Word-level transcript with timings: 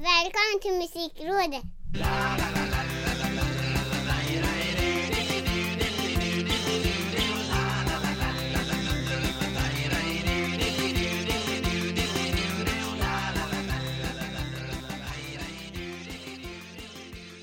Välkommen 0.00 0.60
till 0.62 0.72
Musikrådet! 0.72 1.62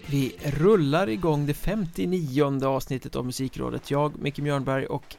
Vi 0.10 0.36
rullar 0.44 1.10
igång 1.10 1.46
det 1.46 1.54
59 1.54 2.66
avsnittet 2.66 3.16
av 3.16 3.26
Musikrådet 3.26 3.92
Jag, 3.92 4.20
Micke 4.20 4.40
Mjörnberg 4.40 4.86
och 4.86 5.16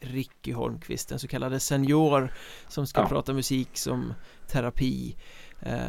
Ricky 0.00 0.52
Holmqvist, 0.52 1.08
den 1.08 1.18
så 1.18 1.28
kallade 1.28 1.60
senior 1.60 2.32
som 2.68 2.86
ska 2.86 3.00
Ja. 3.00 3.08
prata 3.08 3.32
musik 3.32 3.68
som 3.72 4.14
terapi 4.46 5.16
eh, 5.60 5.86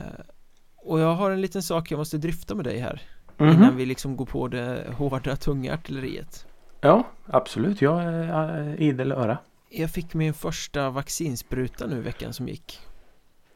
Och 0.85 0.99
jag 0.99 1.13
har 1.15 1.31
en 1.31 1.41
liten 1.41 1.63
sak 1.63 1.91
jag 1.91 1.97
måste 1.97 2.17
dryfta 2.17 2.55
med 2.55 2.65
dig 2.65 2.79
här 2.79 3.01
Mhm. 3.37 3.49
Innan 3.49 3.77
vi 3.77 3.85
liksom 3.85 4.15
går 4.17 4.25
på 4.25 4.47
det 4.47 4.85
hårda, 4.97 5.35
tunga 5.35 5.73
artilleriet 5.73 6.45
Ja, 6.81 7.07
absolut. 7.25 7.81
Jag 7.81 8.03
är 8.03 8.81
idel 8.81 9.11
öra. 9.11 9.37
Jag 9.69 9.89
fick 9.91 10.13
min 10.13 10.33
första 10.33 10.89
vaccinspruta 10.89 11.87
nu 11.87 12.01
veckan 12.01 12.33
som 12.33 12.47
gick 12.47 12.79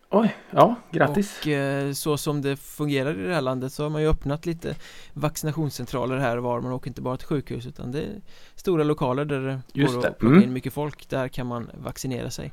Oj, 0.09 0.35
ja, 0.51 0.75
grattis. 0.91 1.39
Och 1.41 1.47
eh, 1.47 1.91
så 1.91 2.17
som 2.17 2.41
det 2.41 2.55
fungerar 2.57 3.19
i 3.19 3.27
det 3.27 3.33
här 3.33 3.41
landet 3.41 3.73
så 3.73 3.83
har 3.83 3.89
man 3.89 4.01
ju 4.01 4.07
öppnat 4.09 4.45
lite 4.45 4.75
vaccinationscentraler 5.13 6.17
här 6.17 6.37
och 6.37 6.43
var 6.43 6.61
Man 6.61 6.71
åker 6.71 6.87
inte 6.87 7.01
bara 7.01 7.17
till 7.17 7.27
sjukhus 7.27 7.65
utan 7.67 7.91
det 7.91 8.01
är 8.01 8.21
stora 8.55 8.83
lokaler 8.83 9.25
där 9.25 9.39
det 9.41 9.59
Just 9.73 9.93
går 9.95 10.01
det. 10.01 10.07
att 10.09 10.17
plocka 10.17 10.33
Mm. 10.35 10.43
in 10.47 10.53
mycket 10.53 10.73
folk 10.73 11.09
Där 11.09 11.27
kan 11.27 11.47
man 11.47 11.69
vaccinera 11.73 12.29
sig 12.29 12.51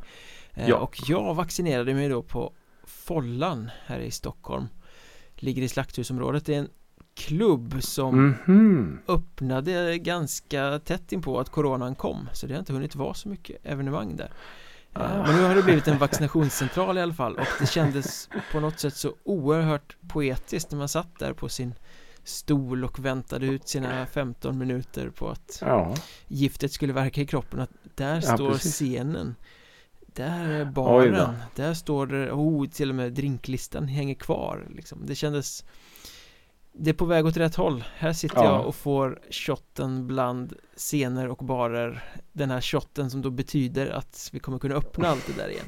eh, 0.54 0.68
Ja. 0.68 0.77
Och 0.77 0.96
jag 1.06 1.34
vaccinerade 1.34 1.95
mig 1.95 2.09
då 2.09 2.23
på 2.23 2.52
Follan 2.87 3.70
här 3.87 3.98
i 4.01 4.11
Stockholm. 4.11 4.66
Ligger 5.37 5.62
i 5.62 5.69
Slakthusområdet. 5.69 6.47
Det 6.47 6.55
är 6.55 6.59
en 6.59 6.69
klubb 7.15 7.77
som 7.83 8.29
Mhm. 8.47 8.99
öppnade 9.09 9.99
ganska 9.99 10.79
tätt 10.79 11.13
in 11.13 11.23
på 11.23 11.41
att 11.41 11.49
coronan 11.51 11.95
kom. 11.95 12.29
Så 12.32 12.46
det 12.46 12.54
har 12.54 12.59
inte 12.59 12.73
hunnit 12.73 12.95
vara 12.95 13.15
så 13.15 13.29
mycket 13.29 13.57
evenemang 13.66 14.16
där. 14.16 14.32
Eh, 14.95 15.02
Ah. 15.02 15.26
Men 15.26 15.37
nu 15.37 15.43
har 15.43 15.54
det 15.54 15.63
blivit 15.63 15.88
en 15.88 15.99
vaccinationscentral 16.09 16.99
i 16.99 17.01
alla 17.01 17.15
fall. 17.15 17.35
Och 17.37 17.46
det 17.60 17.66
kändes 17.66 18.29
på 18.52 18.60
något 18.60 18.79
sätt 18.80 18.95
så 18.96 19.15
oerhört 19.24 19.96
poetiskt 20.09 20.71
när 20.71 20.79
man 20.79 20.88
satt 20.88 21.19
där 21.19 21.32
på 21.32 21.48
sin 21.48 21.74
stol 22.24 22.85
och 22.85 22.98
väntade 23.04 23.46
ut 23.46 23.69
sina 23.69 24.07
15 24.07 24.59
minuter 24.59 25.10
på 25.10 25.29
att 25.30 25.59
Ja, 25.60 25.95
giftet 26.29 26.73
skulle 26.73 26.93
verka 26.93 27.21
i 27.21 27.26
kroppen 27.26 27.60
att 27.60 27.71
där 27.95 28.15
Ja, 28.15 28.21
står 28.37 28.51
precis. 28.52 28.73
scenen 28.74 29.35
där 30.15 30.48
är 30.48 30.65
baren. 30.65 31.34
Där 31.54 31.74
står 31.74 32.07
det, 32.07 32.32
oh 32.32 32.68
till 32.68 32.88
och 32.90 32.95
med 32.95 33.12
drinklistan 33.12 33.88
hänger 33.88 34.15
kvar 34.15 34.66
liksom. 34.70 35.07
det 35.07 35.15
kändes 35.15 35.65
det 36.76 36.90
är 36.90 36.95
på 36.95 37.04
väg 37.04 37.26
åt 37.26 37.37
rätt 37.37 37.54
håll. 37.54 37.84
Här 37.96 38.12
sitter 38.12 38.37
Ja. 38.37 38.45
jag 38.45 38.66
och 38.66 38.74
får 38.74 39.20
shotten 39.30 40.07
bland 40.07 40.54
scener 40.76 41.29
och 41.29 41.37
barer. 41.45 42.04
Den 42.32 42.51
här 42.51 42.60
shotten 42.60 43.10
som 43.10 43.23
då 43.23 43.30
betyder 43.30 43.90
att 43.90 44.29
vi 44.32 44.38
kommer 44.38 44.59
kunna 44.59 44.74
öppna 44.74 45.09
allt 45.09 45.26
det 45.26 45.42
där 45.42 45.48
igen. 45.48 45.66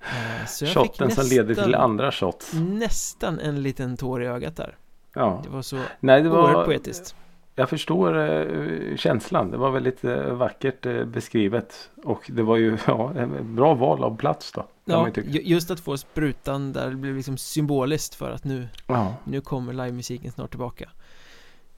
Eh, 0.00 0.46
så 0.46 0.64
jag 0.64 0.74
shotten 0.74 1.10
som 1.10 1.26
leder 1.26 1.54
till 1.54 1.62
nästan- 1.64 1.74
andra 1.82 2.12
shots. 2.12 2.52
nästan 2.54 3.38
en 3.40 3.62
liten 3.62 3.96
tår 3.96 4.22
i 4.22 4.26
ögat 4.26 4.56
där. 4.56 4.76
Ja, 5.14 5.40
det 5.44 5.50
var 5.50 5.62
så 5.62 5.80
nej 6.00 6.22
det 6.22 6.28
oerhört 6.30 6.54
var 6.54 6.64
poetiskt 6.64 7.16
Jag 7.58 7.68
förstår 7.68 8.18
eh, 8.18 8.96
känslan. 8.96 9.50
Det 9.50 9.56
var 9.56 9.70
väldigt 9.70 10.04
eh, 10.04 10.32
vackert 10.32 10.86
eh, 10.86 11.04
beskrivet. 11.04 11.90
Och 12.04 12.30
det 12.34 12.42
var 12.42 12.56
ju 12.56 12.78
ja, 12.86 13.12
en 13.16 13.54
bra 13.56 13.74
val 13.74 14.04
av 14.04 14.16
plats 14.16 14.52
då. 14.52 14.66
Ja, 14.84 15.10
just 15.24 15.70
att 15.70 15.80
få 15.80 15.96
sprutan 15.96 16.72
där 16.72 16.94
blev 16.94 17.16
liksom 17.16 17.36
symboliskt 17.36 18.14
för 18.14 18.30
att 18.30 18.44
nu 18.44 18.68
ja. 18.86 19.14
Nu 19.24 19.40
kommer 19.40 19.72
livemusiken 19.72 20.32
snart 20.32 20.50
tillbaka 20.50 20.90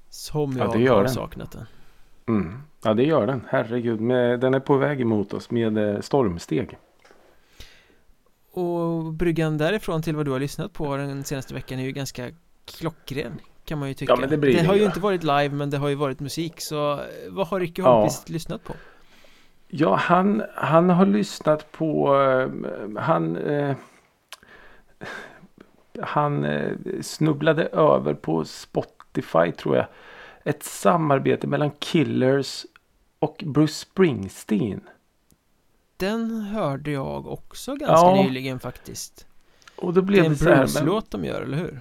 Som 0.09 0.57
Ja, 0.57 0.65
jag 0.65 0.73
det 0.73 0.81
gör 0.81 0.95
har 0.95 1.03
den. 1.03 1.13
saknat 1.13 1.53
den 1.53 1.67
Mm. 2.29 2.63
ja, 2.85 2.95
det 2.95 3.05
gör 3.05 3.27
den. 3.27 3.43
Herregud. 3.49 4.01
Med, 4.01 4.41
den 4.41 4.55
är 4.55 4.61
på 4.61 4.77
väg 4.77 5.01
emot 5.01 5.35
oss 5.35 5.51
med 5.51 5.79
eh, 5.79 6.01
stormsteg. 6.01 6.79
Och 8.53 9.05
bryggan 9.13 9.59
därifrån 9.59 10.03
till 10.03 10.17
vad 10.17 10.25
du 10.27 10.31
har 10.31 10.41
lyssnat 10.41 10.73
på 10.73 10.97
den 10.97 11.25
senaste 11.25 11.55
veckan 11.55 11.79
är 11.79 11.83
ju 11.85 11.93
ganska 11.93 12.31
klockren 12.65 13.33
Kan 13.71 13.79
man 13.79 13.89
ju 13.89 13.95
tycka 13.95 14.13
Ja, 14.13 14.17
men 14.17 14.31
det 14.31 14.37
blir 14.37 14.53
det 14.55 14.65
har 14.67 14.75
ju 14.75 14.85
inte 14.85 15.01
varit 15.01 15.23
live 15.23 15.49
men 15.49 15.71
det 15.71 15.79
har 15.79 15.89
ju 15.89 15.95
varit 15.95 16.21
musik 16.21 16.61
så 16.61 17.01
Vad 17.29 17.47
har 17.47 17.61
Ricky 17.61 17.83
Ja. 17.83 17.91
Holmqvist 17.93 18.29
lyssnat 18.29 18.65
på? 18.65 18.75
Ja, 19.69 19.95
han, 19.97 20.43
han 20.55 20.91
har 20.91 21.07
lyssnat 21.07 21.73
på... 21.73 22.17
eh, 22.23 23.01
han... 23.03 23.37
Eh, 23.37 23.77
han 26.03 26.45
eh, 26.45 26.73
snubblade 27.03 27.65
över 27.65 28.15
på 28.15 28.45
Spotify 28.45 29.53
tror 29.53 29.77
jag. 29.77 29.87
Ett 30.45 30.63
samarbete 30.63 31.47
mellan 31.47 31.71
Killers 31.79 32.67
och 33.19 33.45
Bruce 33.47 33.73
Springsteen. 33.75 34.81
Den 35.97 36.31
hörde 36.41 36.91
jag 36.91 37.27
också 37.27 37.75
ganska 37.75 38.07
Ja. 38.07 38.23
nyligen 38.23 38.61
faktiskt 38.61 39.27
Och 39.77 39.95
då 39.95 40.01
Det 40.01 40.07
blev 40.07 40.19
är 40.25 40.29
det, 40.29 40.31
en 40.31 40.37
så 40.37 40.45
här. 40.45 40.57
Men, 40.57 40.65
blueslåt 40.67 41.11
de 41.11 41.25
gör, 41.25 41.43
eller 41.43 41.59
hur? 41.59 41.81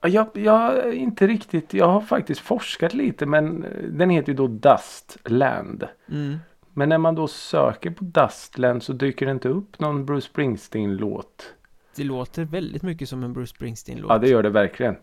Ja, 0.00 0.08
jag, 0.08 0.28
jag 0.34 0.94
inte 0.94 1.26
riktigt. 1.26 1.74
Jag 1.74 1.88
har 1.88 2.00
faktiskt 2.00 2.40
forskat 2.40 2.94
lite 2.94 3.26
men 3.26 3.64
eh, 3.64 3.70
den 3.82 4.10
heter 4.10 4.28
ju 4.28 4.36
då 4.36 4.46
Dustland. 4.46 5.88
Mm. 6.10 6.38
Men 6.74 6.88
när 6.88 6.98
man 6.98 7.14
då 7.14 7.28
söker 7.28 7.90
på 7.90 8.04
Dustland 8.04 8.82
så 8.82 8.92
dyker 8.92 9.26
det 9.26 9.32
inte 9.32 9.48
upp 9.48 9.78
någon 9.78 10.06
Bruce 10.06 10.26
Springsteen-låt. 10.26 11.54
Det 11.96 12.04
låter 12.04 12.44
väldigt 12.44 12.82
mycket 12.82 13.08
som 13.08 13.22
en 13.22 13.32
Bruce 13.32 13.54
Springsteen-låt 13.54 14.10
Ja, 14.10 14.18
det 14.18 14.28
gör 14.28 14.42
det 14.42 14.50
verkligen. 14.50 14.96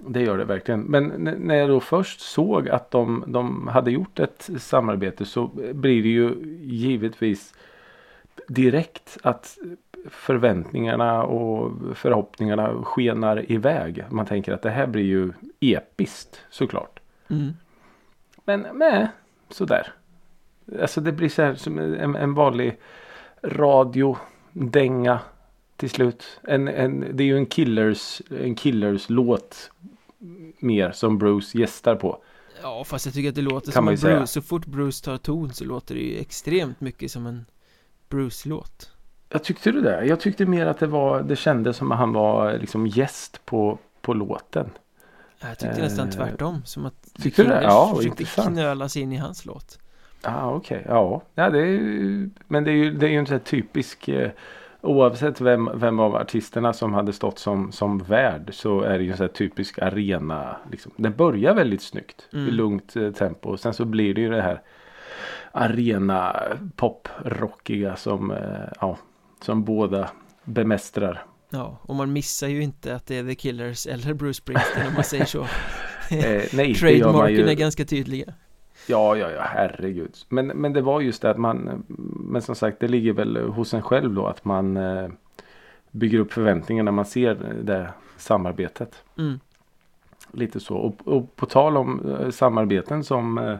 Det 0.00 0.20
gör 0.20 0.38
det 0.38 0.44
verkligen. 0.44 0.80
Men 0.80 1.04
när 1.38 1.54
jag 1.54 1.68
då 1.68 1.80
först 1.80 2.20
såg 2.20 2.68
att 2.68 2.90
de, 2.90 3.24
de 3.26 3.68
hade 3.68 3.90
gjort 3.90 4.18
ett 4.18 4.50
samarbete 4.58 5.24
så 5.24 5.46
blir 5.72 6.02
det 6.02 6.08
ju 6.08 6.34
givetvis 6.62 7.54
direkt 8.48 9.18
att 9.22 9.58
förväntningarna 10.10 11.22
och 11.22 11.72
förhoppningarna 11.96 12.84
skenar 12.84 13.52
iväg. 13.52 14.04
Man 14.10 14.26
tänker 14.26 14.52
att 14.52 14.62
det 14.62 14.70
här 14.70 14.86
blir 14.86 15.04
ju 15.04 15.32
episkt 15.60 16.40
såklart. 16.50 17.00
mm. 17.28 17.52
Men 18.44 18.66
nej, 18.74 19.08
sådär. 19.48 19.92
Alltså 20.80 21.00
det 21.00 21.12
blir 21.12 21.28
så 21.28 21.42
här 21.42 21.54
som 21.54 21.78
en, 21.78 22.16
en 22.16 22.34
vanlig 22.34 22.78
radiodänga 23.42 25.20
till 25.76 25.90
slut. 25.90 26.40
En, 26.42 26.68
en, 26.68 27.04
det 27.12 27.22
är 27.22 27.26
ju 27.26 27.36
en 27.36 27.46
killers, 27.46 28.22
en 28.30 28.54
killers 28.54 29.08
låt 29.08 29.70
mer 30.58 30.92
som 30.92 31.18
Bruce 31.18 31.58
gästar 31.58 31.96
på. 31.96 32.22
Ja, 32.62 32.84
fast 32.84 33.06
jag 33.06 33.14
tycker 33.14 33.28
att 33.28 33.34
det 33.34 33.42
låter 33.42 33.72
Kan 33.72 33.96
som 33.98 34.08
en. 34.10 34.16
Bruce 34.16 34.26
Så 34.26 34.42
fort 34.42 34.66
Bruce 34.66 35.04
tar 35.04 35.16
ton 35.16 35.52
så 35.52 35.64
låter 35.64 35.94
det 35.94 36.00
ju 36.00 36.18
extremt 36.18 36.80
mycket 36.80 37.10
som 37.10 37.26
en 37.26 37.44
Bruce-låt 38.08 38.92
Jag 39.28 39.44
tyckte 39.44 39.72
du 39.72 39.80
det? 39.80 40.04
Jag 40.04 40.20
tyckte 40.20 40.46
mer 40.46 40.66
att 40.66 40.78
det 40.78 40.86
var, 40.86 41.22
det 41.22 41.36
kändes 41.36 41.76
som 41.76 41.92
att 41.92 41.98
han 41.98 42.12
var 42.12 42.52
liksom 42.52 42.86
gäst 42.86 43.46
på, 43.46 43.78
på 44.00 44.14
låten. 44.14 44.70
Jag 45.40 45.58
tyckte 45.58 45.80
nästan 45.82 46.06
Eh, 46.08 46.12
tvärtom 46.14 46.62
Som 46.64 46.86
att 46.86 47.08
tyckte 47.22 47.42
du 47.42 47.48
det? 47.48 47.62
Ja, 47.62 47.94
försökte 47.96 48.22
intressant. 48.22 48.48
knöla 48.56 48.88
sig 48.88 49.02
in 49.02 49.12
i 49.12 49.16
hans 49.16 49.46
låt 49.46 49.78
Ah, 50.22 50.50
okej. 50.50 50.84
Ja, 50.88 51.22
ja 51.34 51.50
det 51.50 51.58
är, 51.58 52.30
men 52.48 52.64
det 52.64 52.70
är 52.70 52.74
ju, 52.74 52.90
det 52.94 53.06
är 53.06 53.10
ju 53.10 53.18
inte 53.20 53.38
typisk 53.38 54.08
eh, 54.08 54.30
Oavsett 54.80 55.40
vem, 55.40 55.70
vem 55.74 55.98
av 56.00 56.16
artisterna 56.16 56.72
som 56.72 56.94
hade 56.94 57.12
stått 57.12 57.38
som, 57.38 57.72
som 57.72 57.98
värd 57.98 58.50
så 58.54 58.80
är 58.80 58.98
det 58.98 59.04
ju 59.04 59.10
en 59.10 59.16
sån 59.16 59.24
här 59.26 59.32
typisk 59.32 59.78
arena. 59.78 60.56
Liksom. 60.70 60.92
Det 60.96 61.10
börjar 61.10 61.54
väldigt 61.54 61.82
snyggt 61.82 62.28
Mm. 62.32 62.48
i 62.48 62.50
lugnt 62.50 62.96
eh, 62.96 63.10
tempo. 63.10 63.56
Sen 63.56 63.74
så 63.74 63.84
blir 63.84 64.14
det 64.14 64.20
ju 64.20 64.30
det 64.30 64.42
här 64.42 64.60
arena 65.52 66.42
poprockiga 66.76 67.96
som, 67.96 68.30
eh, 68.30 68.68
ja, 68.80 68.98
som 69.40 69.64
båda 69.64 70.10
bemästrar. 70.44 71.24
Ja, 71.50 71.78
och 71.82 71.94
man 71.94 72.12
missar 72.12 72.48
ju 72.48 72.62
inte 72.62 72.94
att 72.94 73.06
det 73.06 73.16
är 73.16 73.24
The 73.24 73.34
Killers 73.34 73.86
eller 73.86 74.14
Bruce 74.14 74.34
Springsteen 74.34 74.86
om 74.86 74.94
man 74.94 75.04
säger 75.04 75.24
så 75.24 75.46
Eh, 76.10 76.42
nej, 76.52 76.74
Trademarken 76.74 77.48
är 77.48 77.54
ganska 77.54 77.84
tydliga 77.84 78.34
Ja, 78.86 79.16
ja, 79.16 79.30
ja, 79.30 79.42
herregud. 79.42 80.16
Men, 80.28 80.46
men 80.46 80.72
det 80.72 80.80
var 80.80 81.00
just 81.00 81.22
det 81.22 81.30
att 81.30 81.38
man, 81.38 81.84
men 82.20 82.42
som 82.42 82.54
sagt 82.54 82.80
det 82.80 82.88
ligger 82.88 83.12
väl 83.12 83.36
hos 83.36 83.74
en 83.74 83.82
själv 83.82 84.14
då 84.14 84.26
att 84.26 84.44
man 84.44 84.76
eh, 84.76 85.08
bygger 85.90 86.18
upp 86.18 86.32
förväntningar 86.32 86.82
när 86.82 86.92
man 86.92 87.04
ser 87.04 87.34
det 87.62 87.92
samarbetet. 88.16 89.02
mm. 89.18 89.40
Lite 90.32 90.60
så. 90.60 90.76
Och, 90.76 91.08
och 91.08 91.36
på 91.36 91.46
tal 91.46 91.76
om 91.76 92.16
eh, 92.20 92.30
samarbeten 92.30 93.04
som 93.04 93.38
eh, 93.38 93.56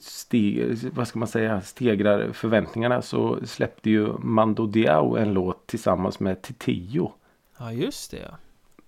steg, 0.00 0.78
vad 0.94 1.08
ska 1.08 1.18
man 1.18 1.28
säga, 1.28 1.60
stegrar 1.60 2.32
förväntningarna 2.32 3.02
så 3.02 3.38
släppte 3.46 3.90
ju 3.90 4.12
Mando 4.18 4.66
Diao 4.66 5.16
en 5.16 5.32
låt 5.32 5.66
tillsammans 5.66 6.20
med 6.20 6.42
Titiyo 6.42 7.12
Ja, 7.58 7.72
just 7.72 8.10
det 8.10 8.34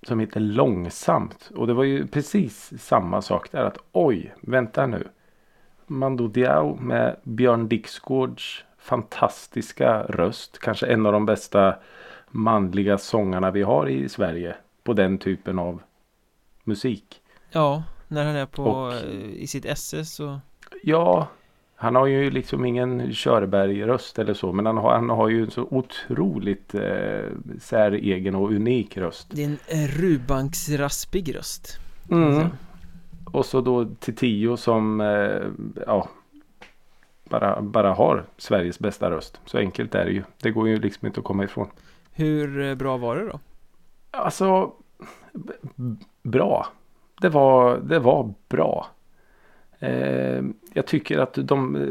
som 0.06 0.20
heter 0.20 0.40
Långsamt. 0.40 1.50
Och 1.56 1.66
det 1.66 1.74
var 1.74 1.84
ju 1.84 2.06
precis 2.06 2.72
samma 2.82 3.22
sak 3.22 3.52
där. 3.52 3.64
Att 3.64 3.78
oj, 3.92 4.34
vänta 4.40 4.86
nu. 4.86 5.08
Mando 5.86 6.28
Diao 6.28 6.76
med 6.80 7.16
Björn 7.22 7.68
Dixgårds 7.68 8.64
fantastiska 8.78 10.02
röst. 10.02 10.58
Kanske 10.58 10.86
en 10.86 11.06
av 11.06 11.12
de 11.12 11.26
bästa 11.26 11.76
manliga 12.30 12.98
sångarna 12.98 13.50
vi 13.50 13.62
har 13.62 13.88
i 13.88 14.08
Sverige 14.08 14.56
på 14.84 14.92
den 14.92 15.18
typen 15.18 15.58
av 15.58 15.82
musik. 16.64 17.20
Ja, 17.50 17.82
när 18.08 18.24
han 18.24 18.36
är 18.36 18.46
på 18.46 18.62
Och- 18.64 18.92
eh, 18.92 19.04
i 19.34 19.46
sitt 19.46 19.64
esse 19.64 20.04
så 20.04 20.40
Ja, 20.86 21.28
han 21.76 21.94
har 21.94 22.06
ju 22.06 22.30
liksom 22.30 22.64
ingen 22.64 23.12
Körberg-röst 23.12 24.18
eller 24.18 24.34
så. 24.34 24.52
Men 24.52 24.66
han 24.66 24.76
har, 24.76 24.94
han 24.94 25.10
har 25.10 25.28
ju 25.28 25.42
en 25.42 25.50
så 25.50 25.62
otroligt 25.70 26.74
eh, 26.74 27.24
säregen 27.60 28.34
och 28.34 28.50
unik 28.50 28.96
röst. 28.96 29.28
det 29.30 29.44
är 29.44 29.58
en 29.68 29.88
Rubanksraspig 29.88 31.36
röst. 31.36 31.78
Mm. 32.10 32.48
Och 33.32 33.46
så 33.46 33.60
då 33.60 33.86
till 34.00 34.16
Tio 34.16 34.56
som 34.56 35.00
eh, 35.00 35.42
ja, 35.86 36.08
bara, 37.24 37.62
bara 37.62 37.94
har 37.94 38.24
Sveriges 38.36 38.78
bästa 38.78 39.10
röst. 39.10 39.40
Så 39.44 39.58
enkelt 39.58 39.94
är 39.94 40.04
det 40.04 40.12
ju. 40.12 40.22
Det 40.42 40.50
går 40.50 40.68
ju 40.68 40.78
liksom 40.78 41.06
inte 41.06 41.20
att 41.20 41.26
komma 41.26 41.44
ifrån. 41.44 41.68
Hur 42.12 42.62
eh, 42.62 42.74
bra 42.74 42.96
var 42.96 43.16
det 43.16 43.26
då? 43.26 43.40
Alltså, 44.10 44.72
bra. 46.22 46.66
Det 47.20 47.28
var, 47.28 47.78
det 47.78 47.98
var 47.98 48.34
bra. 48.48 48.86
Eh, 49.84 50.42
jag 50.72 50.86
tycker 50.86 51.18
att 51.18 51.34
de, 51.34 51.88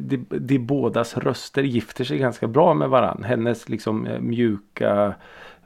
de, 0.00 0.26
de 0.28 0.58
bådas 0.58 1.16
röster 1.16 1.62
gifter 1.62 2.04
sig 2.04 2.18
ganska 2.18 2.46
bra 2.46 2.74
med 2.74 2.88
varann. 2.88 3.22
Hennes 3.24 3.68
liksom 3.68 4.06
eh, 4.06 4.20
mjuka 4.20 5.14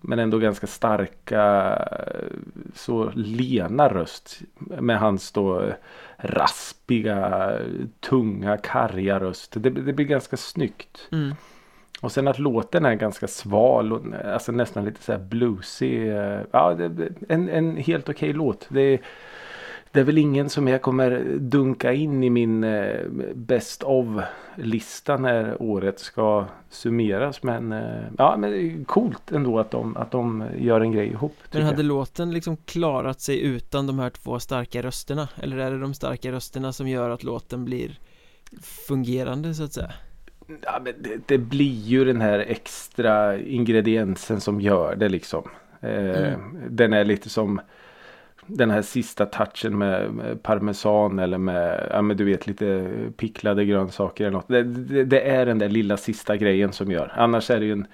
men 0.00 0.18
ändå 0.18 0.38
ganska 0.38 0.66
starka 0.66 1.72
eh, 1.90 2.36
så 2.74 3.10
lena 3.14 3.88
röst. 3.88 4.40
Med 4.58 4.98
hans 4.98 5.32
då 5.32 5.72
raspiga, 6.16 7.52
tunga, 8.00 8.56
karga 8.56 9.20
röst. 9.20 9.52
Det, 9.56 9.70
det 9.70 9.92
blir 9.92 10.06
ganska 10.06 10.36
snyggt. 10.36 11.08
Mm. 11.12 11.34
Och 12.00 12.12
sen 12.12 12.28
att 12.28 12.38
låten 12.38 12.84
är 12.84 12.94
ganska 12.94 13.26
sval 13.26 13.92
och 13.92 14.00
alltså 14.24 14.52
nästan 14.52 14.84
lite 14.84 15.02
så 15.02 15.12
här 15.12 15.18
bluesig. 15.18 16.06
Ja, 16.50 16.76
en, 17.28 17.48
en 17.48 17.76
helt 17.76 18.08
okej 18.08 18.32
låt. 18.32 18.66
Det, 18.68 18.80
är- 18.80 19.00
det 19.92 20.00
är 20.00 20.04
väl 20.04 20.18
ingen 20.18 20.50
som 20.50 20.68
jag 20.68 20.82
kommer 20.82 21.24
dunka 21.38 21.92
in 21.92 22.24
i 22.24 22.30
min 22.30 22.64
eh, 22.64 23.00
best 23.34 23.82
of-lista 23.82 25.16
när 25.16 25.62
året 25.62 25.98
ska 26.00 26.46
summeras. 26.70 27.42
Men 27.42 27.72
eh, 27.72 28.02
ja, 28.18 28.36
men 28.36 28.50
det 28.50 28.62
är 28.62 28.84
coolt 28.84 29.32
ändå 29.32 29.58
att 29.58 29.70
de, 29.70 29.96
att 29.96 30.10
de 30.10 30.44
gör 30.58 30.80
en 30.80 30.92
grej 30.92 31.08
ihop. 31.08 31.36
Men 31.52 31.62
hade 31.62 31.76
jag. 31.76 31.84
låten 31.84 32.30
liksom 32.30 32.56
klarat 32.56 33.20
sig 33.20 33.42
utan 33.42 33.86
de 33.86 33.98
här 33.98 34.10
två 34.10 34.38
starka 34.38 34.82
rösterna? 34.82 35.28
Eller 35.36 35.58
är 35.58 35.70
det 35.70 35.80
de 35.80 35.94
starka 35.94 36.32
rösterna 36.32 36.72
som 36.72 36.88
gör 36.88 37.10
att 37.10 37.24
låten 37.24 37.64
blir 37.64 37.98
fungerande 38.62 39.54
så 39.54 39.64
att 39.64 39.72
säga? 39.72 39.92
Ja, 40.62 40.80
men 40.84 40.94
det, 40.98 41.28
det 41.28 41.38
blir 41.38 41.80
ju 41.80 42.04
den 42.04 42.20
här 42.20 42.38
extra 42.38 43.38
ingrediensen 43.38 44.40
som 44.40 44.60
gör 44.60 44.96
det 44.96 45.08
liksom. 45.08 45.42
Eh, 45.80 46.32
Mm. 46.36 46.62
Den 46.70 46.92
är 46.92 47.04
lite 47.04 47.28
som 47.28 47.60
den 48.46 48.70
här 48.70 48.82
sista 48.82 49.26
touchen 49.26 49.78
med, 49.78 50.10
med 50.14 50.42
parmesan 50.42 51.18
eller 51.18 51.38
med, 51.38 51.88
ja 51.90 52.02
men 52.02 52.16
du 52.16 52.24
vet 52.24 52.46
lite 52.46 52.90
picklade 53.16 53.64
grönsaker 53.64 54.24
eller 54.24 54.36
något. 54.36 54.48
Det, 54.48 54.62
det, 54.62 55.04
det 55.04 55.20
är 55.20 55.46
den 55.46 55.58
där 55.58 55.68
lilla 55.68 55.96
sista 55.96 56.36
grejen 56.36 56.72
som 56.72 56.90
gör. 56.90 57.12
Annars 57.16 57.50
är 57.50 57.60
det 57.60 57.66
ju 57.66 57.72
en 57.72 57.86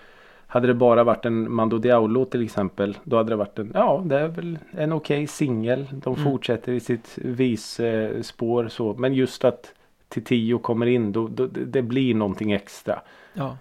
hade 0.46 0.66
det 0.66 0.74
bara 0.74 1.04
varit 1.04 1.24
en 1.24 1.52
Mando 1.54 1.78
Diao 1.78 2.24
till 2.24 2.42
exempel. 2.42 2.98
Då 3.04 3.16
hade 3.16 3.30
det 3.30 3.36
varit 3.36 3.58
en, 3.58 3.70
ja 3.74 4.02
det 4.06 4.18
är 4.18 4.28
väl 4.28 4.58
en 4.70 4.92
okej 4.92 5.26
singel. 5.26 5.88
De 5.92 6.14
Mm. 6.14 6.24
fortsätter 6.24 6.72
i 6.72 6.80
sitt 6.80 7.18
visspår 7.18 8.68
så. 8.68 8.94
Men 8.94 9.14
just 9.14 9.44
att 9.44 9.74
till 10.08 10.24
tio 10.24 10.58
kommer 10.58 10.86
in 10.86 11.12
då, 11.12 11.28
då 11.28 11.46
det 11.46 11.82
blir 11.82 12.14
någonting 12.14 12.52
extra. 12.52 13.00
Ja 13.34 13.56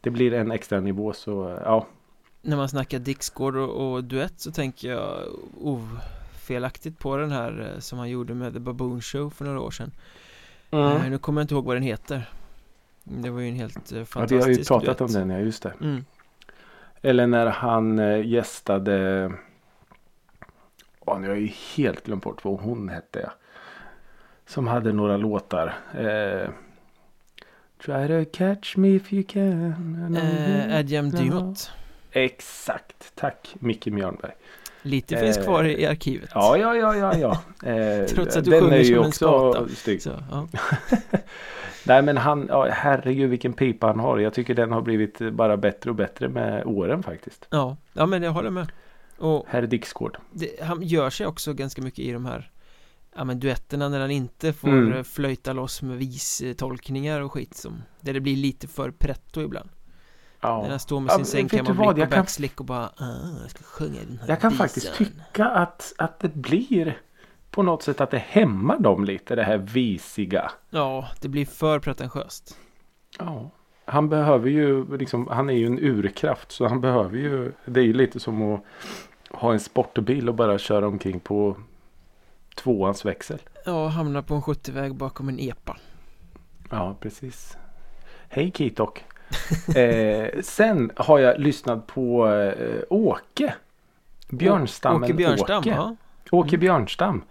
Det 0.00 0.10
blir 0.10 0.32
en 0.34 0.50
extra 0.50 0.80
nivå 0.80 1.12
så 1.12 1.58
ja. 1.64 1.86
När 2.42 2.56
man 2.56 2.68
snackar 2.68 2.98
Dixgård 2.98 3.56
och, 3.56 3.92
och 3.92 4.04
duett 4.04 4.40
så 4.40 4.50
tänker 4.52 4.90
jag 4.90 5.10
ofelaktigt 6.52 6.98
på 6.98 7.16
den 7.16 7.30
här 7.30 7.70
eh, 7.74 7.78
som 7.80 7.98
han 7.98 8.08
gjorde 8.10 8.34
med 8.34 8.52
The 8.52 8.58
Baboon 8.60 9.00
Show 9.02 9.30
för 9.30 9.44
några 9.44 9.60
år 9.60 9.70
sedan 9.70 9.92
Eh, 10.70 11.10
Nu 11.10 11.18
kommer 11.18 11.40
jag 11.40 11.44
inte 11.44 11.54
ihåg 11.54 11.64
vad 11.64 11.76
den 11.76 11.82
heter 11.82 12.30
Det 13.04 13.30
var 13.30 13.40
ju 13.40 13.48
en 13.48 13.54
helt 13.54 13.92
eh, 13.92 13.98
Ja, 13.98 14.04
fantastisk 14.04 14.46
vi 14.48 14.52
har 14.52 14.58
ju 14.58 14.64
pratat 14.64 14.98
duett. 14.98 15.00
om 15.00 15.12
den, 15.12 15.30
ja 15.30 15.38
just 15.38 15.62
det. 15.62 15.72
mm. 15.80 16.04
Eller 17.02 17.26
när 17.26 17.46
han 17.46 17.98
gästade 18.28 19.32
Åh, 21.00 21.20
nu 21.20 21.28
har 21.28 21.34
jag 21.34 21.42
ju 21.42 21.52
helt 21.76 22.04
glömt 22.06 22.24
bort 22.24 22.44
vad 22.44 22.60
hon 22.60 22.88
hette. 22.88 23.30
Som 24.46 24.66
hade 24.66 24.92
några 24.92 25.16
låtar. 25.16 25.74
Eh, 25.94 26.48
Try 27.84 28.08
to 28.24 28.30
catch 28.38 28.76
me 28.76 28.88
if 28.88 29.12
you 29.12 29.24
can. 29.28 30.16
eh, 30.16 30.78
Adjam 30.78 31.08
Ja. 31.08 31.18
Dymot 31.18 31.70
Exakt, 32.12 33.12
tack 33.14 33.54
Micke 33.58 33.86
Mjörnberg. 33.86 34.32
Lite 34.88 35.16
finns 35.16 35.38
Eh, 35.38 35.44
kvar 35.44 35.64
i, 35.64 35.80
i 35.82 35.86
arkivet 35.86 36.30
Ja, 36.34 36.56
ja, 36.56 36.74
ja, 36.76 36.96
ja, 36.96 37.18
ja. 37.18 37.42
Eh, 37.70 38.06
Trots 38.06 38.36
att 38.36 38.44
du 38.44 38.50
den 38.50 38.60
sjunger 38.60 38.76
är 38.76 38.78
ju 38.78 38.84
som 38.84 38.94
en 38.94 39.00
också 39.08 39.52
skata. 39.52 39.68
stygg. 39.68 40.02
så, 40.02 40.10
ja. 40.30 40.48
Nej 41.84 42.02
men 42.02 42.16
han, 42.16 42.46
ja, 42.48 42.68
herregud 42.72 43.30
vilken 43.30 43.52
pipa 43.52 43.86
han 43.86 43.98
har. 44.00 44.18
Jag 44.18 44.34
tycker 44.34 44.54
den 44.54 44.72
har 44.72 44.82
blivit 44.82 45.18
bara 45.32 45.56
bättre 45.56 45.90
och 45.90 45.96
bättre 45.96 46.28
med 46.28 46.66
åren 46.66 47.02
faktiskt. 47.02 47.46
ja, 47.50 47.76
ja 47.92 48.06
men 48.06 48.22
jag 48.22 48.32
håller 48.32 48.50
med 48.50 48.72
Och 49.18 49.44
Herr 49.48 49.62
Dixgård. 49.62 50.18
det, 50.32 50.50
han 50.62 50.82
gör 50.82 51.10
sig 51.10 51.26
också 51.26 51.52
ganska 51.52 51.82
mycket 51.82 51.98
i 51.98 52.12
de 52.12 52.26
här 52.26 52.50
Ja 53.16 53.24
men 53.24 53.40
duetterna 53.40 53.88
när 53.88 54.00
han 54.00 54.10
inte 54.10 54.52
får 54.52 54.68
Mm. 54.68 54.92
eh, 54.92 55.02
flöjta 55.02 55.52
loss 55.52 55.82
med 55.82 55.96
vistolkningar 55.98 57.20
och 57.20 57.32
skit 57.32 57.54
som 57.56 57.82
Där 58.00 58.12
det 58.12 58.20
blir 58.20 58.36
lite 58.36 58.68
för 58.68 58.90
pretto 58.90 59.40
ibland 59.42 59.68
Ja. 60.40 60.62
När 60.62 60.68
han 60.70 60.78
står 60.80 61.00
med 61.00 61.12
Ja, 61.18 61.24
sin 61.24 61.46
du 61.48 61.62
vad? 61.62 61.92
och 61.94 61.98
Jag 61.98 62.10
kan- 62.10 62.20
backslick 62.20 62.60
och 62.60 62.66
bara 62.66 62.86
ah, 62.96 63.40
jag 63.42 63.50
ska 63.50 63.64
sjunga 63.64 63.98
den 64.08 64.18
här 64.22 64.28
Jag 64.28 64.40
kan 64.40 64.50
visan." 64.50 64.66
faktiskt 64.66 64.94
tycka 64.94 65.44
att, 65.44 65.92
att 65.98 66.20
det 66.20 66.34
blir 66.34 66.98
på 67.50 67.62
något 67.62 67.82
sätt 67.82 68.00
att 68.00 68.10
det 68.10 68.18
hämmar 68.18 68.78
dem 68.78 69.04
lite 69.04 69.34
det 69.34 69.42
här 69.44 69.58
visiga. 69.58 70.50
Ja, 70.70 71.08
det 71.20 71.28
blir 71.28 71.46
för 71.46 71.78
pretentiöst 71.78 72.56
Ja. 73.18 73.50
Han 73.84 74.08
behöver 74.08 74.50
ju 74.50 74.96
liksom, 74.98 75.26
han 75.28 75.50
är 75.50 75.54
ju 75.54 75.66
en 75.66 75.78
urkraft 75.78 76.52
så 76.52 76.66
han 76.68 76.80
behöver 76.80 77.16
ju, 77.18 77.52
det 77.64 77.80
är 77.80 77.84
ju 77.84 77.92
lite 77.92 78.20
som 78.20 78.42
att 78.54 78.62
ha 79.30 79.52
en 79.52 79.60
sportbil 79.60 80.28
och 80.28 80.34
bara 80.34 80.58
köra 80.58 80.86
omkring 80.86 81.20
på 81.20 81.56
tvåans 82.54 83.04
växel. 83.04 83.38
Ja, 83.66 83.86
hamna 83.88 84.22
på 84.22 84.34
en 84.34 84.42
70-väg 84.42 84.94
bakom 84.94 85.28
en 85.28 85.38
epa 85.40 85.76
Ja, 86.70 86.96
precis. 87.00 87.56
Hej 88.28 88.52
Kitok. 88.54 89.04
eh, 89.76 90.40
sen 90.42 90.90
har 90.96 91.18
jag 91.18 91.40
lyssnat 91.40 91.86
på 91.86 92.28
eh, 92.28 92.82
Åke. 92.90 93.54
Björnstammen 94.30 95.02
Åke 95.04 95.14
Björnstam, 95.14 95.58
Åke. 95.58 95.70
ja 95.70 95.96
Åke 96.30 96.48
Mm. 96.48 96.60
Björnstam. 96.60 97.22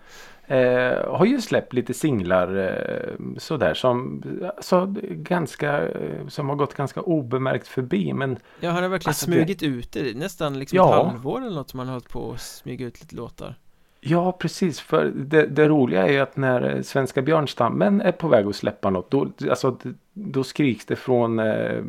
Eh, 0.49 1.13
har 1.17 1.25
ju 1.25 1.41
släppt 1.41 1.73
lite 1.73 1.93
singlar 1.93 2.57
eh, 2.57 3.13
sådär 3.37 3.73
som 3.73 4.23
alltså, 4.57 4.93
ganska 5.09 5.87
eh, 5.87 6.27
som 6.27 6.49
har 6.49 6.55
gått 6.55 6.73
ganska 6.73 7.01
obemärkt 7.01 7.67
förbi 7.67 8.13
men 8.13 8.37
Ja, 8.59 8.69
han 8.71 8.83
har 8.83 8.89
verkligen 8.89 9.09
Alltså, 9.09 9.25
det- 9.25 9.35
smugit 9.35 9.63
ut 9.63 9.91
det 9.91 10.17
Nästan 10.17 10.59
liksom 10.59 10.75
Ja. 10.77 10.99
ett 11.01 11.07
halvår 11.11 11.41
eller 11.41 11.55
något 11.55 11.69
som 11.69 11.79
han 11.79 11.87
har 11.87 11.93
hållit 11.95 12.09
på 12.09 12.31
att 12.31 12.41
smyga 12.41 12.85
ut 12.85 13.01
lite 13.01 13.15
låtar 13.15 13.55
ja 13.99 14.31
precis 14.31 14.79
för 14.79 15.11
det, 15.15 15.45
det 15.45 15.67
roliga 15.67 16.07
är 16.07 16.11
ju 16.11 16.19
att 16.19 16.37
när 16.37 16.75
eh, 16.75 16.81
Svenska 16.81 17.21
Björnstammen 17.21 18.01
är 18.01 18.11
på 18.11 18.27
väg 18.27 18.45
att 18.45 18.55
släppa 18.55 18.89
något 18.89 19.11
då, 19.11 19.31
alltså, 19.49 19.77
då 20.13 20.43
skriks 20.43 20.85
det 20.85 20.95
från 20.95 21.39
eh, 21.39 21.81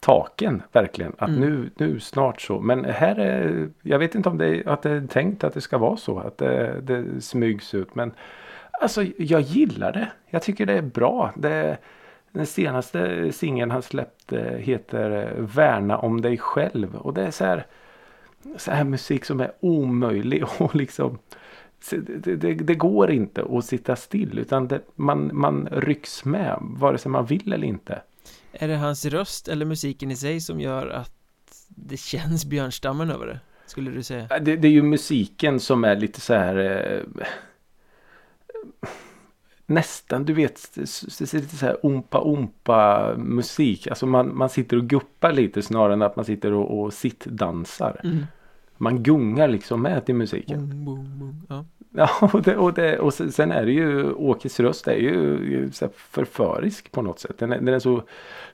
taken 0.00 0.62
verkligen 0.72 1.12
att 1.18 1.28
Mm. 1.28 1.40
nu, 1.40 1.70
nu 1.76 2.00
snart 2.00 2.40
så 2.40 2.60
men 2.60 2.84
här 2.84 3.18
är 3.18 3.68
jag 3.82 3.98
vet 3.98 4.14
inte 4.14 4.28
om 4.28 4.38
det 4.38 4.46
är, 4.46 4.68
att 4.68 4.82
det 4.82 4.90
är 4.90 5.06
tänkt 5.06 5.44
att 5.44 5.54
det 5.54 5.60
ska 5.60 5.78
vara 5.78 5.96
så 5.96 6.18
att 6.18 6.38
det, 6.38 6.80
det 6.80 7.20
smygs 7.20 7.74
ut 7.74 7.94
men 7.94 8.12
Alltså 8.80 9.04
jag 9.18 9.40
gillar 9.40 9.92
det. 9.92 10.08
Jag 10.26 10.42
tycker 10.42 10.66
det 10.66 10.72
är 10.72 10.82
bra. 10.82 11.32
Det, 11.36 11.78
den 12.32 12.46
senaste 12.46 13.32
singeln 13.32 13.70
han 13.70 13.82
släppte 13.82 14.56
heter 14.58 15.10
eh, 15.10 15.44
Värna 15.44 15.98
om 15.98 16.20
dig 16.20 16.38
själv. 16.38 16.96
Och 16.96 17.14
det 17.14 17.22
är 17.22 17.30
så 17.30 17.44
här, 17.44 17.66
så 18.56 18.70
här 18.70 18.84
musik 18.84 19.24
som 19.24 19.40
är 19.40 19.52
omöjlig 19.60 20.44
och 20.58 20.74
liksom 20.74 21.18
det, 21.90 22.36
det, 22.36 22.54
det 22.54 22.74
går 22.74 23.10
inte 23.10 23.44
att 23.50 23.64
sitta 23.64 23.96
still 23.96 24.38
utan 24.38 24.68
det, 24.68 24.80
man, 24.94 25.30
man 25.32 25.68
rycks 25.72 26.24
med 26.24 26.58
vare 26.60 26.98
sig 26.98 27.10
man 27.10 27.26
vill 27.26 27.52
eller 27.52 27.66
inte. 27.66 28.02
Är 28.52 28.68
det 28.68 28.76
hans 28.76 29.04
röst 29.06 29.48
eller 29.48 29.66
musiken 29.66 30.10
i 30.10 30.16
sig 30.16 30.40
som 30.40 30.60
gör 30.60 30.86
att 30.86 31.12
det 31.68 31.96
känns 31.96 32.44
Björnstammen 32.44 33.10
över 33.10 33.26
det? 33.26 33.40
Skulle 33.66 33.90
du 33.90 34.02
säga? 34.02 34.38
Det, 34.40 34.56
det 34.56 34.68
är 34.68 34.72
ju 34.72 34.82
musiken 34.82 35.60
som 35.60 35.84
är 35.84 35.96
lite 35.96 36.20
så 36.20 36.34
här 36.34 36.56
eh, 36.56 37.24
Nästan 39.70 40.24
du 40.24 40.32
vet 40.32 40.76
lite 41.32 41.56
så 41.56 41.66
här 41.66 41.86
ompa 41.86 42.18
ompa 42.18 43.14
musik. 43.16 43.86
Alltså 43.86 44.06
man, 44.06 44.36
man 44.36 44.48
sitter 44.48 44.76
och 44.76 44.84
guppar 44.84 45.32
lite 45.32 45.62
snarare 45.62 45.92
än 45.92 46.02
att 46.02 46.16
man 46.16 46.24
sitter 46.24 46.52
och, 46.52 46.80
och 46.80 46.92
sittdansar. 46.92 48.00
Mm. 48.04 48.26
Man 48.76 49.02
gungar 49.02 49.48
liksom 49.48 49.82
med 49.82 50.06
till 50.06 50.14
musiken. 50.14 50.84
Boom, 50.84 50.84
boom, 50.84 51.18
boom. 51.18 51.46
Ja. 51.48 51.64
Ja, 51.90 52.10
och, 52.32 52.42
det, 52.42 52.56
och, 52.56 52.74
det, 52.74 52.98
och 52.98 53.14
sen 53.14 53.52
är 53.52 53.66
det 53.66 53.72
ju 53.72 54.12
Åkes 54.12 54.60
röst 54.60 54.88
är 54.88 54.96
ju, 54.96 55.70
så 55.72 55.88
förförisk 55.96 56.92
på 56.92 57.02
något 57.02 57.18
sätt. 57.18 57.38
Den 57.38 57.52
är, 57.52 57.60
den 57.60 57.74
är 57.74 57.78
så, 57.78 58.02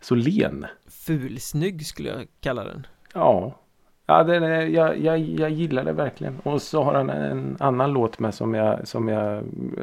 så 0.00 0.14
len. 0.14 0.66
Fulsnygg 0.87 1.87
skulle 1.87 2.08
jag 2.08 2.26
kalla 2.40 2.64
den 2.64 2.87
Ja. 3.14 3.61
Ja, 4.07 4.35
är, 4.35 4.67
jag, 4.67 4.99
jag, 4.99 5.19
jag 5.19 5.51
gillar 5.51 5.85
det 5.85 5.93
verkligen. 5.93 6.39
Och 6.43 6.63
så 6.63 6.83
har 6.83 6.95
han 6.95 7.11
en 7.11 7.57
annan 7.61 7.93
låt 7.93 8.19
med 8.19 8.35
som 8.35 8.55
jag, 8.55 8.89
som 8.89 9.09
jag 9.09 9.37
eh, 9.37 9.43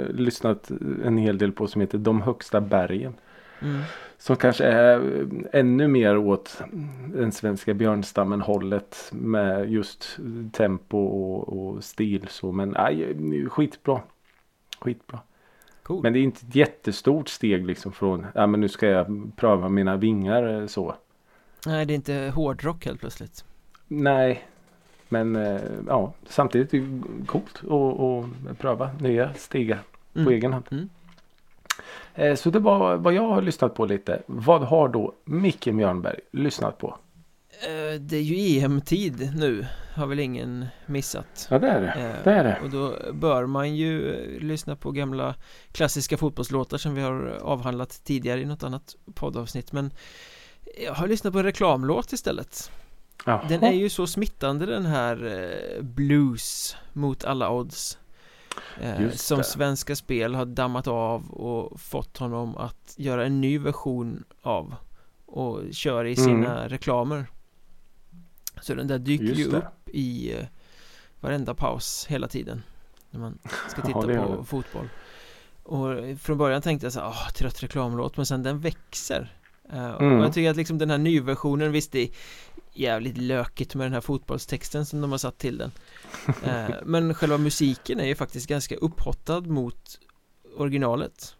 lyssnat 0.10 0.72
en 1.06 1.18
hel 1.18 1.38
del 1.38 1.52
på 1.52 1.68
som 1.68 1.82
heter 1.82 1.98
De 1.98 2.22
högsta 2.22 2.62
bergen. 2.62 3.14
Mm. 3.62 3.82
Som 4.18 4.36
kanske 4.36 4.66
är 4.66 4.98
eh, 5.00 5.60
ännu 5.60 5.88
mer 5.88 6.18
åt 6.18 6.62
den 7.14 7.32
svenska 7.32 7.74
björnstammen 7.74 8.42
hållet 8.42 9.10
med 9.12 9.72
just 9.72 10.20
tempo 10.52 10.98
och, 10.98 11.58
och 11.58 11.84
stil. 11.84 12.26
Så, 12.30 12.52
men 12.52 12.76
aj, 12.78 13.16
skitbra. 13.50 14.02
Skitbra. 14.80 15.20
Cool. 15.84 16.04
Men 16.04 16.14
det 16.14 16.20
är 16.20 16.24
inte 16.24 16.46
ett 16.48 16.56
jättestort 16.56 17.30
steg 17.30 17.66
liksom 17.66 17.92
från 17.92 18.26
ja 18.36 18.48
men 18.48 18.60
nu 18.60 18.70
ska 18.70 18.88
jag 18.88 19.32
pröva 19.36 19.70
mina 19.70 19.98
vingar 19.98 20.62
eh, 20.62 20.68
så. 20.68 20.96
Nej, 21.66 21.86
det 21.86 21.94
är 21.94 21.96
inte 21.96 22.32
hårdrock 22.36 22.86
helt 22.86 23.00
plötsligt. 23.00 23.46
Nej. 23.88 24.48
Men 25.10 25.36
eh, 25.36 25.62
ja 25.88 26.14
samtidigt 26.28 26.74
är 26.74 26.78
det 26.80 27.26
coolt 27.26 27.62
att, 27.64 28.58
pröva 28.60 28.90
nya 29.00 29.34
stigar 29.34 29.80
på 30.14 30.20
Mm. 30.20 30.34
egen 30.34 30.54
hand. 30.54 30.66
Mm. 30.72 30.90
Eh, 32.16 32.36
Så 32.36 32.50
det 32.50 32.60
var 32.60 32.96
vad 32.98 33.14
jag 33.14 33.28
har 33.30 33.42
lyssnat 33.42 33.76
på 33.76 33.86
lite. 33.86 34.22
Vad 34.26 34.62
har 34.62 34.88
då 34.88 35.14
Micke 35.26 35.66
Mjörnberg 35.66 36.20
lyssnat 36.32 36.78
på? 36.78 36.98
Eh, 37.50 38.00
Det 38.02 38.18
är 38.18 38.22
ju 38.22 38.60
EM-tid 38.60 39.32
nu, 39.36 39.66
har 39.96 40.08
väl 40.08 40.20
ingen 40.20 40.66
missat. 40.86 41.48
Ja 41.52 41.60
det 41.60 41.68
är 41.68 41.82
det. 41.82 42.16
Det 42.24 42.32
är 42.32 42.44
det. 42.44 42.60
Och 42.64 42.70
då 42.70 42.96
bör 43.14 43.46
man 43.46 43.76
ju 43.76 44.16
lyssna 44.40 44.76
på 44.76 44.92
gamla 44.92 45.36
klassiska 45.72 46.18
fotbollslåtar 46.18 46.78
som 46.78 46.96
vi 46.96 47.02
har 47.02 47.38
avhandlat 47.42 48.02
tidigare 48.04 48.42
i 48.42 48.46
något 48.46 48.64
annat 48.64 48.96
poddavsnitt 49.14 49.72
Men 49.72 49.92
jag 50.86 50.94
har 50.94 51.08
lyssnat 51.08 51.34
på 51.34 51.40
en 51.40 51.46
reklamlåt 51.46 52.14
istället 52.14 52.72
Jaha. 53.26 53.46
Den 53.50 53.64
är 53.64 53.72
ju 53.72 53.90
så 53.90 54.08
smittande 54.08 54.66
den 54.66 54.86
här 54.86 55.26
eh, 55.26 55.84
blues 55.84 56.76
mot 56.94 57.24
alla 57.26 57.50
odds 57.52 57.98
eh, 58.82 59.10
Som 59.12 59.38
det. 59.38 59.44
Svenska 59.44 59.96
Spel 59.96 60.36
har 60.36 60.46
dammat 60.46 60.88
av 60.88 61.32
och 61.32 61.80
fått 61.82 62.18
honom 62.18 62.58
att 62.58 62.94
göra 62.98 63.26
en 63.26 63.42
ny 63.42 63.58
version 63.60 64.24
av 64.42 64.76
Och 65.26 65.62
kör 65.72 66.06
i 66.06 66.16
sina 66.16 66.68
reklamer 66.68 67.26
Så 68.62 68.74
den 68.76 68.88
där 68.88 69.00
dyker 69.00 69.24
Mm. 69.26 69.38
Just 69.38 69.48
ju 69.48 69.52
det. 69.52 69.58
upp 69.58 69.90
i 69.90 70.34
eh, 70.34 70.46
varenda 71.20 71.54
paus 71.54 72.06
hela 72.10 72.28
tiden 72.28 72.64
När 73.12 73.20
man 73.20 73.38
ska 73.70 73.82
Ja, 73.82 73.86
titta 74.02 74.14
gör 74.14 74.26
på 74.26 74.36
det. 74.38 74.44
fotboll 74.46 74.90
Och 75.64 76.20
från 76.20 76.38
början 76.38 76.62
tänkte 76.62 76.86
jag 76.86 76.94
så 76.94 77.00
här, 77.00 77.32
trött 77.32 77.64
reklamlåt 77.64 78.18
Men 78.18 78.26
sen 78.26 78.44
den 78.44 78.60
växer 78.60 79.38
Eh, 79.74 79.96
Mm. 80.00 80.18
Och 80.20 80.26
jag 80.26 80.34
tycker 80.34 80.50
att 80.52 80.58
liksom 80.58 80.78
den 80.78 80.90
här 80.90 80.98
nyversionen, 80.98 81.72
visst 81.72 81.92
det 81.92 82.10
jävligt 82.74 83.18
lökigt 83.18 83.76
med 83.76 83.86
den 83.86 83.94
här 83.94 84.02
fotbollstexten 84.02 84.86
som 84.86 85.02
de 85.02 85.12
har 85.12 85.18
satt 85.18 85.38
till 85.38 85.58
den 85.58 85.72
Eh, 86.46 86.76
Men 86.84 87.14
själva 87.14 87.38
musiken 87.38 88.00
är 88.00 88.06
ju 88.06 88.16
faktiskt 88.16 88.48
ganska 88.48 88.76
upphottad 88.76 89.42
mot 89.42 90.00
originalet 90.58 91.36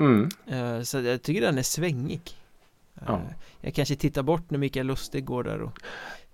Mm. 0.00 0.28
Eh, 0.46 0.82
Så 0.82 1.00
jag 1.00 1.22
tycker 1.22 1.40
den 1.40 1.58
är 1.58 1.62
svängig 1.62 2.20
Eh, 2.96 3.02
Ja. 3.06 3.20
Jag 3.60 3.74
kanske 3.74 3.96
tittar 3.96 4.22
bort 4.22 4.50
när 4.50 4.58
Mikael 4.58 4.86
Lustig 4.86 5.24
går 5.24 5.44
där 5.44 5.60
och 5.62 5.72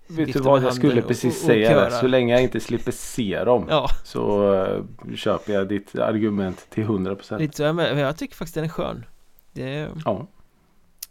Vet 0.07 0.33
du 0.33 0.39
vad 0.39 0.63
jag 0.63 0.73
skulle 0.73 0.87
handen 0.89 1.03
och- 1.03 1.07
precis 1.07 1.35
och- 1.35 1.41
och 1.41 1.45
säga? 1.45 1.75
där. 1.75 1.89
Så 1.89 2.07
länge 2.07 2.33
jag 2.33 2.43
inte 2.43 2.59
slipper 2.59 2.91
se 2.91 3.43
dem. 3.43 3.65
Ja, 3.69 3.89
Så 4.03 4.53
eh, 4.53 4.83
köper 5.15 5.53
jag 5.53 5.67
ditt 5.67 5.95
argument 5.95 6.67
till 6.69 6.83
100%. 6.83 7.39
lite 7.39 7.57
så, 7.57 7.73
men 7.73 7.97
jag 7.97 8.17
tycker 8.17 8.35
faktiskt 8.35 8.55
den 8.55 8.63
är 8.63 8.69
skön 8.69 9.05
Det 9.53 9.75
är 9.75 9.89
Ja. 10.05 10.27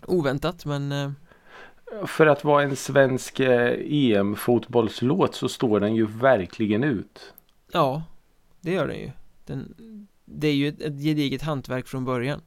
oväntat 0.06 0.64
men 0.64 1.14
För 2.06 2.26
att 2.26 2.44
vara 2.44 2.62
en 2.62 2.76
svensk 2.76 3.40
eh, 3.40 3.78
EM-fotbollslåt 3.80 5.34
så 5.34 5.48
står 5.48 5.80
den 5.80 5.94
ju 5.94 6.06
verkligen 6.06 6.84
ut. 6.84 7.34
ja, 7.72 8.02
det 8.60 8.72
gör 8.72 8.88
den 8.88 8.98
ju 8.98 9.10
den, 9.46 9.74
Det 10.24 10.48
är 10.48 10.54
ju 10.54 10.68
ett, 10.68 10.80
ett 10.80 11.02
gediget 11.02 11.42
hantverk 11.42 11.86
från 11.86 12.04
början 12.04 12.40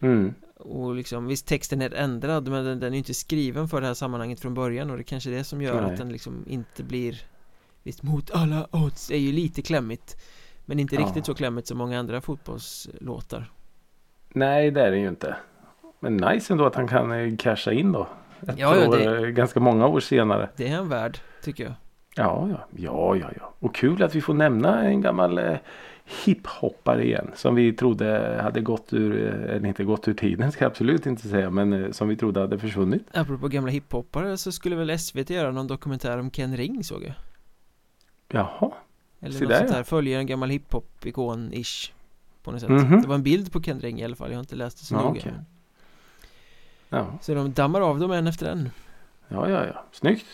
Mm. 0.00 0.34
Och 0.56 0.94
liksom, 0.94 1.26
visst 1.26 1.46
texten 1.46 1.82
är 1.82 1.94
ändrad 1.94 2.48
men 2.48 2.64
den, 2.64 2.80
den 2.80 2.94
är 2.94 2.98
inte 2.98 3.14
skriven 3.14 3.68
för 3.68 3.80
det 3.80 3.86
här 3.86 3.94
sammanhanget 3.94 4.40
från 4.40 4.54
början 4.54 4.90
och 4.90 4.96
det 4.96 5.00
är 5.02 5.04
kanske 5.04 5.30
är 5.30 5.34
det 5.34 5.44
som 5.44 5.62
gör 5.62 5.80
Nej. 5.82 5.92
att 5.92 5.98
den 5.98 6.12
liksom 6.12 6.44
inte 6.46 6.82
blir 6.82 7.22
Visst, 7.82 8.02
mot 8.02 8.30
alla 8.30 8.66
odds 8.70 9.10
är 9.10 9.16
ju 9.16 9.32
lite 9.32 9.62
klämmigt 9.62 10.16
Men 10.64 10.78
inte 10.78 10.94
Ja. 10.94 11.00
riktigt 11.00 11.26
så 11.26 11.34
klämmigt 11.34 11.68
som 11.68 11.78
många 11.78 11.98
andra 11.98 12.20
fotbollslåtar 12.20 13.50
Nej 14.28 14.70
det 14.70 14.82
är 14.82 14.90
det 14.90 14.98
ju 14.98 15.08
inte. 15.08 15.36
Men 16.00 16.16
nice 16.16 16.52
ändå 16.52 16.66
att 16.66 16.74
han 16.74 16.88
kan 16.88 17.12
eh, 17.12 17.36
casha 17.36 17.72
in 17.72 17.92
då. 17.92 18.08
Ja, 18.56 18.76
ja, 18.76 18.90
det- 18.90 19.16
eh, 19.16 19.22
Ganska 19.28 19.60
många 19.60 19.86
år 19.86 20.00
senare. 20.00 20.48
Det 20.56 20.68
är 20.68 20.76
en 20.76 20.88
värld, 20.88 21.18
tycker 21.42 21.64
jag 21.64 21.72
Ja, 22.16 22.48
ja, 22.50 22.66
ja, 22.76 23.16
ja, 23.16 23.30
ja. 23.40 23.54
Och 23.58 23.74
kul 23.74 24.02
att 24.02 24.14
vi 24.14 24.20
får 24.20 24.34
nämna 24.34 24.82
en 24.84 25.00
gammal 25.00 25.38
eh, 25.38 25.56
hiphoppare 26.24 27.04
igen. 27.04 27.30
Som 27.34 27.54
vi 27.54 27.72
trodde 27.72 28.38
hade 28.42 28.60
gått 28.60 28.92
ur, 28.92 29.26
eh, 29.26 29.54
eller 29.56 29.66
inte 29.68 29.84
gått 29.84 30.08
ur 30.08 30.14
tiden 30.14 30.52
ska 30.52 30.64
jag 30.64 30.70
absolut 30.70 31.06
inte 31.06 31.28
säga. 31.28 31.50
Men 31.50 31.72
eh, 31.72 31.90
som 31.90 32.08
vi 32.08 32.16
trodde 32.16 32.40
hade 32.40 32.58
försvunnit. 32.58 33.06
Apropå 33.14 33.48
gamla 33.48 33.70
hiphoppare 33.70 34.36
så 34.36 34.52
skulle 34.52 34.76
väl 34.76 34.98
SVT 34.98 35.30
göra 35.30 35.50
någon 35.50 35.66
dokumentär 35.66 36.18
om 36.18 36.30
Ken 36.30 36.56
Ring 36.56 36.84
såg 36.84 37.02
jag 37.04 37.14
Jaha. 38.28 38.72
Eller 39.20 39.32
Se 39.34 39.40
något 39.40 39.48
där, 39.48 39.58
sånt 39.58 39.70
ja. 39.70 39.76
här, 39.76 39.82
följer 39.82 40.18
en 40.18 40.26
gammal 40.26 40.50
hiphop-ikon-ish 40.50 41.90
På 42.42 42.50
något 42.52 42.60
sätt 42.60 42.70
Mhm. 42.70 43.00
Det 43.02 43.08
var 43.08 43.14
en 43.14 43.22
bild 43.22 43.52
på 43.52 43.62
Ken 43.62 43.80
Ring 43.80 44.00
i 44.00 44.04
alla 44.04 44.16
fall, 44.16 44.30
jag 44.30 44.36
har 44.36 44.40
inte 44.40 44.56
läst 44.56 44.78
det 44.78 44.84
så 44.84 44.94
Ja, 44.94 45.02
noga 45.02 45.20
men- 45.24 45.44
Ja, 46.96 47.18
Så 47.20 47.34
de 47.34 47.52
dammar 47.52 47.80
av 47.80 47.98
dem 47.98 48.12
en 48.12 48.26
efter 48.26 48.46
en 48.46 48.70
ja, 49.28 49.50
ja. 49.50 49.66
ja. 49.66 49.84
Snyggt. 49.92 50.26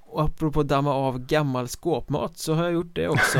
Och 0.00 0.22
apropå 0.22 0.62
damma 0.62 0.94
av 0.94 1.18
gammal 1.18 1.68
skåpmat 1.68 2.38
så 2.38 2.54
har 2.54 2.64
jag 2.64 2.72
gjort 2.72 2.94
det 2.94 3.08
också 3.08 3.38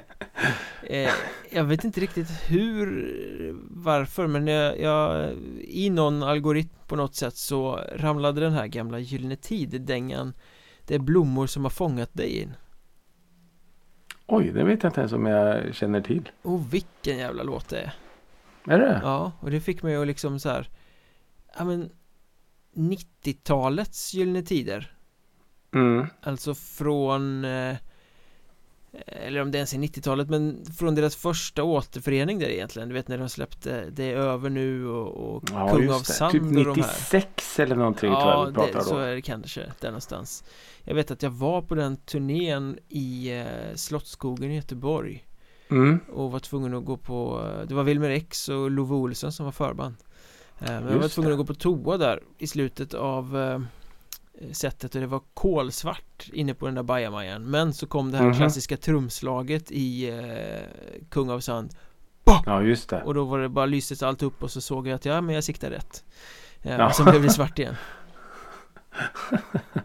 eh, 0.82 1.10
Jag 1.50 1.64
vet 1.64 1.84
inte 1.84 2.00
riktigt 2.00 2.30
hur, 2.48 3.56
varför 3.70 4.26
men 4.26 4.46
jag, 4.46 4.80
jag 4.80 5.32
I 5.60 5.90
någon 5.90 6.22
algoritm 6.22 6.68
på 6.86 6.96
något 6.96 7.14
sätt 7.14 7.36
så 7.36 7.80
ramlade 7.94 8.40
den 8.40 8.52
här 8.52 8.66
gamla 8.66 8.98
Gyllene 8.98 9.36
Tider-dängan 9.36 10.32
Det 10.86 10.94
är 10.94 10.98
blommor 10.98 11.46
som 11.46 11.64
har 11.64 11.70
fångat 11.70 12.14
dig 12.14 12.42
in 12.42 12.54
Oj, 14.26 14.52
det 14.52 14.64
vet 14.64 14.82
jag 14.82 14.90
inte 14.90 15.00
ens 15.00 15.12
om 15.12 15.26
jag 15.26 15.74
känner 15.74 16.00
till. 16.00 16.30
Och 16.42 16.74
vilken 16.74 17.18
jävla 17.18 17.42
låt 17.42 17.68
det 17.68 17.78
är 17.80 17.94
Är 18.74 18.78
det? 18.78 19.00
Ja, 19.02 19.32
och 19.40 19.50
det 19.50 19.60
fick 19.60 19.82
mig 19.82 19.96
att 19.96 20.06
liksom 20.06 20.38
så 20.38 20.48
här 20.48 20.68
Ja 21.58 21.64
men 21.64 21.90
90-talets 22.74 24.14
Gyllene 24.14 24.42
Tider. 24.42 24.92
Mm. 25.74 26.06
Alltså 26.22 26.54
från 26.54 27.44
eh, 27.44 27.76
Eller 29.06 29.40
om 29.40 29.50
det 29.50 29.58
ens 29.58 29.74
är 29.74 29.78
90-talet 29.78 30.30
men 30.30 30.64
från 30.78 30.94
deras 30.94 31.16
första 31.16 31.62
återförening 31.62 32.38
där 32.38 32.48
egentligen. 32.48 32.88
Du 32.88 32.94
vet 32.94 33.08
när 33.08 33.18
de 33.18 33.28
släppte 33.28 33.90
Det 33.90 34.04
är 34.04 34.16
över 34.16 34.50
nu 34.50 34.88
och, 34.88 35.36
och 35.36 35.42
Ja, 35.52 35.68
Kung 35.68 35.90
av. 35.90 35.98
Sand 35.98 36.32
Typ 36.32 36.42
och 36.42 36.48
de 36.48 36.58
här. 36.58 36.74
96 36.74 37.58
eller 37.60 37.76
någonting 37.76 38.10
tror 38.10 38.12
jag 38.12 38.28
Ja, 38.28 38.44
vi 38.44 38.54
pratar 38.54 38.78
det, 38.78 38.84
så 38.84 38.98
är 38.98 39.14
det 39.14 39.22
kanske 39.22 39.72
där 39.80 39.88
någonstans. 39.88 40.44
Jag 40.84 40.94
vet 40.94 41.10
att 41.10 41.22
jag 41.22 41.30
var 41.30 41.62
på 41.62 41.74
den 41.74 41.96
turnén 41.96 42.78
i 42.88 43.30
eh, 43.38 43.74
Slottsskogen 43.74 44.50
i 44.50 44.56
Göteborg. 44.56 45.22
Mm. 45.70 46.00
och 46.12 46.32
var 46.32 46.38
tvungen 46.38 46.74
att 46.74 46.84
gå 46.84 46.96
på 46.96 47.50
Det 47.68 47.74
var 47.74 47.82
Wilmer 47.82 48.10
X 48.10 48.48
och 48.48 48.70
Love 48.70 48.94
Olsson 48.94 49.32
som 49.32 49.44
var 49.44 49.52
förband 49.52 49.94
Eh, 50.60 50.66
Men 50.70 50.92
jag 50.92 50.98
var 50.98 51.08
tvungen 51.08 51.30
det. 51.30 51.34
att 51.34 51.38
gå 51.38 51.44
på 51.46 51.54
toa 51.54 51.96
där 51.96 52.22
i 52.38 52.46
slutet 52.46 52.94
av 52.94 53.38
eh, 53.38 53.60
Sättet 54.52 54.94
och 54.94 55.00
det 55.00 55.06
var 55.06 55.20
kolsvart 55.34 56.28
inne 56.32 56.54
på 56.54 56.66
den 56.66 56.74
där 56.74 56.82
bajamajan 56.82 57.50
Men 57.50 57.74
så 57.74 57.86
kom 57.86 58.10
det 58.12 58.18
här 58.18 58.24
Mhm. 58.24 58.34
klassiska 58.36 58.76
trumslaget 58.76 59.70
i 59.70 60.08
eh, 60.08 61.04
Kung 61.10 61.30
av 61.30 61.40
Sand 61.40 61.70
Ja, 62.46 62.62
just 62.62 62.88
det. 62.88 63.02
Och 63.02 63.14
då 63.14 63.24
var 63.24 63.38
det 63.38 63.48
bara 63.48 63.66
lystes 63.66 64.02
allt 64.02 64.22
upp 64.22 64.42
och 64.42 64.50
så 64.50 64.60
såg 64.60 64.88
jag 64.88 64.94
att 64.94 65.04
ja 65.04 65.20
men 65.20 65.34
jag 65.34 65.44
siktar 65.44 65.70
rätt 65.70 66.04
eh, 66.62 66.76
Ja. 66.76 66.86
Och 66.86 66.94
så 66.94 67.04
blev 67.04 67.22
det 67.22 67.30
svart 67.30 67.58
igen 67.58 67.74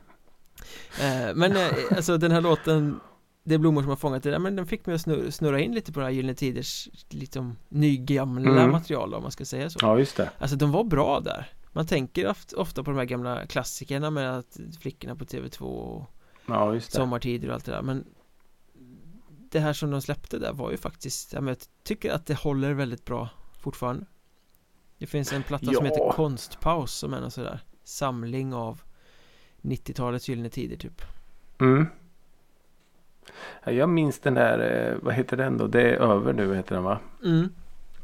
eh, 1.02 1.36
Men 1.36 1.56
eh, 1.56 1.68
alltså 1.96 2.18
den 2.18 2.32
här 2.32 2.42
låten 2.42 3.00
Det 3.44 3.54
är 3.56 3.60
blommor 3.60 3.82
som 3.82 3.90
har 3.90 3.96
fångat 3.96 4.24
det 4.24 4.32
där 4.32 4.40
men 4.40 4.56
den 4.56 4.66
fick 4.66 4.86
mig 4.86 4.96
att 4.96 5.02
snurra, 5.02 5.32
snurra 5.32 5.60
in 5.60 5.72
lite 5.76 5.92
på 5.94 6.00
det 6.00 6.06
här 6.06 6.12
Gyllene 6.14 6.36
Tiders 6.36 6.90
liksom 7.10 7.56
nygamla 7.70 8.52
Mm. 8.62 8.72
material 8.72 9.14
om 9.14 9.22
man 9.22 9.32
ska 9.32 9.46
säga 9.46 9.70
så 9.70 9.80
Ja, 9.82 10.00
just 10.00 10.18
det. 10.18 10.30
Alltså 10.40 10.56
de 10.58 10.72
var 10.72 10.84
bra 10.84 11.20
där 11.20 11.50
Man 11.72 11.88
tänker 11.88 12.28
oft, 12.30 12.54
ofta 12.54 12.84
på 12.84 12.92
de 12.92 12.98
här 12.98 13.06
gamla 13.06 13.46
klassikerna 13.48 14.10
med 14.10 14.38
att 14.38 14.60
flickorna 14.80 15.16
på 15.16 15.26
TV2 15.26 15.62
och 15.62 16.12
Ja, 16.46 16.74
just 16.74 16.92
det. 16.92 16.96
sommartider 16.98 17.48
och 17.48 17.54
allt 17.54 17.66
det 17.66 17.72
där 17.72 17.82
men 17.82 18.06
Det 19.52 19.60
här 19.60 19.74
som 19.74 19.92
de 19.92 20.02
släppte 20.02 20.40
där 20.40 20.54
var 20.54 20.72
ju 20.72 20.78
faktiskt, 20.78 21.34
jag 21.34 21.58
tycker 21.84 22.12
att 22.12 22.26
det 22.26 22.34
håller 22.36 22.74
väldigt 22.74 23.06
bra 23.06 23.30
fortfarande 23.60 24.06
Det 24.98 25.08
finns 25.08 25.34
en 25.34 25.44
platta 25.44 25.66
som 25.66 25.74
Ja. 25.86 25.92
heter 25.92 26.12
Konstpaus 26.12 26.92
som 26.94 27.14
är 27.14 27.22
någon 27.22 27.32
sådär 27.32 27.60
samling 27.84 28.54
av 28.54 28.82
90-talets 29.62 30.28
gyllene 30.30 30.50
tider 30.50 30.78
typ 30.78 31.02
Mm. 31.60 31.88
Ja, 33.64 33.72
Jag 33.72 33.90
minns 33.90 34.20
den 34.20 34.34
där, 34.34 34.90
eh, 34.92 34.98
vad 35.02 35.14
heter 35.14 35.38
den 35.38 35.58
då? 35.58 35.68
Det 35.68 35.82
är 35.82 35.94
över 35.96 36.34
nu 36.34 36.56
heter 36.56 36.76
den 36.76 36.84
va? 36.84 37.00
mm. 37.24 37.50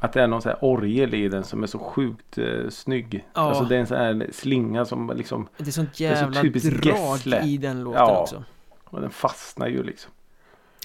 Att 0.00 0.12
det 0.12 0.22
är 0.22 0.26
någon 0.26 0.42
sån 0.42 0.50
här 0.50 0.64
orgel 0.64 1.14
i 1.14 1.28
den 1.28 1.44
som 1.44 1.62
är 1.62 1.66
så 1.66 1.78
sjukt 1.78 2.38
eh, 2.38 2.68
snygg. 2.70 3.24
Ja. 3.34 3.40
Alltså 3.40 3.64
det 3.64 3.76
är 3.76 3.80
en 3.80 3.86
sån 3.86 3.96
här 3.96 4.28
slinga 4.32 4.84
som 4.84 5.12
liksom. 5.16 5.48
Det 5.56 5.66
är 5.66 5.70
sånt 5.72 5.88
är 5.90 5.94
så 5.94 6.02
jävla 6.02 6.42
typiskt 6.42 6.82
drag 6.82 7.16
Gessle. 7.16 7.42
i 7.42 7.56
den 7.56 7.82
låten 7.84 8.00
Ja. 8.00 8.20
också 8.22 8.44
Och 8.84 9.00
den 9.00 9.10
fastnar 9.10 9.66
ju 9.68 9.82
liksom. 9.82 10.12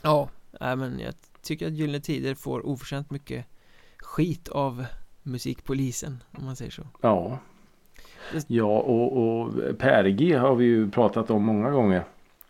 Ja, 0.03 0.29
nej, 0.62 0.75
men 0.75 1.00
jag 1.00 1.13
tycker 1.41 1.67
att 1.67 1.73
Gyllene 1.73 2.00
Tider 2.00 2.35
får 2.35 2.65
oförtjänt 2.65 3.12
mycket 3.12 3.45
skit 3.97 4.50
av 4.50 4.85
musikpolisen 5.23 6.23
om 6.38 6.45
man 6.45 6.55
säger 6.55 6.71
så 6.71 6.81
Ja. 7.01 7.38
Det- 8.33 8.43
Ja 8.47 8.79
och, 8.79 9.17
och 9.41 9.53
Per 9.79 10.03
G 10.07 10.33
har 10.38 10.55
vi 10.55 10.65
ju 10.65 10.91
pratat 10.91 11.29
om 11.29 11.43
många 11.43 11.69
gånger. 11.71 12.03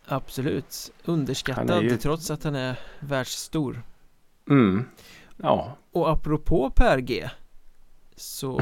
Absolut 0.05 0.91
Underskattad 1.05 1.83
ju- 1.83 1.97
trots 1.97 2.31
att 2.31 2.43
han 2.43 2.55
är 2.55 2.79
världsstor 2.99 3.83
Mm. 4.49 4.85
Ja. 5.37 5.75
Och 5.91 6.09
apropå 6.11 6.71
Per 6.75 6.97
G 6.97 7.29
Så 8.15 8.61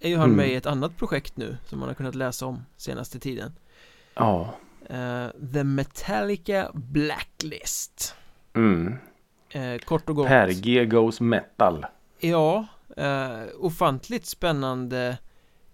är 0.00 0.08
ju 0.08 0.16
han 0.16 0.24
Mm. 0.24 0.36
med 0.36 0.48
i 0.48 0.54
ett 0.54 0.66
annat 0.66 0.96
projekt 0.96 1.36
nu 1.36 1.56
Som 1.66 1.78
man 1.78 1.88
har 1.88 1.94
kunnat 1.94 2.14
läsa 2.14 2.46
om 2.46 2.64
senaste 2.76 3.18
tiden 3.18 3.52
Ja. 4.14 4.54
Eh, 4.88 5.26
The 5.52 5.64
Metallica 5.64 6.70
Blacklist 6.74 8.14
Mm. 8.54 8.94
Eh, 9.50 9.78
Kort 9.78 10.08
och 10.08 10.16
gott 10.16 10.26
Per 10.28 10.48
G 10.48 10.86
goes 10.86 11.20
metal. 11.20 11.86
Ja, 12.20 12.66
eh, 12.96 13.40
ofantligt 13.58 14.26
spännande 14.26 15.18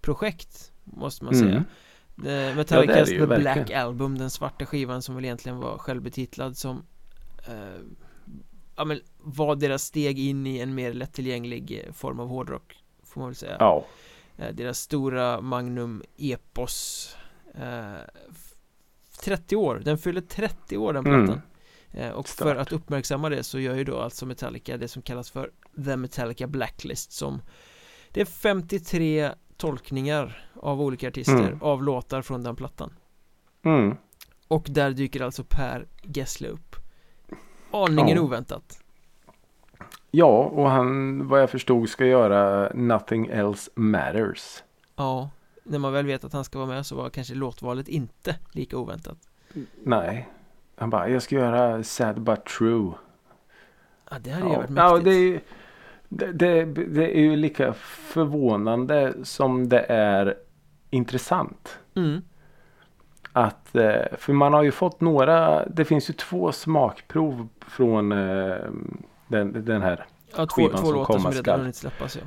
projekt 0.01 0.73
Måste 0.85 1.25
man 1.25 1.35
Mm. 1.35 1.49
säga 1.49 1.65
Ja, 2.25 2.55
Metallicas 2.55 3.09
ju 3.11 3.19
The 3.19 3.27
verkligen. 3.27 3.55
Black 3.55 3.71
Album, 3.71 4.19
den 4.19 4.31
svarta 4.31 4.67
skivan 4.67 5.03
som 5.03 5.15
väl 5.15 5.25
egentligen 5.25 5.59
var 5.59 5.79
självbetitlad 5.79 6.57
som 6.57 6.87
eh, 7.47 7.81
Ja 8.77 8.85
men 8.85 9.01
var 9.19 9.57
deras 9.57 9.83
steg 9.85 10.19
in 10.19 10.47
i 10.47 10.59
en 10.59 10.75
mer 10.75 10.93
lättillgänglig 10.93 11.83
eh, 11.87 11.93
form 11.93 12.21
av 12.21 12.29
hårdrock 12.29 12.77
Får 13.03 13.21
man 13.21 13.29
väl 13.31 13.37
säga 13.37 13.57
Ja. 13.61 13.85
eh, 14.37 14.55
Deras 14.55 14.79
stora 14.79 15.41
Magnum 15.41 16.03
Epos 16.17 17.17
eh, 17.55 17.95
f- 18.31 18.55
30 19.21 19.57
år, 19.57 19.83
den 19.85 19.99
fyller 19.99 20.21
30 20.21 20.77
år 20.77 20.93
den 20.93 21.07
Mm. 21.07 21.27
plattan 21.27 21.43
eh, 21.91 22.11
Och 22.11 22.29
för 22.29 22.35
Stört. 22.35 22.57
att 22.57 22.73
uppmärksamma 22.73 23.29
det 23.29 23.43
så 23.43 23.59
gör 23.59 23.75
ju 23.75 23.85
då 23.85 24.01
alltså 24.01 24.27
Metallica 24.27 24.77
det 24.77 24.89
som 24.89 25.03
kallas 25.03 25.31
för 25.31 25.51
The 25.85 25.97
Metallica 25.97 26.47
Blacklist 26.47 27.13
som 27.13 27.43
Det 28.13 28.21
är 28.21 28.25
53 28.25 29.31
tolkningar 29.59 30.49
av 30.61 30.81
olika 30.83 31.09
artister 31.09 31.39
Mm. 31.49 31.63
av 31.63 31.83
låtar 31.83 32.23
från 32.23 32.43
den 32.43 32.57
plattan 32.57 32.91
Mm. 33.63 33.97
Och 34.49 34.67
där 34.71 34.91
dyker 34.91 35.21
alltså 35.23 35.45
Per 35.49 35.87
Gessle 36.03 36.49
upp 36.49 36.77
Aningen 37.71 38.17
Ja. 38.17 38.23
oväntat 38.23 38.83
Ja, 40.11 40.39
och 40.45 40.71
han 40.71 41.29
vad 41.29 41.43
jag 41.43 41.51
förstod 41.51 41.89
ska 41.89 42.07
göra 42.07 42.71
Nothing 42.75 43.27
Else 43.27 43.71
Matters. 43.75 44.63
Ja 44.97 45.31
När 45.63 45.79
man 45.79 45.93
väl 45.93 46.07
vet 46.07 46.25
att 46.25 46.33
han 46.33 46.45
ska 46.45 46.59
vara 46.59 46.69
med 46.69 46.87
så 46.87 46.97
var 46.97 47.11
kanske 47.11 47.35
låtvalet 47.35 47.89
inte 47.89 48.37
lika 48.53 48.79
oväntat 48.79 49.19
Nej. 49.85 50.29
Han 50.77 50.91
bara, 50.91 51.09
jag 51.09 51.23
ska 51.23 51.35
göra 51.37 51.83
Sad 51.85 52.21
But 52.21 52.45
True. 52.47 52.93
Ja 54.11 54.19
det 54.19 54.31
hade 54.31 54.47
ju 54.47 54.53
Ja, 54.53 54.59
varit 54.59 54.71
ja 54.77 54.91
mäktigt 54.93 55.05
det, 55.05 55.11
är 55.11 55.21
ju, 55.21 55.41
det, 56.09 56.33
det, 56.33 56.65
det 56.65 57.19
är 57.19 57.21
ju 57.21 57.37
lika 57.37 57.73
förvånande 57.73 59.15
som 59.23 59.69
det 59.69 59.81
är 59.89 60.35
intressant. 60.91 61.79
mm. 61.95 62.23
Att, 63.33 63.77
eh, 63.77 64.17
för 64.19 64.33
man 64.33 64.53
har 64.53 64.63
ju 64.63 64.71
fått 64.71 65.01
några, 65.01 65.67
det 65.67 65.85
finns 65.85 66.11
ju 66.11 66.15
två 66.15 66.53
smakprov 66.53 67.49
från 67.61 68.13
eh, 68.13 68.57
den, 69.29 69.65
den 69.65 69.83
här. 69.83 70.07
Ja, 70.37 70.47
två, 70.47 70.47
skivan 70.47 70.81
två 70.81 70.87
som 70.87 70.95
låtar 70.95 71.19
som 71.19 71.33
redan 71.33 71.61
hunnit 71.61 71.77
släppas 71.77 72.17
ja. 72.17 72.23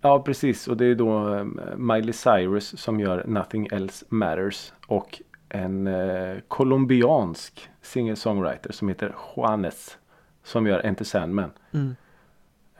Ja 0.00 0.22
precis 0.22 0.68
och 0.68 0.76
det 0.76 0.84
är 0.86 0.94
då 0.94 1.34
eh, 1.34 1.44
Miley 1.76 2.12
Cyrus 2.12 2.80
som 2.80 3.00
gör 3.00 3.24
Nothing 3.26 3.68
Else 3.72 4.04
Matters. 4.08 4.72
Och 4.86 5.22
en 5.48 5.86
eh, 5.86 6.36
colombiansk 6.48 7.68
singer-songwriter 7.82 8.72
som 8.72 8.88
heter 8.88 9.14
Juanes. 9.36 9.98
Som 10.44 10.66
gör 10.66 10.86
Enter 10.86 11.04
Sandman. 11.04 11.50
Mm. 11.72 11.96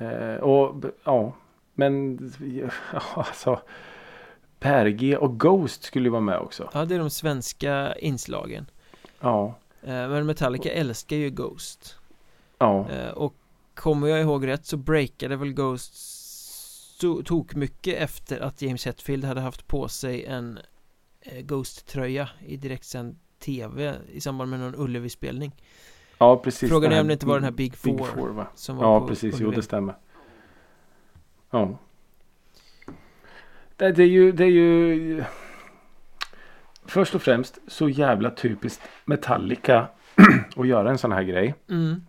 Eh, 0.02 0.36
och 0.36 0.84
ja, 1.04 1.32
men 1.74 2.18
ja, 2.92 3.00
alltså 3.14 3.60
Per 4.58 4.86
G 4.86 5.16
och 5.16 5.40
Ghost 5.40 5.82
skulle 5.82 6.06
ju 6.06 6.10
vara 6.10 6.20
med 6.20 6.38
också. 6.38 6.70
Ja, 6.74 6.84
det 6.84 6.94
är 6.94 6.98
de 6.98 7.10
svenska 7.10 7.94
inslagen. 7.94 8.66
Ja, 9.20 9.54
eh, 9.82 10.08
Men 10.08 10.26
Metallica 10.26 10.70
älskar 10.70 11.16
ju 11.16 11.30
Ghost. 11.30 11.96
Ja, 12.58 12.90
eh, 12.90 13.10
Och 13.10 13.34
kommer 13.74 14.08
jag 14.08 14.20
ihåg 14.20 14.46
rätt 14.46 14.66
så 14.66 14.76
breakade 14.76 15.36
väl 15.36 15.52
Ghost 15.52 15.94
tok 17.24 17.54
mycket 17.54 17.98
efter 17.98 18.40
att 18.40 18.62
James 18.62 18.86
Hetfield 18.86 19.24
hade 19.24 19.40
haft 19.40 19.66
på 19.66 19.88
sig 19.88 20.24
en 20.24 20.58
eh, 21.20 21.40
Ghost-tröja 21.40 22.28
i 22.46 22.56
direktsänd 22.56 23.18
TV 23.38 23.94
i 24.12 24.20
samband 24.20 24.50
med 24.50 24.60
någon 24.60 24.74
Ullevi-spelning 24.74 25.52
ja 26.22 26.36
precis. 26.36 26.70
Frågan 26.70 26.92
är 26.92 27.00
om 27.00 27.06
det 27.06 27.12
inte 27.12 27.26
var 27.26 27.34
den 27.34 27.44
här 27.44 27.50
Big 27.50 27.76
Four, 27.76 27.96
Big 27.96 28.06
Four 28.06 28.28
va? 28.28 28.46
som 28.54 28.76
var 28.76 28.84
Ja 28.84 29.06
precis, 29.06 29.40
jo 29.40 29.50
det 29.50 29.62
stämmer. 29.62 29.94
Ja. 31.50 31.78
Det, 33.76 33.84
är 33.84 34.00
ju, 34.00 34.32
det 34.32 34.44
är 34.44 34.48
ju 34.48 35.24
Först 36.86 37.14
och 37.14 37.22
främst 37.22 37.58
så 37.66 37.88
jävla 37.88 38.30
typiskt 38.30 38.82
Metallica 39.04 39.86
att 40.56 40.66
göra 40.66 40.90
en 40.90 40.98
sån 40.98 41.12
här 41.12 41.22
grej. 41.22 41.54
mm. 41.68 42.02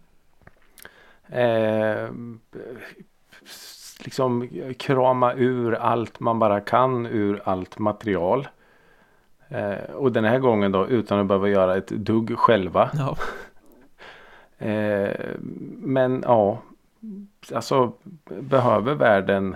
Eh, 1.27 2.09
liksom 4.03 4.49
krama 4.79 5.33
ur 5.33 5.73
allt 5.73 6.19
man 6.19 6.39
bara 6.39 6.59
kan 6.59 7.05
ur 7.05 7.41
allt 7.45 7.79
material. 7.79 8.47
Eh, 9.47 9.95
och 9.95 10.11
den 10.11 10.25
här 10.25 10.39
gången 10.39 10.71
då 10.71 10.87
utan 10.87 11.19
att 11.19 11.27
behöva 11.27 11.49
göra 11.49 11.77
ett 11.77 11.87
dugg 11.87 12.37
själva. 12.37 12.89
Eh, 12.93 13.13
men 15.79 16.21
ja, 16.25 16.61
alltså 17.53 17.93
behöver 18.41 18.95
världen 18.95 19.55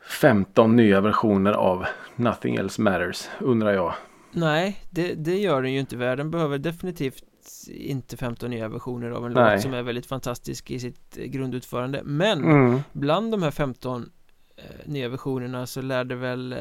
15 0.00 0.76
nya 0.76 1.00
versioner 1.00 1.52
av 1.52 1.86
Nothing 2.16 2.56
Else 2.56 2.80
Matters 2.82 3.28
undrar 3.40 3.72
jag. 3.72 3.94
nej 4.32 4.80
det, 4.90 5.14
det 5.14 5.38
gör 5.38 5.62
den 5.62 5.72
ju 5.72 5.80
inte 5.80 5.96
Världen 5.96 6.30
behöver 6.30 6.58
definitivt 6.58 7.24
inte 7.68 8.16
15 8.16 8.50
nya 8.50 8.68
versioner 8.68 9.10
av 9.10 9.26
en 9.26 9.32
Nej. 9.32 9.52
låt 9.54 9.62
som 9.62 9.74
är 9.74 9.82
väldigt 9.82 10.06
fantastisk 10.06 10.70
i 10.70 10.78
sitt 10.80 11.18
eh, 11.18 11.24
grundutförande 11.24 12.00
Men 12.04 12.44
Mm. 12.44 12.80
Bland 12.92 13.30
de 13.32 13.42
här 13.42 13.50
15 13.50 14.10
eh, 14.56 14.64
nya 14.84 15.08
versionerna 15.08 15.66
så 15.66 15.82
lär 15.82 16.04
det 16.04 16.14
väl 16.14 16.52
eh, 16.52 16.58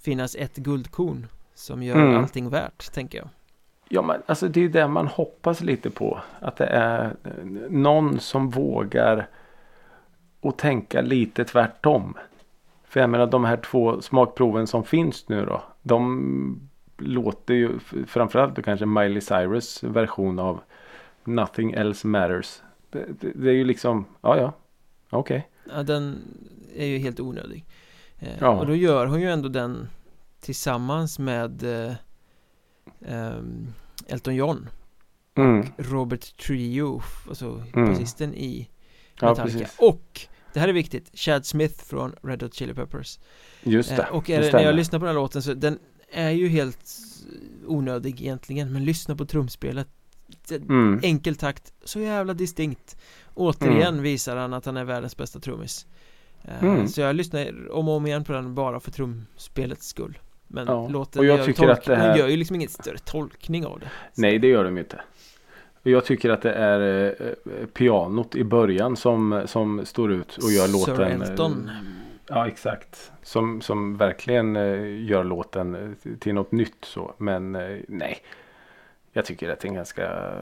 finnas 0.00 0.36
ett 0.36 0.56
guldkorn 0.56 1.26
som 1.54 1.82
gör 1.82 1.96
Mm. 1.96 2.16
allting 2.16 2.48
värt, 2.50 2.92
tänker 2.92 3.18
jag. 3.18 3.28
Ja 3.92 4.02
men 4.02 4.22
alltså 4.26 4.48
det 4.48 4.64
är 4.64 4.68
det 4.68 4.88
man 4.88 5.06
hoppas 5.06 5.60
lite 5.60 5.90
på. 5.90 6.20
Att 6.40 6.56
det 6.56 6.66
är 6.66 7.04
eh, 7.24 7.44
någon 7.70 8.20
som 8.20 8.50
vågar 8.50 9.28
och 10.40 10.56
tänka 10.58 11.00
lite 11.00 11.44
tvärtom. 11.44 12.14
För 12.84 13.00
jag 13.00 13.10
menar 13.10 13.26
de 13.26 13.44
här 13.44 13.56
två 13.56 14.00
smakproven 14.00 14.66
som 14.66 14.84
finns 14.84 15.28
nu 15.28 15.44
då. 15.44 15.62
De 15.82 16.70
låter 16.98 17.54
ju 17.54 17.78
framförallt 18.06 18.56
då 18.56 18.62
kanske 18.62 18.86
Miley 18.86 19.20
Cyrus 19.20 19.82
version 19.82 20.38
av 20.38 20.60
Nothing 21.24 21.72
Else 21.72 22.06
Matters. 22.06 22.62
Det, 22.90 23.04
det, 23.20 23.32
det 23.34 23.50
är 23.50 23.54
ju 23.54 23.64
liksom, 23.64 24.04
ja 24.20 24.36
ja, 24.36 24.52
okej. 25.10 25.48
Ja, 25.74 25.82
den 25.82 26.18
är 26.76 26.86
ju 26.86 26.98
helt 26.98 27.20
onödig. 27.20 27.64
Eh, 28.18 28.28
Ja. 28.40 28.48
Och 28.50 28.66
då 28.66 28.74
gör 28.74 29.06
hon 29.06 29.20
ju 29.20 29.30
ändå 29.30 29.48
den 29.48 29.88
tillsammans 30.40 31.18
med 31.18 31.62
eh, 31.62 31.92
ehm, 33.06 33.72
Elton 34.06 34.34
John, 34.34 34.68
Mm. 35.34 35.66
Robert 35.78 36.36
Trio, 36.36 37.02
alltså 37.28 37.62
Mm. 37.74 37.88
basisten 37.88 38.34
i 38.34 38.68
Ja 39.20 39.28
Metallica. 39.28 39.58
precis. 39.58 39.76
och, 39.78 40.20
det 40.52 40.60
här 40.60 40.68
är 40.68 40.72
viktigt, 40.72 41.10
Chad 41.18 41.46
Smith 41.46 41.84
från 41.84 42.14
Red 42.22 42.42
Hot 42.42 42.54
Chili 42.54 42.74
Peppers. 42.74 43.18
Just 43.62 43.96
det. 43.96 44.02
Eh, 44.02 44.08
och 44.14 44.30
är, 44.30 44.40
det- 44.40 44.52
när 44.52 44.62
jag 44.62 44.74
lyssnar 44.74 44.98
på 44.98 45.04
den 45.04 45.14
här 45.14 45.22
låten 45.22 45.42
så 45.42 45.54
den 45.54 45.78
är 46.12 46.30
ju 46.30 46.48
helt 46.48 46.98
onödig 47.66 48.20
egentligen 48.20 48.72
men 48.72 48.84
lyssna 48.84 49.16
på 49.16 49.26
trumspelet 49.26 49.88
Mm. 50.50 51.00
Enkel 51.02 51.36
takt, 51.36 51.72
så 51.84 52.00
jävla 52.00 52.34
distinkt 52.34 52.96
Återigen 53.34 53.88
Mm. 53.88 54.02
visar 54.02 54.36
han 54.36 54.52
att 54.54 54.64
han 54.64 54.76
är 54.76 54.84
världens 54.84 55.16
bästa 55.16 55.40
trummis 55.40 55.86
Eh, 56.44 56.64
Mm. 56.64 56.88
Så 56.88 57.00
jag 57.00 57.16
lyssnar 57.16 57.70
om 57.72 57.88
och 57.88 57.94
om 57.94 58.06
igen 58.06 58.24
på 58.24 58.32
den 58.32 58.54
bara 58.54 58.80
för 58.80 58.90
trumspelets 58.90 59.86
skull 59.86 60.18
Men 60.52 60.66
Ja, 60.66 60.88
låten 60.88 61.20
och 61.20 61.26
jag 61.26 61.38
gör, 61.38 61.44
tycker 61.44 61.68
att 61.68 61.84
det 61.84 61.96
här- 61.96 62.16
gör 62.16 62.28
ju 62.28 62.36
liksom 62.36 62.56
ingen 62.56 62.68
större 62.68 62.98
tolkning 62.98 63.66
av 63.66 63.80
det 63.80 63.86
Nej 64.16 64.38
det 64.38 64.48
gör 64.48 64.64
de 64.64 64.76
ju 64.76 64.82
inte. 64.82 65.00
Jag 65.82 66.04
tycker 66.04 66.30
att 66.30 66.42
det 66.42 66.52
är 66.52 67.04
eh, 67.20 67.66
pianot 67.66 68.34
i 68.36 68.44
början 68.44 68.96
som, 68.96 69.42
som 69.46 69.86
står 69.86 70.12
ut 70.12 70.36
och 70.36 70.50
gör 70.50 70.66
Sir 70.66 70.72
låten. 70.92 71.22
eh, 71.22 71.30
Elton. 71.30 71.70
Ja 72.26 72.46
exakt. 72.48 73.12
Som, 73.22 73.60
som 73.60 73.96
verkligen 73.96 74.56
eh, 74.56 75.04
gör 75.04 75.24
låten 75.24 75.74
eh, 75.74 76.12
till 76.18 76.34
något 76.34 76.52
nytt 76.52 76.84
så. 76.84 77.14
Men 77.18 77.52
nej. 77.88 78.18
Jag 79.12 79.24
tycker 79.24 79.50
att 79.50 79.60
det 79.60 79.66
är 79.66 79.68
en 79.70 79.74
ganska 79.74 80.32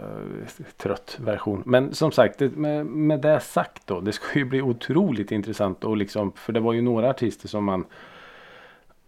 trött 0.77 1.19
version. 1.21 1.63
Men 1.67 1.95
som 1.95 2.13
sagt, 2.13 2.41
med, 2.41 2.87
med 2.87 3.21
det 3.21 3.41
sagt 3.41 3.87
då. 3.87 4.01
Det 4.01 4.13
ska 4.13 4.39
ju 4.39 4.45
bli 4.45 4.63
otroligt 4.63 5.33
intressant. 5.33 5.85
Och 5.85 5.97
liksom, 5.97 6.33
för 6.33 6.53
det 6.53 6.61
var 6.61 6.73
ju 6.73 6.83
några 6.83 7.11
artister 7.11 7.49
som 7.49 7.65
man 7.65 7.85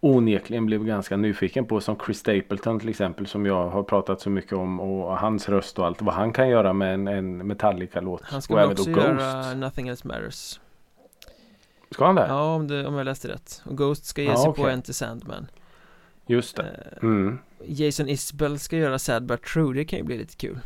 onekligen 0.00 0.66
blev 0.66 0.84
ganska 0.84 1.16
nyfiken 1.16 1.66
på. 1.66 1.80
Som 1.80 1.96
Chris 2.04 2.18
Stapleton 2.18 2.80
till 2.80 2.88
exempel. 2.88 3.26
Som 3.26 3.46
jag 3.46 3.68
har 3.68 3.82
pratat 3.82 4.20
så 4.20 4.30
mycket 4.30 4.52
om. 4.52 4.80
Och 4.80 5.18
hans 5.18 5.48
röst 5.48 5.78
och 5.78 5.86
allt. 5.86 6.02
Vad 6.02 6.14
han 6.14 6.32
kan 6.32 6.48
göra 6.48 6.72
med 6.72 6.94
en, 6.94 7.08
en 7.08 7.46
Metallica-låt. 7.46 8.22
Han 8.24 8.42
ska 8.42 8.64
och 8.64 8.70
också 8.72 8.90
göra. 8.90 9.54
Nothing 9.54 9.88
Else 9.88 10.08
Matters 10.08 10.60
Ska 11.90 12.06
han 12.06 12.14
det? 12.14 12.26
Ja, 12.28 12.54
om, 12.54 12.68
det, 12.68 12.86
om 12.86 12.94
jag 12.94 13.04
läste 13.04 13.28
rätt 13.28 13.62
Och 13.66 13.76
Ghost 13.78 14.04
ska 14.04 14.22
ge 14.22 14.28
Ja, 14.28 14.36
sig 14.36 14.44
på 14.44 14.50
okej. 14.62 14.72
Enter 14.72 14.92
Sandman 14.92 15.46
Just 16.26 16.56
det. 16.56 16.62
Eh, 16.62 17.02
Mm. 17.02 17.38
Jason 17.66 18.08
Isbell 18.08 18.58
ska 18.58 18.76
göra 18.76 18.98
Sad 18.98 19.26
But 19.26 19.42
True, 19.42 19.74
det 19.74 19.84
kan 19.84 19.98
ju 19.98 20.04
bli 20.04 20.18
lite 20.18 20.36
kul 20.36 20.60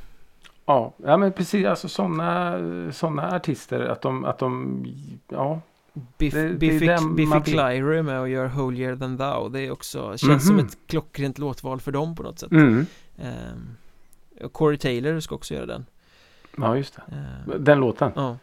Ja, 0.66 0.92
ja 0.97 1.16
men 1.16 1.33
precis. 1.33 1.66
Alltså 1.66 1.88
sådana 1.88 2.59
såna 2.92 3.37
artister. 3.37 3.81
Att 3.81 4.03
de, 4.03 4.25
att 4.25 4.38
de 4.38 4.85
ja. 5.29 5.61
Biff, 6.18 6.35
Det- 6.35 6.48
det 6.48 6.54
Biffy, 6.54 6.87
den 6.87 7.16
Biffy 7.16 7.40
Clyro 7.40 7.92
är 7.92 8.02
med 8.02 8.20
och 8.20 8.28
gör 8.28 8.46
Holier 8.46 8.96
Than 8.96 9.18
Thou 9.18 9.48
Det 9.48 9.61
är 9.61 9.70
också, 9.70 10.16
känns 10.18 10.46
som 10.46 10.57
Mhm. 10.57 10.66
ett 10.66 10.78
klockrent 10.87 11.38
låtval 11.38 11.80
för 11.80 11.92
dem 11.92 12.14
på 12.16 12.22
något 12.22 12.38
sätt 12.38 12.52
Mm. 12.52 12.87
Ehm, 13.18 13.76
och 14.42 14.52
Corey 14.52 14.78
Taylor 14.78 15.20
ska 15.20 15.35
också 15.35 15.54
göra 15.54 15.66
den 15.66 15.87
Ja, 16.57 16.76
just 16.76 16.94
det. 16.96 17.02
Ehm, 17.12 17.64
Den 17.64 17.80
låten? 17.80 18.12
Ja, 18.16 18.38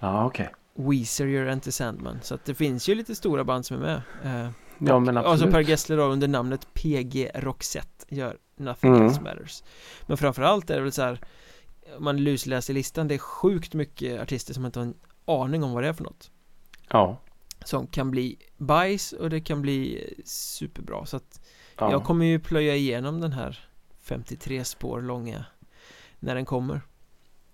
Ja, 0.00 0.26
okej. 0.26 0.50
Weezer 0.74 1.26
gör 1.26 1.46
Enter 1.46 1.70
Sandman 1.70 2.18
Så 2.22 2.34
att 2.34 2.44
det 2.44 2.54
finns 2.54 2.88
ju 2.88 2.94
lite 2.94 3.14
stora 3.14 3.44
band 3.44 3.66
som 3.66 3.76
är 3.76 3.80
med 3.80 4.02
Ehm, 4.24 4.52
Ja, 4.78 4.98
men 4.98 5.16
Alltså 5.16 5.32
absolut. 5.32 5.54
Per 5.54 5.60
Gessle 5.60 5.96
då 5.96 6.02
under 6.02 6.28
namnet 6.28 6.74
PG 6.74 7.30
Roxette 7.34 8.14
gör 8.14 8.36
Nothing 8.56 8.94
Mm. 8.94 9.06
Else 9.06 9.20
Matters 9.20 9.62
Men 10.06 10.16
framförallt 10.16 10.70
är 10.70 10.74
det 10.76 10.82
väl 10.82 10.92
så 10.92 11.02
här 11.02 11.20
man 11.98 12.16
lusläser 12.24 12.74
listan, 12.74 13.08
det 13.08 13.14
är 13.14 13.18
sjukt 13.18 13.74
mycket 13.74 14.20
artister 14.20 14.54
som 14.54 14.66
inte 14.66 14.78
har 14.78 14.86
en 14.86 14.94
aning 15.24 15.62
om 15.64 15.72
vad 15.72 15.82
det 15.82 15.88
är 15.88 15.92
för 15.92 16.04
något 16.04 16.30
Ja. 16.90 17.16
Som 17.64 17.86
kan 17.86 18.10
bli 18.10 18.36
bajs 18.56 19.12
och 19.12 19.30
det 19.30 19.40
kan 19.40 19.62
bli 19.62 20.04
superbra 20.24 21.06
så 21.06 21.16
att 21.16 21.40
ja. 21.78 21.90
Jag 21.90 22.04
kommer 22.04 22.26
ju 22.26 22.38
plöja 22.38 22.76
igenom 22.76 23.20
den 23.20 23.32
här 23.32 23.68
53 24.02 24.64
spår 24.64 25.00
långa 25.02 25.44
När 26.18 26.34
den 26.34 26.44
kommer 26.44 26.80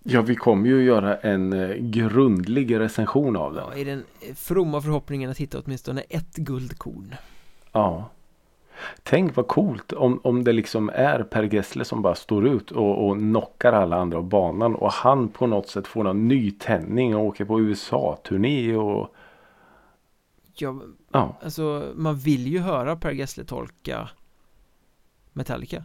ja, 0.02 0.22
vi 0.22 0.36
kommer 0.36 0.68
ju 0.68 0.82
göra 0.84 1.16
en 1.16 1.52
eh, 1.52 1.76
grundlig 1.76 2.78
recension 2.78 3.36
av 3.36 3.54
den. 3.54 3.64
ja, 3.70 3.76
I 3.76 3.84
den 3.84 4.04
fromma 4.34 4.80
förhoppningen 4.80 5.30
att 5.30 5.38
hitta 5.38 5.58
åtminstone 5.60 6.00
ett 6.00 6.36
guldkorn 6.36 7.14
Ja. 7.72 8.10
Tänk 9.02 9.36
vad 9.36 9.46
coolt 9.48 9.92
om, 9.92 10.20
om 10.24 10.44
det 10.44 10.52
liksom 10.52 10.90
är 10.94 11.22
Per 11.22 11.42
Gessle 11.54 11.84
som 11.84 12.02
bara 12.02 12.14
står 12.14 12.46
ut 12.48 12.70
och, 12.70 13.08
och 13.08 13.16
knockar 13.18 13.72
alla 13.72 13.96
andra 13.96 14.18
av 14.18 14.24
banan 14.24 14.74
och 14.74 14.92
han 14.92 15.28
på 15.28 15.46
något 15.46 15.68
sätt 15.68 15.86
får 15.86 16.04
någon 16.04 16.28
nytändning 16.28 17.16
och 17.16 17.24
åker 17.24 17.44
på 17.44 17.60
USA-turné 17.60 18.76
och 18.76 19.14
Ja, 20.60 20.80
ja. 21.12 21.36
alltså 21.42 21.92
man 21.94 22.16
vill 22.16 22.46
ju 22.46 22.58
höra 22.58 22.96
Per 22.96 23.10
Gessle 23.12 23.44
tolka 23.44 24.08
Metallica 25.32 25.84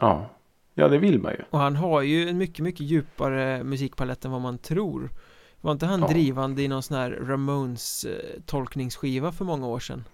Ja. 0.00 0.26
Ja, 0.74 0.88
det 0.88 0.98
vill 0.98 1.18
man 1.20 1.32
ju. 1.32 1.38
Och 1.50 1.58
han 1.58 1.76
har 1.76 2.02
ju 2.02 2.28
en 2.28 2.38
mycket, 2.38 2.64
mycket 2.64 2.80
djupare 2.86 3.64
musikpalett 3.64 4.24
än 4.24 4.30
vad 4.32 4.40
man 4.40 4.58
tror 4.58 5.10
Var 5.60 5.72
inte 5.72 5.86
han 5.86 6.00
Ja. 6.00 6.08
drivande 6.08 6.62
i 6.62 6.68
någon 6.68 6.82
sån 6.82 6.96
här 6.96 7.10
Ramones 7.10 8.04
eh, 8.04 8.40
tolkningsskiva 8.46 9.32
för 9.32 9.44
många 9.44 9.66
år 9.66 9.78
sedan? 9.80 10.04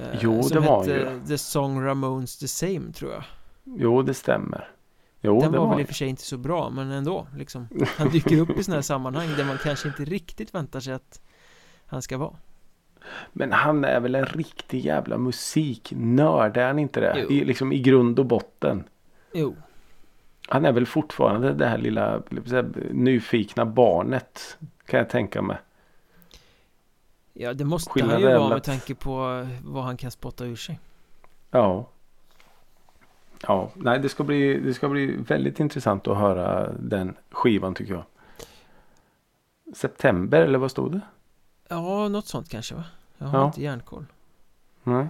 Eh, 0.00 0.18
Jo, 0.20 0.42
som 0.42 0.62
det 0.62 0.68
var 0.68 0.78
hette 0.78 0.92
ju. 0.92 1.26
The 1.28 1.38
Song 1.38 1.80
Ramones 1.84 2.38
The 2.38 2.48
Same 2.48 2.92
tror 2.92 3.12
jag 3.12 3.24
Jo, 3.64 4.02
det 4.02 4.14
stämmer. 4.14 4.70
Jo, 5.20 5.40
Den 5.40 5.52
det 5.52 5.58
var 5.58 5.66
var 5.66 5.74
väl 5.74 5.80
i 5.80 5.84
och 5.84 5.88
för 5.88 5.94
sig 5.94 6.08
inte 6.08 6.22
så 6.22 6.36
bra 6.36 6.70
men 6.70 6.90
ändå 6.90 7.26
liksom 7.36 7.68
Han 7.96 8.08
dyker 8.08 8.40
upp 8.40 8.58
i 8.58 8.64
såna 8.64 8.74
här 8.74 8.82
sammanhang 8.82 9.28
där 9.36 9.44
man 9.44 9.58
kanske 9.58 9.88
inte 9.88 10.04
riktigt 10.04 10.54
väntar 10.54 10.80
sig 10.80 10.94
att 10.94 11.20
han 11.86 12.02
ska 12.02 12.18
vara 12.18 12.34
Men 13.32 13.52
han 13.52 13.84
är 13.84 14.00
väl 14.00 14.14
en 14.14 14.26
riktig 14.26 14.84
jävla 14.84 15.18
musiknörd, 15.18 16.56
är 16.56 16.66
han 16.66 16.78
inte 16.78 17.00
det? 17.00 17.14
Jo. 17.16 17.30
I, 17.30 17.44
liksom 17.44 17.72
i 17.72 17.78
grund 17.78 18.18
och 18.18 18.26
botten. 18.26 18.84
Jo, 19.32 19.56
Han 20.48 20.64
är 20.64 20.72
väl 20.72 20.86
fortfarande 20.86 21.52
det 21.52 21.66
här 21.66 21.78
lilla 21.78 22.22
här, 22.50 22.92
nyfikna 22.92 23.66
barnet. 23.66 24.58
Kan 24.86 24.98
jag 24.98 25.10
tänka 25.10 25.42
mig. 25.42 25.56
Ja 27.40 27.54
det 27.54 27.64
måste 27.64 27.90
Skillnaden 27.90 28.22
han 28.22 28.32
ju 28.32 28.38
vara 28.38 28.48
med 28.54 28.62
tanke 28.62 28.94
på 28.94 29.46
vad 29.64 29.84
han 29.84 29.96
kan 29.96 30.10
spotta 30.10 30.44
ur 30.44 30.56
sig 30.56 30.78
Ja. 31.50 31.88
Ja, 33.42 33.70
nej 33.74 33.98
det 33.98 34.08
ska 34.08 34.24
bli, 34.24 34.60
det 34.60 34.74
ska 34.74 34.88
bli 34.88 35.16
väldigt 35.16 35.60
intressant 35.60 36.08
att 36.08 36.16
höra 36.16 36.72
den 36.78 37.16
skivan 37.30 37.74
tycker 37.74 37.92
jag. 37.94 38.04
September 39.76 40.40
eller 40.42 40.58
vad 40.58 40.70
stod 40.70 40.92
det? 40.92 41.00
Ja, 41.68 42.08
något 42.08 42.26
sånt 42.26 42.48
kanske 42.48 42.74
va? 42.74 42.84
Jag 43.18 43.26
har 43.26 43.38
Ja. 43.38 43.46
inte 43.46 43.62
järnkoll 43.62 44.06
Nej. 44.82 45.06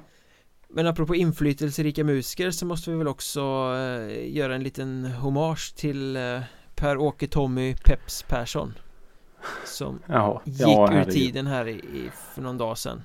Men 0.69 0.87
apropå 0.87 1.15
inflytelserika 1.15 2.05
musiker 2.05 2.51
så 2.51 2.67
måste 2.67 2.91
vi 2.91 2.97
väl 2.97 3.09
också 3.09 3.41
eh, 3.77 4.37
göra 4.37 4.55
en 4.55 4.63
liten 4.63 5.05
hommage 5.05 5.75
till 5.77 6.17
eh, 6.17 6.41
Per-Åke 6.75 7.27
Tommy 7.29 7.75
Peps 7.85 8.23
Persson 8.23 8.75
Som 9.65 9.99
Ja, 10.07 10.43
gick 10.45 10.61
ja, 10.61 10.93
ur 11.01 11.05
tiden 11.05 11.47
här 11.47 11.69
i, 11.69 11.73
i, 11.73 12.11
för 12.35 12.43
någon 12.43 12.59
dag 12.59 12.79
sedan 12.79 13.03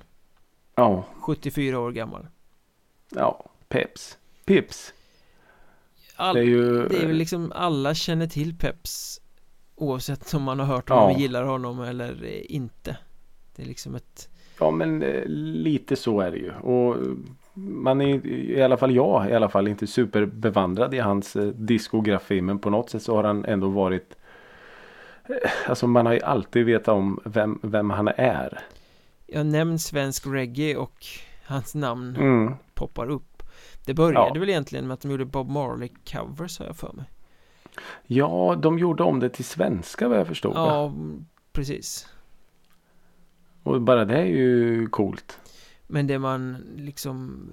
Ja, 0.74 1.04
74 1.20 1.80
år 1.80 1.92
gammal 1.92 2.26
ja, 3.14 3.44
Peps. 3.68 4.18
Pips. 4.44 4.92
All, 6.16 6.34
Det 6.34 6.40
är 6.40 6.44
ju... 6.44 6.88
Det 6.88 7.02
är 7.02 7.06
väl 7.06 7.16
liksom 7.16 7.52
alla 7.54 7.94
känner 7.94 8.26
till 8.26 8.58
Peps 8.58 9.20
Oavsett 9.76 10.34
om 10.34 10.42
man 10.42 10.58
har 10.58 10.66
hört 10.66 10.84
Ja. 10.88 10.94
honom 10.94 11.14
och 11.14 11.20
gillar 11.20 11.44
honom 11.44 11.80
eller 11.80 12.24
eh, 12.24 12.42
inte 12.54 12.96
Det 13.56 13.62
är 13.62 13.66
liksom 13.66 13.94
ett 13.94 14.28
Ja 14.60 14.70
men 14.70 15.02
eh, 15.02 15.22
lite 15.26 15.96
så 15.96 16.20
är 16.20 16.30
det 16.30 16.36
ju. 16.38 16.52
Och 16.52 16.96
man 17.56 18.00
är 18.00 18.26
i 18.26 18.62
alla 18.62 18.76
fall 18.76 18.94
jag 18.94 19.30
i 19.30 19.34
alla 19.34 19.48
fall 19.48 19.68
inte 19.68 19.86
superbevandrad 19.86 20.94
i 20.94 20.98
hans 20.98 21.36
eh, 21.36 21.46
diskografi. 21.46 22.40
Men 22.40 22.58
på 22.58 22.70
något 22.70 22.90
sätt 22.90 23.02
så 23.02 23.16
har 23.16 23.24
han 23.24 23.44
ändå 23.44 23.68
varit 23.68 24.10
eh, 24.12 24.16
Alltså 25.68 25.86
man 25.86 26.06
har 26.06 26.12
ju 26.12 26.20
alltid 26.20 26.66
vetat 26.66 26.88
om 26.88 27.20
vem, 27.24 27.58
vem 27.62 27.90
han 27.90 28.08
är. 28.08 28.60
Jag 29.26 29.46
nämnt 29.46 29.80
svensk 29.82 30.26
reggae 30.26 30.76
och 30.76 31.06
hans 31.46 31.74
namn 31.74 32.16
Mm. 32.16 32.54
poppar 32.74 33.08
upp 33.10 33.42
Det 33.86 33.94
började 33.94 34.30
Ja. 34.34 34.40
väl 34.40 34.48
egentligen 34.48 34.86
med 34.86 34.94
att 34.94 35.00
de 35.00 35.10
gjorde 35.10 35.24
Bob 35.24 35.48
Marley 35.50 35.88
covers 36.12 36.58
har 36.58 36.66
jag 36.66 36.76
för 36.76 36.92
mig 36.92 37.04
Ja, 38.06 38.58
de 38.62 38.78
gjorde 38.78 39.02
om 39.02 39.20
det 39.20 39.28
till 39.28 39.44
svenska 39.44 40.08
vad 40.08 40.18
jag 40.18 40.26
förstod. 40.26 40.52
Ja, 40.56 40.92
precis 41.52 42.08
Och 43.62 43.80
bara 43.82 44.04
det 44.04 44.16
är 44.18 44.24
ju 44.24 44.86
coolt. 44.86 45.38
Men 45.86 46.06
det 46.06 46.18
man 46.18 46.56
liksom 46.76 47.48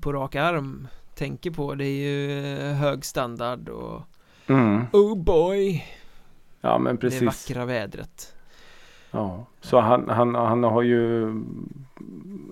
på 0.00 0.12
rak 0.12 0.34
arm 0.34 0.88
tänker 1.14 1.50
på 1.50 1.74
det 1.74 1.84
är 1.86 2.10
ju 2.10 2.40
hög 2.72 3.04
standard 3.04 3.68
och 3.68 4.02
Mm. 4.46 4.84
Oh 4.92 5.22
boy 5.22 5.84
Ja 6.64 6.78
men 6.78 6.94
Det 6.94 7.00
precis. 7.00 7.22
vackra 7.22 7.64
vädret 7.64 8.34
Ja, 9.10 9.46
så 9.60 9.80
han, 9.80 10.08
han, 10.08 10.34
han 10.34 10.64
har 10.64 10.82
ju 10.82 11.22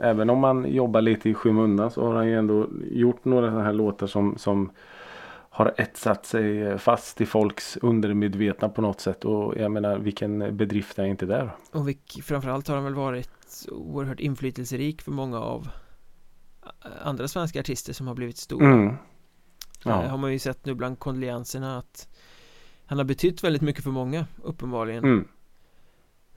Även 0.02 0.30
om 0.30 0.44
han 0.44 0.72
jobbar 0.72 1.00
lite 1.00 1.30
i 1.30 1.34
skymundan 1.34 1.90
så 1.90 2.06
har 2.06 2.14
han 2.14 2.26
ju 2.28 2.38
ändå 2.38 2.68
gjort 2.90 3.24
några 3.24 3.46
sådana 3.46 3.64
här 3.64 3.72
låtar 3.72 4.06
som, 4.06 4.38
som 4.38 4.70
har 5.50 5.74
etsat 5.76 6.26
sig 6.26 6.78
fast 6.78 7.20
i 7.20 7.26
folks 7.26 7.76
undermedvetna 7.76 8.68
på 8.68 8.82
något 8.82 9.00
sätt 9.00 9.24
och 9.24 9.56
jag 9.56 9.72
menar 9.72 9.98
vilken 9.98 10.56
bedrift 10.56 10.98
är 10.98 11.04
inte 11.04 11.26
där? 11.26 11.50
Och 11.72 11.88
vilk, 11.88 12.20
framförallt 12.22 12.68
har 12.68 12.74
han 12.74 12.84
väl 12.84 12.94
varit 12.94 13.66
oerhört 13.70 14.20
inflytelserik 14.20 15.02
för 15.02 15.12
många 15.12 15.38
av 15.40 15.68
eh, 16.64 17.06
andra 17.06 17.28
svenska 17.28 17.60
artister 17.60 17.92
som 17.92 18.06
har 18.06 18.14
blivit 18.14 18.36
stora 18.38 18.66
Mm. 18.66 18.94
Ja. 19.84 19.92
Har 19.92 20.18
man 20.18 20.32
ju 20.32 20.38
sett 20.38 20.64
nu 20.66 20.74
bland 20.74 20.98
kondolenserna 20.98 21.78
att 21.78 22.08
Han 22.90 22.98
har 22.98 23.04
betytt 23.04 23.44
väldigt 23.44 23.62
mycket 23.62 23.84
för 23.84 23.90
många 23.90 24.26
uppenbarligen 24.42 25.04
Mm. 25.04 25.28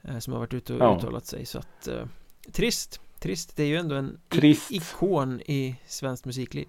eh, 0.02 0.18
Som 0.18 0.32
har 0.32 0.40
varit 0.40 0.54
ute 0.54 0.74
och 0.74 0.80
Ja. 0.80 0.96
uttalat 0.98 1.26
sig 1.26 1.46
så 1.46 1.58
att 1.58 1.88
eh, 1.88 2.04
Trist 2.52 3.00
Trist, 3.18 3.56
det 3.56 3.62
är 3.62 3.66
ju 3.66 3.76
ändå 3.76 3.94
en 3.94 4.18
Trist. 4.28 4.70
ikon 4.72 5.40
i 5.40 5.76
svenskt 5.86 6.24
musikliv 6.24 6.66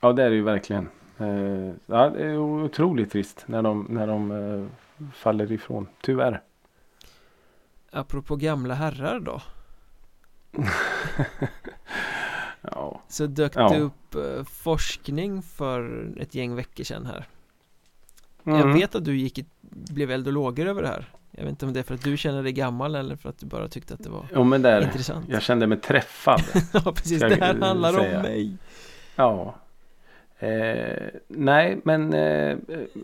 ja 0.00 0.12
det 0.12 0.22
är 0.22 0.30
det 0.30 0.36
ju 0.36 0.42
verkligen. 0.42 0.88
Eh, 1.18 1.72
ja, 1.86 2.10
det 2.10 2.24
är 2.24 2.36
otroligt 2.38 3.10
trist 3.12 3.44
när 3.46 3.62
de, 3.62 3.86
när 3.90 4.06
de 4.06 4.30
eh, 4.30 4.66
faller 5.12 5.52
ifrån. 5.52 5.88
Tyvärr. 6.02 6.42
Apropå 7.90 8.36
gamla 8.36 8.74
herrar 8.74 9.20
då 9.20 9.42
Ja. 12.60 13.02
Så 13.08 13.26
dök 13.26 13.56
Ja. 13.56 13.68
det 13.68 13.80
upp 13.80 14.14
eh, 14.14 14.44
forskning 14.44 15.42
för 15.42 16.08
ett 16.20 16.34
gäng 16.34 16.54
veckor 16.54 16.84
sedan 16.84 17.06
här 17.06 17.26
Mm. 18.46 18.58
Jag 18.58 18.74
vet 18.74 18.94
att 18.94 19.04
du 19.04 19.16
gick 19.16 19.38
i, 19.38 19.44
blev 19.70 20.10
eld 20.10 20.26
och 20.26 20.32
lågor 20.32 20.66
över 20.66 20.82
det 20.82 20.88
här 20.88 21.04
Jag 21.30 21.42
vet 21.42 21.50
inte 21.50 21.66
om 21.66 21.72
det 21.72 21.78
är 21.78 21.84
för 21.84 21.94
att 21.94 22.04
du 22.04 22.16
känner 22.16 22.42
dig 22.42 22.52
gammal 22.52 22.94
eller 22.94 23.16
för 23.16 23.28
att 23.28 23.38
du 23.38 23.46
bara 23.46 23.68
tyckte 23.68 23.94
att 23.94 24.02
det 24.02 24.10
var 24.10 24.26
Jo 24.34 24.44
men 24.44 24.62
där. 24.62 24.82
intressant 24.82 25.26
Jag 25.28 25.42
kände 25.42 25.66
mig 25.66 25.80
träffad. 25.80 26.42
Ja 26.72 26.92
precis, 26.92 27.20
det 27.20 27.34
här 27.40 27.60
handlar 27.60 27.92
säga. 27.92 28.16
om 28.16 28.22
mig 28.22 28.56
Ja. 29.16 29.54
Eh, 30.38 31.08
nej, 31.28 31.80
men 31.84 32.12
eh, 32.14 32.56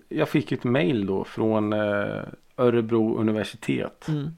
jag 0.08 0.28
fick 0.28 0.52
ett 0.52 0.64
mail 0.64 1.06
då 1.06 1.24
från 1.24 1.72
eh, 1.72 2.22
Örebro 2.56 3.16
universitet. 3.18 4.08
Mm. 4.08 4.30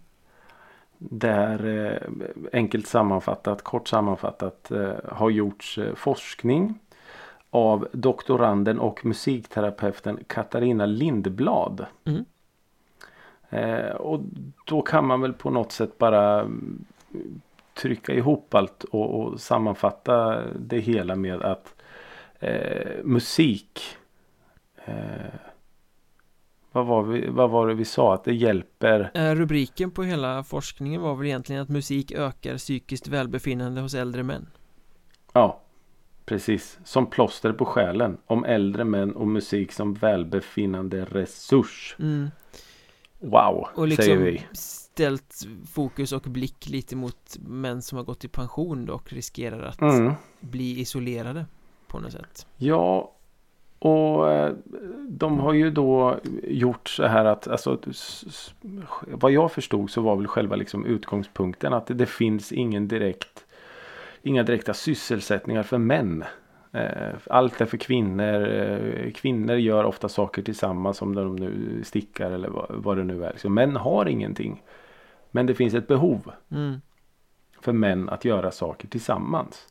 Där 0.99 1.67
eh, 1.67 2.27
enkelt 2.53 2.87
sammanfattat, 2.87 3.63
kort 3.63 3.89
sammanfattat 3.89 4.71
eh, 4.71 4.93
har 5.13 5.31
gjorts 5.31 5.79
eh, 5.79 5.95
forskning 5.95 6.79
av 7.55 7.89
doktoranden 7.93 8.81
och 8.81 9.05
musikterapeuten 9.07 10.19
Katarina 10.27 10.87
Lindblad. 10.87 11.87
Mm. 12.05 12.25
Eh, 13.51 13.95
och 13.95 14.21
då 14.65 14.83
kan 14.83 15.07
man 15.07 15.21
väl 15.21 15.33
på 15.33 15.51
något 15.51 15.73
sätt 15.73 15.99
bara 15.99 16.41
mm, 16.41 16.85
trycka 17.75 18.15
ihop 18.15 18.55
allt 18.55 18.85
och, 18.85 19.21
och 19.21 19.41
sammanfatta 19.41 20.43
det 20.59 20.79
hela 20.79 21.17
med 21.17 21.43
att 21.43 21.75
eh, 22.39 23.05
musik 23.05 23.81
eh, 24.85 24.95
vad, 26.73 26.87
var 26.87 27.03
vi, 27.03 27.27
vad 27.27 27.51
var 27.51 27.69
det 27.69 27.75
vi 27.75 27.85
sa? 27.85 28.15
Att 28.15 28.25
det 28.25 28.35
hjälper 28.35 29.11
Eh, 29.15 29.35
Rubriken 29.35 29.91
på 29.91 30.03
hela 30.03 30.45
forskningen 30.45 31.01
var 31.03 31.15
väl 31.15 31.27
egentligen 31.27 31.63
att 31.63 31.69
musik 31.69 32.13
ökar 32.13 32.57
psykiskt 32.57 33.09
välbefinnande 33.09 33.81
hos 33.81 33.95
äldre 33.95 34.23
män 34.23 34.47
Ja 35.33 35.61
Precis. 36.25 36.79
Som 36.85 37.07
plåster 37.07 37.53
på 37.53 37.65
själen. 37.65 38.19
Om 38.27 38.45
äldre 38.45 38.85
män 38.85 39.17
och 39.17 39.29
musik 39.29 39.73
som 39.73 39.95
välbefinnande 39.95 41.05
resurs. 41.05 41.97
Mm. 41.99 42.31
Wow 43.19 43.69
Och 43.75 43.89
säger 43.89 43.89
liksom 43.89 44.19
vi. 44.19 44.43
ställt 44.53 45.47
fokus 45.73 46.13
och 46.13 46.23
blick 46.23 46.69
lite 46.69 46.97
mot 46.97 47.37
män 47.39 47.83
som 47.83 47.99
har 47.99 48.05
gått 48.05 48.25
i 48.25 48.29
pension 48.29 48.91
och 48.91 49.13
riskerar 49.13 49.63
att 49.63 49.81
mm. 49.81 50.13
bli 50.41 50.81
isolerade 50.81 51.47
på 51.87 52.01
något 52.01 52.13
sätt. 52.13 52.47
Ja 52.57 53.13
och 53.85 54.33
eh, 54.33 54.53
de 55.09 55.41
har 55.41 55.53
ju 55.53 55.71
då 55.71 56.17
gjort 56.43 56.89
så 56.89 57.07
här 57.07 57.25
att 57.25 57.49
alltså, 57.49 57.79
vad 59.07 59.33
jag 59.33 59.53
förstod 59.53 59.91
så 59.91 60.01
var 60.01 60.17
väl 60.17 60.27
själva 60.27 60.57
liksom 60.57 60.87
utgångspunkten 60.87 61.73
att 61.73 61.87
det 61.87 62.07
finns 62.07 62.53
ingen 62.53 62.89
direkt 62.89 63.45
inga 64.23 64.43
direkta 64.43 64.75
sysselsättningar 64.75 65.63
för 65.63 65.79
män. 65.79 66.25
Eh, 66.73 67.15
Allt 67.27 67.61
är 67.61 67.67
för 67.67 67.77
kvinnor. 67.77 68.49
eh, 68.49 69.13
Kvinnor 69.13 69.57
gör 69.57 69.85
ofta 69.85 70.09
saker 70.09 70.43
tillsammans 70.43 71.03
om 71.03 71.15
de 71.15 71.37
nu 71.37 71.81
stickar 71.85 72.31
eller 72.31 72.49
vad, 72.69 72.97
det 72.97 73.05
nu 73.05 73.25
är. 73.25 73.35
Så 73.37 73.49
män 73.49 73.77
har 73.77 74.07
ingenting. 74.09 74.63
Men 75.31 75.47
det 75.47 75.55
finns 75.55 75.75
ett 75.75 75.89
behov 75.89 76.33
mm. 76.51 76.81
för 77.61 77.73
män 77.73 78.09
att 78.09 78.25
göra 78.25 78.51
saker 78.51 78.89
tillsammans. 78.89 79.69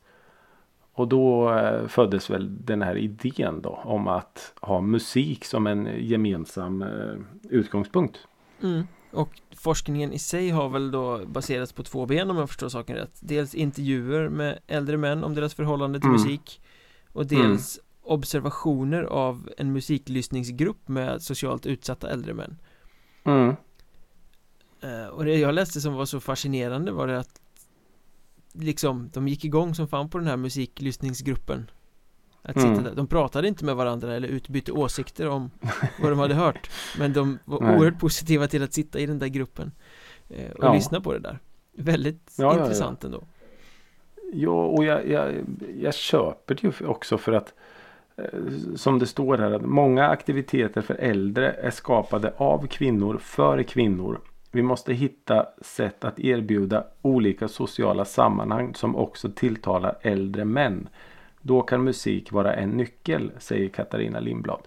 Och 0.93 1.07
då 1.07 1.53
eh, 1.53 1.87
föddes 1.87 2.29
väl 2.29 2.65
den 2.65 2.81
här 2.81 2.97
idén 2.97 3.61
då 3.61 3.69
om 3.83 4.07
att 4.07 4.53
ha 4.61 4.81
musik 4.81 5.45
som 5.45 5.67
en 5.67 5.89
gemensam 5.99 6.85
utgångspunkt. 7.49 8.27
Mm. 8.63 8.87
Och 9.11 9.41
forskningen 9.55 10.13
i 10.13 10.19
sig 10.19 10.49
har 10.49 10.69
väl 10.69 10.91
då 10.91 11.25
baserats 11.25 11.73
på 11.73 11.83
två 11.83 12.05
ben 12.05 12.29
om 12.31 12.37
jag 12.37 12.49
förstår 12.49 12.69
saken 12.69 12.95
rätt. 12.95 13.19
Dels 13.19 13.55
intervjuer 13.55 14.29
med 14.29 14.59
äldre 14.67 14.97
män 14.97 15.23
om 15.23 15.35
deras 15.35 15.53
förhållande 15.53 15.99
till 15.99 16.09
Mm. 16.09 16.21
musik. 16.21 16.61
Och 17.13 17.25
dels 17.27 17.79
observationer 18.03 19.03
av 19.03 19.49
en 19.57 19.73
musiklyssningsgrupp 19.73 20.87
med 20.87 21.21
socialt 21.21 21.65
utsatta 21.65 22.09
äldre 22.09 22.33
män. 22.33 22.57
Mm. 23.23 23.55
Eh, 24.81 25.05
Och 25.07 25.25
det 25.25 25.35
jag 25.37 25.53
läste 25.55 25.81
som 25.81 25.93
var 25.93 26.05
så 26.05 26.19
fascinerande 26.19 26.91
var 26.91 27.07
det 27.07 27.19
att 27.19 27.41
Liksom, 28.53 29.09
de 29.13 29.27
gick 29.27 29.45
igång 29.45 29.75
som 29.75 29.87
fan 29.87 30.09
på 30.09 30.17
den 30.17 30.27
här 30.27 30.37
musiklyssningsgruppen 30.37 31.69
Att 32.43 32.55
sitta 32.55 32.67
Mm. 32.71 32.83
där, 32.83 32.95
de 32.95 33.07
pratade 33.07 33.47
inte 33.47 33.65
med 33.65 33.75
varandra 33.75 34.15
eller 34.15 34.27
utbytte 34.27 34.71
åsikter 34.71 35.27
om 35.29 35.51
vad 36.01 36.11
de 36.11 36.19
hade 36.19 36.33
hört 36.33 36.69
Men 36.99 37.13
de 37.13 37.39
var 37.45 37.61
Nej. 37.61 37.77
oerhört 37.77 37.99
positiva 37.99 38.47
till 38.47 38.63
att 38.63 38.73
sitta 38.73 38.99
i 38.99 39.05
den 39.05 39.19
där 39.19 39.27
gruppen 39.27 39.71
eh, 40.29 40.51
Och 40.51 40.63
Ja. 40.63 40.73
lyssna 40.73 41.01
på 41.01 41.13
det 41.13 41.19
där 41.19 41.39
Väldigt 41.77 42.33
Ja, 42.37 42.43
ja, 42.43 42.53
ja. 42.57 42.61
intressant 42.61 43.03
ändå 43.03 43.23
Ja, 44.33 44.65
och 44.65 44.85
jag, 44.85 45.07
jag, 45.09 45.33
jag 45.81 45.93
köper 45.93 46.55
det 46.55 46.63
ju 46.63 46.87
också 46.87 47.17
för 47.17 47.31
att 47.31 47.53
eh, 48.17 48.25
som 48.75 48.99
det 48.99 49.07
står 49.07 49.37
här 49.37 49.51
att 49.51 49.61
många 49.65 50.07
aktiviteter 50.07 50.81
för 50.81 50.93
äldre 50.93 51.51
är 51.51 51.71
skapade 51.71 52.33
av 52.37 52.67
kvinnor 52.67 53.17
för 53.17 53.63
kvinnor. 53.63 54.19
Vi 54.51 54.61
måste 54.61 54.93
hitta 54.93 55.45
sätt 55.61 56.03
att 56.05 56.19
erbjuda 56.19 56.83
olika 57.01 57.47
sociala 57.47 58.05
sammanhang 58.05 58.75
som 58.75 58.95
också 58.95 59.29
tilltalar 59.35 59.97
äldre 60.01 60.45
män. 60.45 60.87
Då 61.41 61.61
kan 61.61 61.83
musik 61.83 62.31
vara 62.31 62.53
en 62.53 62.69
nyckel, 62.69 63.31
säger 63.37 63.69
Katarina 63.69 64.19
Lindblad. 64.19 64.61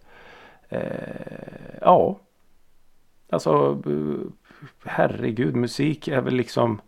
Eh, 0.69 0.81
ja, 1.81 2.19
alltså 3.31 3.83
eh, 3.87 4.31
herregud, 4.85 5.57
musik 5.57 6.09
är 6.09 6.21
väl 6.21 6.35
liksom 6.35 6.81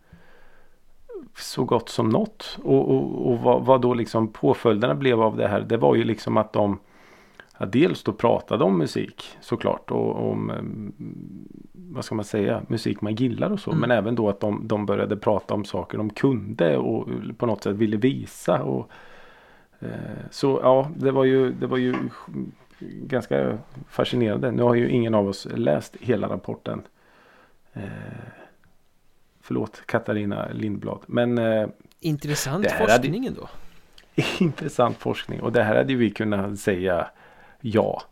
så 1.36 1.64
gott 1.64 1.88
som 1.88 2.08
något. 2.08 2.58
Och, 2.62 2.90
och, 2.90 3.32
och 3.32 3.38
vad, 3.38 3.64
vad 3.64 3.80
då 3.80 3.94
liksom 3.94 4.32
påföljderna 4.32 4.94
blev 4.94 5.22
av 5.22 5.36
det 5.36 5.48
här. 5.48 5.60
Det 5.60 5.76
var 5.76 5.94
ju 5.94 6.04
liksom 6.04 6.36
att 6.36 6.52
de 6.52 6.78
ja, 7.58 7.66
dels 7.66 8.02
då 8.02 8.12
pratade 8.12 8.64
om 8.64 8.78
musik 8.78 9.36
såklart. 9.40 9.90
Och 9.90 10.30
om 10.30 10.50
mm, 10.50 10.92
vad 11.72 12.04
ska 12.04 12.14
man 12.14 12.24
säga 12.24 12.62
musik 12.68 13.00
man 13.00 13.14
gillar 13.14 13.50
och 13.50 13.60
så. 13.60 13.70
Mm. 13.70 13.80
Men 13.80 13.90
även 13.90 14.14
då 14.14 14.28
att 14.28 14.40
de, 14.40 14.68
de 14.68 14.86
började 14.86 15.16
prata 15.16 15.54
om 15.54 15.64
saker 15.64 15.98
de 15.98 16.10
kunde 16.10 16.76
och 16.76 17.08
på 17.38 17.46
något 17.46 17.62
sätt 17.62 17.76
ville 17.76 17.96
visa. 17.96 18.62
Och, 18.62 18.78
eh, 18.80 18.86
så 20.30 20.60
ja, 20.62 20.90
det 20.96 21.10
var 21.10 21.24
ju, 21.24 21.52
det 21.52 21.66
var 21.66 21.76
ju 21.76 21.94
ganska 22.80 23.58
fascinerande. 23.88 24.50
Nu 24.50 24.62
har 24.62 24.74
ju 24.74 24.88
ingen 24.90 25.14
av 25.14 25.28
oss 25.28 25.46
läst 25.54 25.96
hela 26.00 26.28
rapporten. 26.28 26.82
Eh, 27.72 27.82
förlåt 29.40 29.82
Katarina 29.86 30.48
Lindblad. 30.52 31.00
Men 31.06 31.38
eh, 31.38 31.68
Intressant 32.00 32.66
här 32.66 32.78
hade- 32.80 32.92
forskning 32.92 33.26
ändå 33.26 33.48
intressant 34.40 34.96
forskning. 34.98 35.40
Och 35.40 35.52
det 35.52 35.62
här 35.62 35.76
hade 35.76 35.94
vi 35.94 36.10
kunnat 36.10 36.58
säga 36.58 37.08
ja 37.60 38.02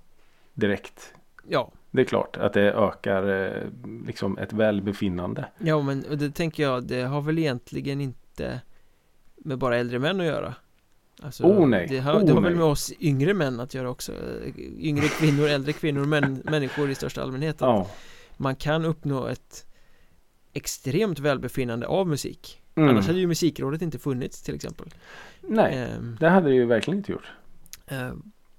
direkt. 0.54 1.14
Ja, 1.48 1.70
Det 1.90 2.00
är 2.00 2.04
klart 2.04 2.36
att 2.36 2.52
det 2.52 2.72
ökar 2.72 3.46
eh, 3.46 3.62
liksom 4.06 4.38
ett 4.38 4.52
välbefinnande. 4.52 5.44
ja 5.58 5.82
men 5.82 6.04
det 6.18 6.30
tänker 6.30 6.62
jag, 6.62 6.84
det 6.86 7.02
har 7.02 7.20
väl 7.20 7.38
egentligen 7.38 8.00
inte 8.00 8.60
med 9.36 9.58
bara 9.58 9.76
äldre 9.76 9.98
män 9.98 10.20
att 10.20 10.26
göra 10.26 10.54
Alltså, 11.24 11.44
Oh, 11.44 11.66
nej. 11.68 11.86
Det 11.88 11.98
har, 11.98 12.14
Oh, 12.20 12.24
det 12.24 12.32
har 12.32 12.40
väl 12.40 12.50
nej. 12.52 12.58
med 12.58 12.64
oss 12.70 12.92
yngre 13.00 13.34
män 13.34 13.60
att 13.60 13.74
göra 13.74 13.90
också 13.90 14.12
Yngre 14.78 15.08
kvinnor, 15.08 15.46
äldre 15.48 15.72
kvinnor, 15.72 16.04
män, 16.04 16.42
människor 16.50 16.90
i 16.90 16.94
största 16.94 17.22
allmänhet 17.22 17.54
att 17.54 17.60
Ja. 17.68 17.90
Man 18.36 18.56
kan 18.56 18.84
uppnå 18.84 19.26
ett 19.26 19.66
extremt 20.52 21.18
välbefinnande 21.18 21.86
av 21.86 22.06
musik 22.08 22.60
Mm. 22.76 22.88
Annars 22.88 23.06
hade 23.06 23.18
ju 23.18 23.26
musikrådet 23.26 23.82
inte 23.82 23.98
funnits 23.98 24.42
till 24.42 24.54
exempel 24.54 24.86
Nej, 25.40 25.74
Ehm, 25.78 26.16
det 26.20 26.28
hade 26.28 26.48
det 26.48 26.54
ju 26.54 26.66
verkligen 26.66 26.98
inte 26.98 27.12
gjort. 27.12 27.32
eh, 27.86 28.12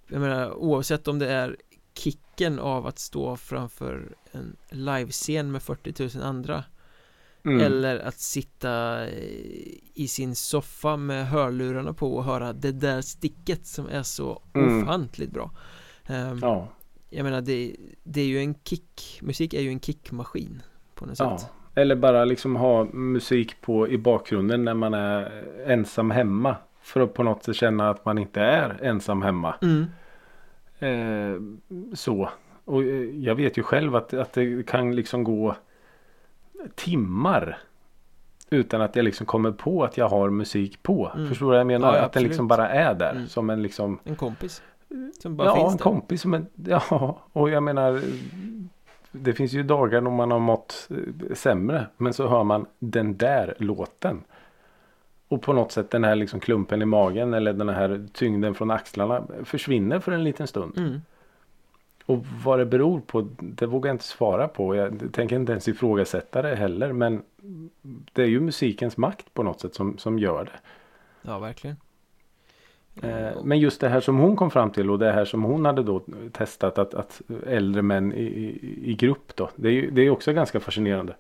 Jag 0.08 0.22
menar 0.22 0.54
oavsett 0.54 1.08
om 1.08 1.20
det 1.20 1.32
är 1.32 1.56
kicken 1.98 2.60
av 2.60 2.88
att 2.88 3.00
stå 3.00 3.36
framför 3.38 4.16
en 4.32 4.56
livescen 4.70 5.52
med 5.52 5.62
40 5.64 6.18
000 6.18 6.26
andra 6.28 6.64
Mm. 7.46 7.62
Eller 7.62 8.00
att 8.00 8.20
sitta 8.20 9.08
i 9.94 10.08
sin 10.08 10.36
soffa 10.36 10.98
med 10.98 11.28
hörlurarna 11.28 11.94
på 11.94 12.16
och 12.16 12.24
höra 12.24 12.54
det 12.54 12.72
där 12.72 13.02
sticket 13.02 13.66
som 13.66 13.88
är 13.90 14.04
så 14.04 14.42
Mm. 14.54 14.84
ofantligt 14.84 15.32
bra 15.32 15.52
Ehm, 16.08 16.40
Ja, 16.42 16.68
Jag 17.10 17.24
menar 17.24 17.42
det, 17.42 17.76
det 18.04 18.22
är 18.22 18.26
ju 18.26 18.40
en 18.40 18.56
kick 18.64 19.20
Musik 19.22 19.54
är 19.54 19.62
ju 19.62 19.70
en 19.70 19.80
kickmaskin 19.80 20.62
på 20.96 21.06
något 21.06 21.20
ja. 21.20 21.38
sätt 21.38 21.50
Eller 21.76 21.96
bara 21.96 22.26
liksom 22.26 22.56
ha 22.56 22.84
musik 22.84 23.62
på 23.62 23.88
i 23.88 23.98
bakgrunden 23.98 24.64
när 24.66 24.74
man 24.74 24.94
är 24.94 25.44
ensam 25.68 26.12
hemma. 26.12 26.56
För 26.82 27.02
att 27.02 27.14
på 27.14 27.24
något 27.24 27.44
sätt 27.44 27.56
känna 27.56 27.90
att 27.90 28.06
man 28.06 28.18
inte 28.18 28.42
är 28.42 28.80
ensam 28.84 29.22
hemma. 29.22 29.56
mm. 29.62 29.86
Eh, 30.80 31.42
så. 31.96 32.30
Och 32.66 32.84
eh, 32.84 32.88
jag 33.20 33.36
vet 33.36 33.58
ju 33.58 33.64
själv 33.64 33.96
att, 33.96 34.14
att 34.14 34.34
det 34.34 34.68
kan 34.68 34.96
liksom 34.96 35.24
gå 35.24 35.56
timmar. 36.76 37.58
Utan 38.50 38.82
att 38.82 38.96
jag 38.96 39.04
liksom 39.04 39.26
kommer 39.26 39.52
på 39.52 39.84
att 39.84 39.98
jag 39.98 40.10
har 40.10 40.30
musik 40.30 40.84
på. 40.84 41.12
Mm. 41.16 41.30
Förstår 41.30 41.46
du 41.46 41.50
vad 41.50 41.60
jag 41.60 41.68
menar? 41.68 41.96
Ja, 41.96 42.02
att 42.02 42.14
den 42.14 42.24
liksom 42.24 42.48
bara 42.48 42.70
är 42.70 42.94
där. 42.94 43.12
Mm. 43.12 43.28
Som 43.28 43.50
en 43.50 43.62
liksom 43.62 44.00
En 44.04 44.16
kompis 44.16 44.62
Som 45.22 45.36
bara 45.36 45.48
Ja, 45.48 45.56
finns 45.56 45.72
en 45.72 45.78
där 45.78 45.84
kompis 45.84 46.22
som 46.22 46.34
en, 46.34 46.48
Ja, 46.56 47.20
och 47.34 47.50
jag 47.50 47.64
menar 47.64 48.02
Det 49.12 49.34
finns 49.34 49.54
ju 49.54 49.64
dagar 49.64 50.02
när 50.02 50.12
man 50.12 50.32
har 50.32 50.40
mått 50.40 50.90
eh, 50.90 51.36
sämre. 51.36 51.88
Men 51.98 52.14
så 52.14 52.28
hör 52.28 52.44
man 52.44 52.66
den 52.80 53.18
där 53.18 53.54
låten. 53.58 54.24
Och 55.28 55.42
på 55.42 55.54
något 55.54 55.72
sätt 55.72 55.92
den 55.92 56.04
här 56.04 56.16
liksom 56.16 56.40
klumpen 56.40 56.82
i 56.82 56.86
magen 56.86 57.34
eller 57.34 57.54
den 57.54 57.70
här 57.70 58.08
tyngden 58.14 58.56
från 58.56 58.72
axlarna 58.72 59.24
försvinner 59.44 60.00
för 60.00 60.12
en 60.12 60.24
liten 60.24 60.48
stund. 60.48 60.78
mm. 60.78 61.02
Och 62.06 62.26
vad 62.44 62.60
det 62.60 62.66
beror 62.66 63.00
på, 63.00 63.28
det 63.40 63.66
vågar 63.66 63.90
jag 63.90 63.94
inte 63.94 64.04
svara 64.04 64.48
på. 64.48 64.76
Jag 64.76 65.14
tänker 65.14 65.36
inte 65.36 65.52
ens 65.52 65.68
ifrågasätta 65.68 66.42
det 66.42 66.56
heller. 66.56 66.94
Men 66.94 67.24
det 68.14 68.22
är 68.24 68.28
ju 68.28 68.40
musikens 68.40 68.98
makt 68.98 69.34
på 69.34 69.44
något 69.44 69.62
sätt 69.62 69.76
som, 69.76 69.98
som 69.98 70.20
gör 70.20 70.44
det. 70.46 70.60
Ja, 71.22 71.40
verkligen 71.40 71.76
Eh, 73.02 73.44
men 73.44 73.60
just 73.60 73.82
det 73.82 73.90
här 73.90 74.00
som 74.00 74.18
hon 74.18 74.36
kom 74.36 74.52
fram 74.52 74.72
till 74.72 74.90
och 74.90 75.00
det 75.00 75.12
här 75.12 75.26
som 75.26 75.44
hon 75.44 75.66
hade 75.66 75.84
då 75.84 76.02
testat 76.32 76.78
att, 76.78 76.94
att 76.94 77.22
äldre 77.48 77.82
män 77.82 78.14
i, 78.14 78.24
i, 78.24 78.92
i 78.92 78.94
grupp 78.94 79.36
då. 79.36 79.50
Det 79.56 79.68
är 79.68 79.72
ju 79.72 79.92
det 79.92 80.02
är 80.02 80.10
också 80.10 80.34
ganska 80.34 80.60
fascinerande. 80.60 81.16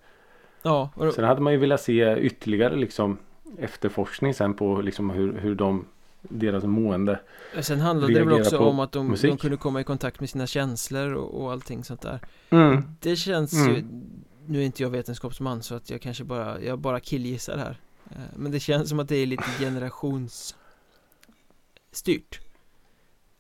Ja, 0.62 0.90
Sen 1.16 1.24
hade 1.24 1.42
man 1.42 1.54
ju 1.54 1.60
velat 1.60 1.82
se 1.82 2.18
ytterligare 2.18 2.76
liksom 2.76 3.18
efterforskning 3.60 4.34
sen 4.34 4.54
på 4.54 4.82
liksom 4.82 5.10
hur, 5.10 5.34
hur 5.34 5.56
de 5.56 5.86
deras 6.30 6.64
mående. 6.64 7.20
sen 7.62 7.80
handlade 7.80 8.14
det 8.14 8.24
väl 8.26 8.42
också 8.42 8.58
om 8.58 8.80
att 8.80 8.92
de, 8.92 9.16
de 9.22 9.38
kunde 9.38 9.58
komma 9.58 9.82
i 9.82 9.84
kontakt 9.84 10.20
med 10.20 10.30
sina 10.30 10.48
känslor 10.48 11.14
och, 11.14 11.42
och 11.44 11.52
allting 11.52 11.84
sånt 11.84 12.02
där. 12.02 12.20
Mm. 12.50 12.84
Det 13.00 13.16
känns 13.16 13.54
Mm. 13.54 13.76
ju, 13.76 13.84
nu 14.48 14.62
är 14.62 14.66
inte 14.66 14.84
jag 14.84 14.90
vetenskapsman 14.90 15.64
så 15.64 15.76
att 15.76 15.90
jag 15.90 16.02
kanske 16.02 16.24
bara, 16.24 16.62
jag 16.62 16.80
bara 16.80 17.00
killgissar 17.00 17.58
här. 17.58 17.80
Eh, 18.12 18.18
Men 18.36 18.52
det 18.52 18.60
känns 18.60 18.90
som 18.90 19.00
att 19.00 19.08
det 19.10 19.16
är 19.16 19.26
lite 19.26 19.44
generationsstyrt. 19.60 20.56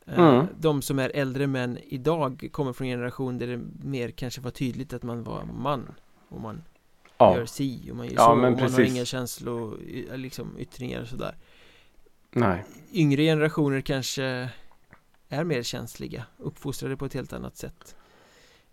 Eh, 0.05 0.19
Mm. 0.19 0.45
De 0.59 0.81
som 0.81 0.99
är 0.99 1.11
äldre 1.13 1.47
män 1.47 1.77
idag 1.87 2.49
kommer 2.51 2.73
från 2.73 2.87
en 2.87 2.93
generation 2.93 3.37
där 3.37 3.47
det 3.47 3.59
mer 3.83 4.11
kanske 4.11 4.41
var 4.41 4.51
tydligt 4.51 4.93
att 4.93 5.03
man 5.03 5.23
var 5.23 5.43
man. 5.45 5.91
Och 6.29 6.41
man 6.41 6.61
Ja, 7.17 7.37
gör 7.37 7.45
si 7.45 7.91
och 7.91 7.95
man 7.95 8.05
gör 8.05 8.13
Ja, 8.13 8.25
så 8.25 8.35
men 8.35 8.53
och 8.53 8.59
man 8.59 8.71
har 8.73 8.81
inga 8.81 9.05
känslor, 9.05 9.79
liksom 10.17 10.55
yttringar 10.59 11.01
och 11.01 11.07
sådär. 11.07 11.35
Nej. 12.35 12.63
Yngre 12.93 13.21
generationer 13.23 13.81
kanske 13.81 14.49
är 15.29 15.43
mer 15.43 15.63
känsliga, 15.63 16.25
uppfostrade 16.37 16.97
på 16.97 17.05
ett 17.05 17.13
helt 17.13 17.33
annat 17.33 17.57
sätt. 17.57 17.95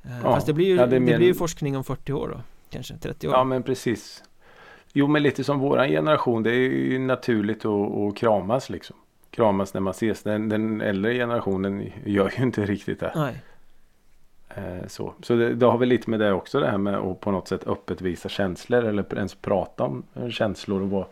Eh, 0.04 0.10
Ja, 0.22 0.34
Fast 0.34 0.46
det 0.46 0.52
blir 0.52 0.66
ju, 0.66 0.74
ja, 0.76 0.86
det 0.86 0.90
det 0.90 1.00
mer- 1.00 1.16
blir 1.16 1.26
ju 1.26 1.34
forskning 1.34 1.76
om 1.76 1.84
40 1.84 2.12
år 2.12 2.28
då, 2.28 2.40
kanske 2.70 2.96
30 2.96 3.28
år. 3.28 3.34
Ja 3.34 3.44
men 3.44 3.62
precis. 3.62 4.24
Jo 4.92 5.06
men 5.06 5.22
lite 5.22 5.44
som 5.44 5.58
våran 5.58 5.88
generation. 5.88 6.42
Det 6.42 6.50
är 6.50 6.68
ju 6.70 6.98
naturligt 6.98 7.64
att, 7.64 7.92
att 7.96 8.16
kramas 8.16 8.70
liksom. 8.70 8.96
Kramas 9.30 9.74
när 9.74 9.80
man 9.80 9.90
ses. 9.90 10.22
Den, 10.22 10.48
den 10.48 10.80
äldre 10.80 11.14
generationen 11.14 11.90
gör 12.04 12.32
ju 12.36 12.42
inte 12.42 12.66
riktigt 12.66 13.00
det. 13.00 13.12
Nej, 13.14 13.42
Eh, 14.54 14.86
så 14.86 15.14
så 15.22 15.34
det, 15.36 15.54
det 15.54 15.66
har 15.66 15.78
väl 15.78 15.88
lite 15.88 16.10
med 16.10 16.20
det 16.20 16.32
också 16.32 16.60
det 16.60 16.70
här 16.70 16.78
med 16.78 16.94
att 16.94 17.20
på 17.20 17.30
något 17.30 17.48
sätt 17.48 17.66
öppet 17.66 18.00
visa 18.00 18.28
känslor. 18.28 18.84
Eller 18.84 19.14
ens 19.16 19.34
prata 19.34 19.84
om 19.84 20.02
känslor 20.30 20.82
och 20.82 20.90
vad, 20.90 21.04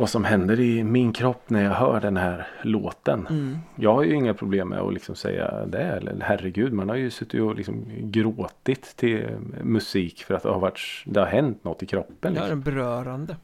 vad 0.00 0.08
som 0.10 0.24
händer 0.24 0.60
i 0.60 0.84
min 0.84 1.12
kropp 1.12 1.50
när 1.50 1.64
jag 1.64 1.70
hör 1.74 2.00
den 2.00 2.16
här 2.16 2.46
låten. 2.62 3.26
mm. 3.26 3.58
Jag 3.76 3.94
har 3.94 4.02
ju 4.02 4.14
inga 4.14 4.34
problem 4.34 4.68
med 4.68 4.78
att 4.80 4.92
liksom 4.94 5.14
säga 5.16 5.66
det. 5.66 5.82
Eller 5.82 6.20
herregud, 6.20 6.72
man 6.72 6.88
har 6.88 6.96
ju 6.96 7.10
suttit 7.10 7.40
och 7.40 7.54
liksom 7.54 7.84
gråtit 7.98 8.96
till 8.96 9.26
musik 9.62 10.24
för 10.24 10.34
att 10.34 10.42
det 10.42 10.48
har, 10.48 10.60
varit, 10.60 10.80
det 11.06 11.20
har 11.20 11.26
hänt 11.26 11.64
något 11.64 11.82
i 11.82 11.86
kroppen. 11.86 12.16
det 12.20 12.28
Liksom. 12.30 12.46
är 12.48 12.52
en 12.52 12.60
berörande. 12.60 13.36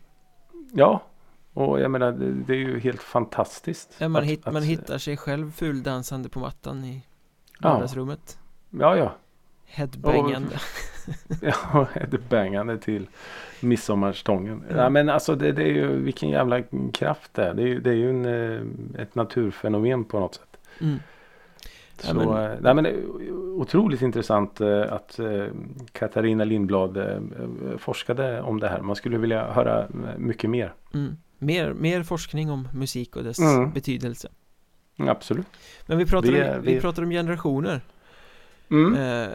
Ja, 0.72 1.02
och 1.52 1.80
jag 1.80 1.90
menar 1.90 2.12
det, 2.12 2.32
det 2.32 2.52
är 2.52 2.58
ju 2.58 2.78
helt 2.80 3.02
fantastiskt. 3.02 3.96
Ja, 3.98 4.08
man, 4.08 4.22
att- 4.22 4.28
hit, 4.28 4.44
man 4.46 4.56
att- 4.56 4.64
hittar 4.64 4.98
sig 4.98 5.16
själv 5.16 5.50
fuldansande 5.52 6.28
på 6.28 6.38
mattan 6.40 6.84
i 6.84 7.02
Ja. 7.60 7.72
vardagsrummet. 7.72 8.38
Ja, 8.70 8.96
ja. 8.96 9.12
Headbangande. 9.66 10.56
Ja, 11.42 11.86
ett 11.94 12.28
bangande 12.28 12.78
till 12.78 13.06
midsommarstången. 13.60 14.62
Mm. 14.68 14.76
Ja, 14.76 14.90
men 14.90 15.08
alltså 15.08 15.34
det, 15.34 15.52
det 15.52 15.62
är 15.62 15.72
ju 15.72 15.96
vilken 15.96 16.28
jävla 16.28 16.62
kraft 16.92 17.34
det 17.34 17.44
är. 17.44 17.54
Det 17.54 17.62
är 17.62 17.66
ju, 17.66 17.80
det 17.80 17.90
är 17.90 17.94
ju 17.94 18.10
en, 18.10 18.24
eh, 18.94 19.02
ett 19.02 19.14
naturfenomen 19.14 20.04
på 20.04 20.20
något 20.20 20.34
sätt. 20.34 20.56
Mm. 20.80 20.96
Ja, 22.02 22.08
Så, 22.08 22.14
men- 22.14 22.28
eh, 22.28 22.50
nej, 22.60 22.74
men 22.74 22.84
det 22.84 22.90
är 22.90 23.30
otroligt 23.32 24.02
intressant 24.02 24.60
eh, 24.60 24.92
att 24.92 25.20
Katarina 25.92 26.44
Lindblad 26.44 26.98
forskade 27.78 28.40
om 28.42 28.60
det 28.60 28.68
här. 28.68 28.80
Man 28.80 28.96
skulle 28.96 29.18
vilja 29.18 29.52
höra 29.52 29.86
mycket 30.18 30.50
mer. 30.50 30.72
Mm. 30.94 31.16
Mer, 31.38 31.72
mer 31.72 32.02
forskning 32.02 32.50
om 32.50 32.68
musik 32.74 33.16
och 33.16 33.24
dess 33.24 33.38
Mm. 33.38 33.70
betydelse. 33.72 34.28
Absolut. 34.98 35.46
Men 35.86 35.98
vi 35.98 36.06
pratar, 36.06 36.28
Vi- 36.28 36.42
om, 36.44 36.62
vi 36.62 36.74
vi- 36.74 36.80
pratar 36.80 37.02
om 37.02 37.10
generationer. 37.10 37.80
Mm. 38.70 38.94
Eh, 38.94 39.28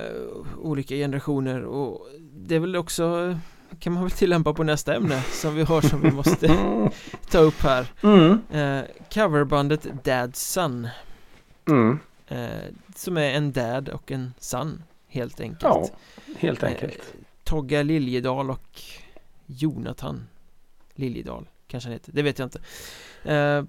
olika 0.57 0.95
generationer 0.95 1.63
och 1.63 2.07
det 2.19 2.55
är 2.55 2.59
väl 2.59 2.75
också 2.75 3.37
kan 3.79 3.93
man 3.93 4.03
väl 4.03 4.11
tillämpa 4.11 4.53
på 4.53 4.63
nästa 4.63 4.95
ämne 4.95 5.21
som 5.21 5.55
vi 5.55 5.63
har 5.63 5.81
som 5.81 6.01
vi 6.01 6.11
måste 6.11 6.47
ta 7.31 7.39
upp 7.39 7.61
här. 7.61 7.87
Mm. 8.03 8.41
Eh, 8.51 8.85
coverbandet 9.13 9.85
Dad's 10.03 10.33
Son. 10.35 10.87
Mm. 11.67 11.99
Eh, 12.27 12.47
som 12.95 13.17
är 13.17 13.31
en 13.31 13.51
dad 13.51 13.89
och 13.89 14.11
en 14.11 14.33
son 14.39 14.83
helt 15.07 15.39
enkelt. 15.39 15.63
Ja, 15.63 15.87
helt 16.37 16.63
enkelt. 16.63 16.93
Eh, 16.93 17.21
Togga 17.43 17.83
Liljedal 17.83 18.49
och 18.49 18.81
Jonathan 19.45 20.27
Liljedal 20.95 21.47
kanske 21.67 21.87
han 21.87 21.93
heter, 21.93 22.11
det 22.11 22.21
vet 22.21 22.39
jag 22.39 22.45
inte. 22.45 22.59
Eh, 23.23 23.63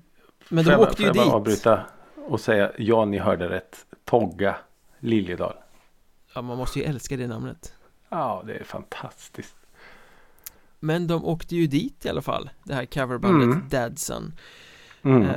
men 0.49 0.65
de 0.65 0.75
åkte 0.75 1.03
ju 1.03 1.09
får 1.09 1.17
jag 1.17 1.17
bara 1.17 1.25
dit. 1.25 1.33
avbryta 1.33 1.81
och 2.29 2.41
säga 2.41 2.73
ja, 2.79 3.05
ni 3.05 3.19
hörde 3.19 3.49
rätt. 3.49 3.87
Togga 4.05 4.57
Liljedal. 5.03 5.55
Ja, 6.35 6.43
man 6.43 6.57
måste 6.59 6.79
ju 6.79 6.85
älska 6.85 7.17
det 7.17 7.27
namnet. 7.27 7.75
Ja, 8.09 8.43
det 8.47 8.55
är 8.55 8.65
fantastiskt. 8.65 9.57
Men 10.81 11.07
de 11.07 11.25
åkte 11.25 11.57
ju 11.57 11.67
dit 11.67 12.05
i 12.05 12.09
alla 12.09 12.23
fall, 12.23 12.51
det 12.65 12.75
här 12.75 12.85
coverbandet 12.87 13.45
Mm. 13.57 13.69
Dadson. 13.69 14.33
Mm. 15.03 15.23
Eh, 15.23 15.37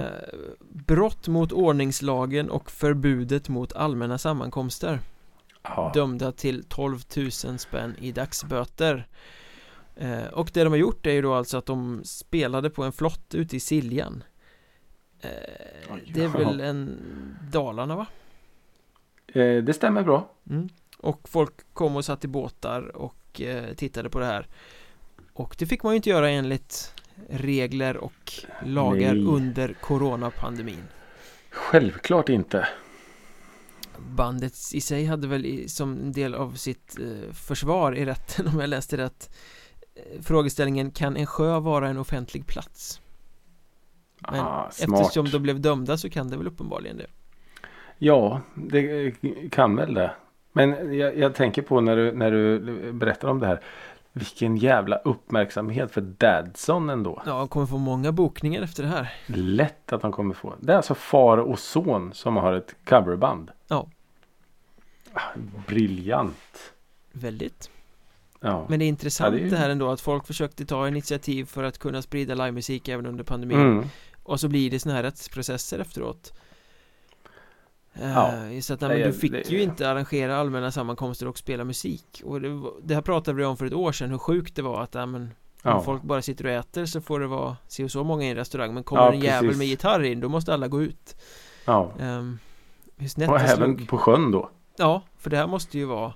brott 0.70 1.28
mot 1.28 1.52
ordningslagen 1.52 2.50
och 2.50 2.72
förbudet 2.72 3.50
mot 3.50 3.74
allmänna 3.74 4.18
sammankomster. 4.18 5.00
ja. 5.64 5.92
Dömda 5.94 6.32
till 6.32 6.64
12 6.64 7.00
000 7.46 7.60
spänn 7.60 7.96
i 8.00 8.12
dagsböter. 8.12 9.08
Eh, 9.96 10.26
och 10.26 10.50
det 10.54 10.64
de 10.64 10.70
har 10.70 10.78
gjort 10.78 11.06
är 11.06 11.12
ju 11.12 11.22
då 11.22 11.34
alltså 11.34 11.58
att 11.58 11.66
de 11.66 12.02
spelade 12.04 12.70
på 12.70 12.84
en 12.84 12.92
flott 12.92 13.36
ute 13.36 13.56
i 13.56 13.60
Siljan. 13.60 14.24
Eh, 15.22 15.30
det 16.14 16.24
är 16.24 16.28
väl 16.28 16.62
en 16.62 17.00
Dalarna 17.52 17.96
va? 17.96 18.06
Eh, 19.36 19.64
det 19.64 19.74
stämmer 19.74 20.04
bra. 20.04 20.30
Mm. 20.50 20.70
Och 20.98 21.30
folk 21.30 21.54
kom 21.74 21.96
och 21.96 22.06
satt 22.06 22.24
i 22.24 22.28
båtar 22.28 22.96
och 22.96 23.42
eh, 23.42 23.74
tittade 23.74 24.10
på 24.10 24.20
det 24.20 24.26
här. 24.26 24.48
Och 25.34 25.56
det 25.60 25.66
fick 25.66 25.84
man 25.84 25.94
ju 25.94 25.96
inte 25.96 26.10
göra 26.10 26.30
enligt 26.30 26.94
regler 27.30 27.98
och 27.98 28.34
lagar 28.66 29.14
Nej. 29.14 29.26
under 29.26 29.74
coronapandemin. 29.74 30.84
Självklart 31.50 32.30
inte. 32.30 32.68
Bandet 33.98 34.54
i 34.74 34.82
sig 34.82 35.06
hade 35.06 35.28
väl 35.28 35.70
som 35.70 35.92
en 35.92 36.12
del 36.12 36.36
av 36.36 36.54
sitt 36.54 37.00
eh, 37.00 37.34
försvar 37.34 37.96
i 37.96 38.06
rätten 38.06 38.48
om 38.54 38.60
jag 38.60 38.70
läste 38.70 38.98
rätt 38.98 39.36
Frågeställningen 40.22 40.92
kan 40.92 41.18
en 41.18 41.26
sjö 41.26 41.60
vara 41.60 41.90
en 41.90 41.98
offentlig 41.98 42.48
plats? 42.48 43.02
Men 44.32 44.40
ah, 44.40 44.70
smart. 44.72 45.00
eftersom 45.02 45.30
de 45.30 45.40
blev 45.40 45.62
dömda 45.62 45.98
så 45.98 46.10
kan 46.10 46.30
det 46.30 46.38
väl 46.38 46.48
uppenbarligen 46.48 46.98
det 46.98 47.08
Ja, 47.98 48.42
det 48.54 49.12
kan 49.52 49.76
väl 49.76 49.94
det. 49.94 50.12
Men 50.52 50.98
jag, 50.98 51.18
jag 51.18 51.36
tänker 51.36 51.62
på 51.62 51.82
när 51.82 51.96
du, 51.96 52.12
när 52.12 52.32
du 52.32 52.60
berättar 52.94 53.28
om 53.28 53.40
det 53.40 53.48
här. 53.48 53.62
Vilken 54.14 54.58
jävla 54.58 54.96
uppmärksamhet 54.96 55.92
för 55.92 56.02
Dadson 56.02 56.90
ändå. 56.90 57.22
Ja, 57.26 57.38
de 57.38 57.48
kommer 57.48 57.66
få 57.66 57.78
många 57.78 58.12
bokningar 58.12 58.62
efter 58.62 58.84
det 58.84 58.90
här 58.90 59.14
Lätt 59.26 59.94
att 59.94 60.02
de 60.02 60.12
kommer 60.12 60.34
få. 60.34 60.54
Det 60.60 60.74
är 60.74 60.78
alltså 60.78 60.96
far 60.96 61.38
och 61.38 61.60
son 61.60 62.14
som 62.14 62.36
har 62.36 62.54
ett 62.54 62.76
coverband. 62.86 63.52
Ja. 63.68 63.88
Ah, 65.14 65.22
Briljant. 65.68 66.74
Väldigt 67.12 67.70
Ja. 68.46 68.66
Men 68.70 68.80
det 68.80 68.86
är 68.86 68.88
intressant 68.88 69.36
Ja, 69.36 69.42
det 69.42 69.48
är 69.48 69.52
det 69.52 69.58
här 69.58 69.70
ändå 69.70 69.90
att 69.90 70.02
folk 70.02 70.28
försökte 70.28 70.66
ta 70.66 70.88
initiativ 70.88 71.46
för 71.46 71.64
att 71.64 71.78
kunna 71.78 72.02
sprida 72.02 72.36
livemusik 72.36 72.88
även 72.88 73.06
under 73.06 73.24
pandemin 73.24 73.60
Mm. 73.60 73.86
Och 74.24 74.40
så 74.40 74.48
blir 74.48 74.72
det 74.72 74.80
såna 74.80 74.96
här 74.96 75.04
rättsprocesser 75.04 75.80
efteråt 75.80 76.34
Eh, 78.02 78.12
Ja. 78.12 78.48
Just 78.50 78.72
att 78.72 78.82
nej, 78.82 78.90
Nej, 78.90 79.00
men 79.00 79.08
du 79.12 79.18
fick 79.18 79.32
det- 79.32 79.50
ju 79.50 79.62
inte 79.62 79.90
arrangera 79.90 80.38
allmänna 80.38 80.72
sammankomster 80.72 81.28
och 81.28 81.38
spela 81.38 81.64
musik 81.64 82.22
Och 82.26 82.42
det, 82.42 82.62
det 82.84 82.96
här 82.96 83.02
pratade 83.02 83.38
vi 83.38 83.46
om 83.46 83.58
för 83.58 83.66
ett 83.66 83.74
år 83.74 83.92
sedan 83.92 84.10
hur 84.12 84.18
sjukt 84.18 84.56
det 84.56 84.62
var 84.62 84.82
att 84.82 84.96
ja, 84.96 85.06
men, 85.06 85.22
om 85.22 85.30
Ja. 85.64 85.82
folk 85.82 86.02
bara 86.04 86.22
sitter 86.22 86.46
och 86.46 86.52
äter 86.52 86.86
så 86.86 87.02
får 87.02 87.20
det 87.20 87.28
vara 87.28 87.58
si 87.68 87.84
och 87.84 87.92
så 87.92 88.04
många 88.04 88.24
i 88.26 88.30
en 88.30 88.36
restaurang 88.36 88.74
Men 88.74 88.84
kommer 88.84 89.02
Ja, 89.04 89.14
en 89.14 89.20
jävel 89.20 89.58
med 89.58 89.68
gitarr 89.68 90.04
in 90.04 90.20
då 90.20 90.30
måste 90.30 90.54
alla 90.54 90.68
gå 90.68 90.82
ut 90.82 91.16
ja. 91.66 91.92
um, 92.00 92.40
Och 92.98 93.04
det 93.40 93.46
även 93.54 93.86
på 93.86 93.98
sjön 93.98 94.32
då. 94.32 94.50
Ja, 94.78 95.02
för 95.18 95.30
det 95.30 95.38
här 95.38 95.48
måste 95.48 95.78
ju 95.78 95.86
vara 95.86 96.14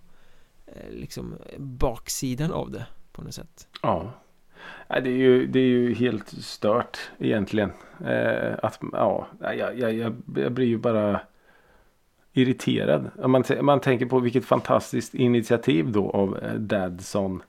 eh, 0.67 0.91
liksom 0.91 1.35
baksidan 1.57 2.51
av 2.51 2.71
det 2.71 2.85
på 3.11 3.21
något 3.21 3.33
sätt 3.33 3.67
Ja. 3.81 4.11
Nej, 4.89 5.01
det, 5.01 5.09
är 5.09 5.13
ju, 5.17 5.47
det 5.47 5.59
är 5.59 5.63
ju 5.67 5.93
helt 5.93 6.27
stört 6.43 6.97
egentligen. 7.19 7.71
Eh, 8.05 8.53
att, 8.63 8.79
ja, 8.91 9.27
jag, 9.41 9.79
jag, 9.79 10.15
jag 10.35 10.51
blir 10.51 10.65
ju 10.67 10.77
bara 10.77 11.21
irriterad. 12.33 13.11
Man, 13.27 13.43
man 13.61 13.79
tänker 13.79 14.05
på 14.05 14.19
vilket 14.19 14.45
fantastiskt 14.45 15.13
initiativ 15.13 15.91
då 15.91 16.09
av 16.09 16.37
eh, 16.43 16.53
Dadson. 16.53 17.41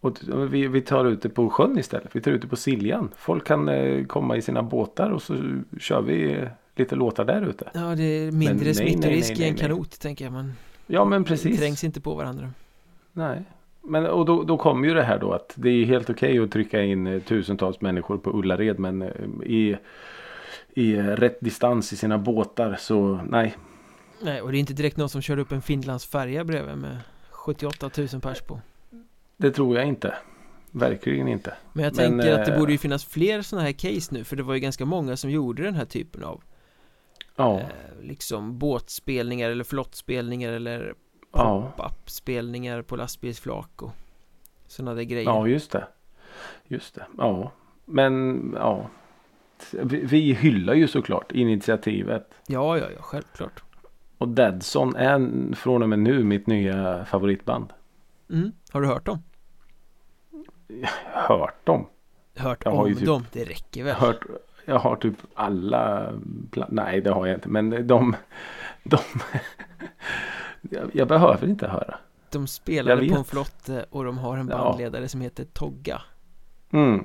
Och 0.00 0.18
vi, 0.50 0.66
vi 0.66 0.80
tar 0.80 1.04
ut 1.04 1.22
det 1.22 1.28
på 1.28 1.50
sjön 1.50 1.78
istället. 1.78 2.16
Vi 2.16 2.20
tar 2.20 2.30
ut 2.30 2.42
det 2.42 2.48
på 2.48 2.56
Siljan. 2.56 3.08
Folk 3.16 3.46
kan 3.46 3.68
eh, 3.68 4.04
komma 4.04 4.36
i 4.36 4.42
sina 4.42 4.62
båtar 4.62 5.10
och 5.10 5.22
så 5.22 5.36
kör 5.78 6.02
vi 6.02 6.32
eh, 6.32 6.48
lite 6.76 6.96
låtar 6.96 7.24
där 7.24 7.48
ute. 7.48 7.70
Ja, 7.74 7.94
det 7.94 8.02
är 8.02 8.32
mindre 8.32 8.64
nej, 8.64 8.74
smittorisk 8.74 9.38
nej, 9.38 9.46
i 9.46 9.50
en 9.50 9.56
kanot 9.56 10.00
tänker 10.00 10.24
jag 10.24 10.32
Man 10.32 10.52
Ja 10.86 11.04
men 11.04 11.24
precis. 11.24 11.58
trängs 11.58 11.84
inte 11.84 12.00
på 12.00 12.14
varandra 12.14 12.50
Nej. 13.12 13.42
Men 13.82 14.06
och 14.06 14.24
då, 14.24 14.42
då 14.42 14.56
kommer 14.56 14.88
ju 14.88 14.94
det 14.94 15.02
här 15.02 15.18
då 15.18 15.32
att 15.32 15.52
det 15.54 15.68
är 15.68 15.84
helt 15.84 16.10
okej 16.10 16.38
att 16.38 16.50
trycka 16.50 16.82
in 16.82 17.20
tusentals 17.20 17.80
människor 17.80 18.18
på 18.18 18.30
Ullared 18.30 18.78
men 18.78 19.02
i, 19.42 19.76
i 20.74 20.96
rätt 20.96 21.40
distans 21.40 21.92
i 21.92 21.96
sina 21.96 22.18
båtar 22.18 22.76
så 22.80 23.20
nej. 23.28 23.56
Nej, 24.22 24.40
och 24.42 24.52
det 24.52 24.58
är 24.58 24.60
inte 24.60 24.72
direkt 24.72 24.96
någon 24.96 25.08
som 25.08 25.22
kör 25.22 25.38
upp 25.38 25.52
en 25.52 25.62
Finlandsfärja 25.62 26.44
bredvid 26.44 26.76
med 26.76 26.98
78 27.30 27.90
000 27.96 28.08
pers 28.08 28.40
på. 28.40 28.60
Det 29.36 29.50
tror 29.50 29.76
jag 29.76 29.86
inte. 29.86 30.14
Verkligen 30.70 31.28
inte. 31.28 31.54
Men 31.72 31.84
jag 31.84 31.96
Men, 31.96 32.18
tänker 32.18 32.38
att 32.38 32.46
det 32.46 32.52
eh, 32.52 32.58
borde 32.58 32.72
ju 32.72 32.78
finnas 32.78 33.04
fler 33.04 33.42
sådana 33.42 33.66
här 33.66 33.72
case 33.72 34.14
nu 34.14 34.24
för 34.24 34.36
det 34.36 34.42
var 34.42 34.54
ju 34.54 34.60
ganska 34.60 34.84
många 34.84 35.16
som 35.16 35.30
gjorde 35.30 35.62
den 35.62 35.74
här 35.74 35.84
typen 35.84 36.24
av 36.24 36.42
Ja, 37.36 37.60
eh, 37.60 37.66
liksom 38.02 38.58
båtspelningar 38.58 39.50
eller 39.50 39.64
flottspelningar 39.64 40.52
eller 40.52 40.94
ja, 41.32 41.72
pop-up-spelningar 41.76 42.82
på 42.82 42.96
lastbilsflak 42.96 43.82
och 43.82 43.90
sådana 44.66 44.94
där 44.94 45.02
grejer. 45.02 45.24
ja 45.24 45.46
just 45.46 45.72
det. 45.72 45.86
Just 46.66 46.94
det. 46.94 47.06
Ja. 47.18 47.52
Men 47.84 48.54
ja. 48.58 48.90
Vi, 49.82 50.00
vi 50.04 50.32
hyllar 50.32 50.74
ju 50.74 50.88
såklart 50.88 51.32
initiativet. 51.32 52.30
Ja, 52.46 52.78
ja, 52.78 52.84
ja, 52.96 53.02
självklart. 53.02 53.62
Och 54.18 54.28
Dadson 54.28 54.96
är 54.96 55.54
från 55.54 55.82
och 55.82 55.88
med 55.88 55.98
nu 55.98 56.24
mitt 56.24 56.46
nya 56.46 57.04
favoritband. 57.04 57.72
Mm. 58.30 58.52
Har 58.72 58.80
du 58.80 58.86
hört 58.86 59.06
dem? 59.06 59.22
Hört 61.12 61.66
dem. 61.66 61.86
Hört 62.36 62.64
Jag 62.64 62.74
om 62.74 62.94
typ- 62.94 63.06
dem, 63.06 63.24
det 63.32 63.44
räcker 63.44 63.84
väl? 63.84 63.94
hört, 63.96 64.20
jag 64.64 64.78
har 64.78 64.96
typ 64.96 65.14
alla, 65.34 66.12
nej 66.68 67.00
det 67.00 67.10
har 67.10 67.26
jag 67.26 67.36
inte, 67.36 67.48
men 67.48 67.86
de, 67.86 68.16
de 68.84 68.98
jag, 70.60 70.90
jag 70.92 71.08
behöver 71.08 71.46
inte 71.48 71.68
höra. 71.68 71.98
De 72.30 72.46
spelade 72.46 73.08
på 73.08 73.14
en 73.16 73.24
flotte 73.24 73.84
och 73.90 74.04
de 74.04 74.18
har 74.18 74.36
en 74.36 74.48
Ja. 74.48 74.56
bandledare 74.58 75.08
som 75.08 75.20
heter 75.20 75.44
Togga. 75.44 76.02
Mm. 76.72 77.04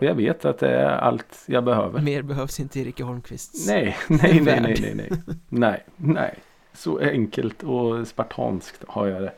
Och 0.00 0.06
jag 0.06 0.14
vet 0.14 0.44
att 0.44 0.58
det 0.58 0.70
är 0.70 0.86
allt 0.98 1.42
jag 1.46 1.64
behöver. 1.64 2.00
Mer 2.00 2.22
behövs 2.22 2.60
inte 2.60 2.78
i 2.78 2.82
Erika 2.82 3.04
Holmqvists 3.04 3.66
Nej, 3.68 3.96
nej, 4.08 4.40
nej, 4.40 4.60
nej, 4.60 4.80
nej, 4.80 4.94
nej, 4.94 5.22
nej, 5.48 5.84
nej. 5.96 6.38
Så 6.72 6.98
enkelt 6.98 7.62
och 7.62 8.08
spartanskt 8.08 8.84
har 8.88 9.06
jag 9.06 9.22
det. 9.22 9.32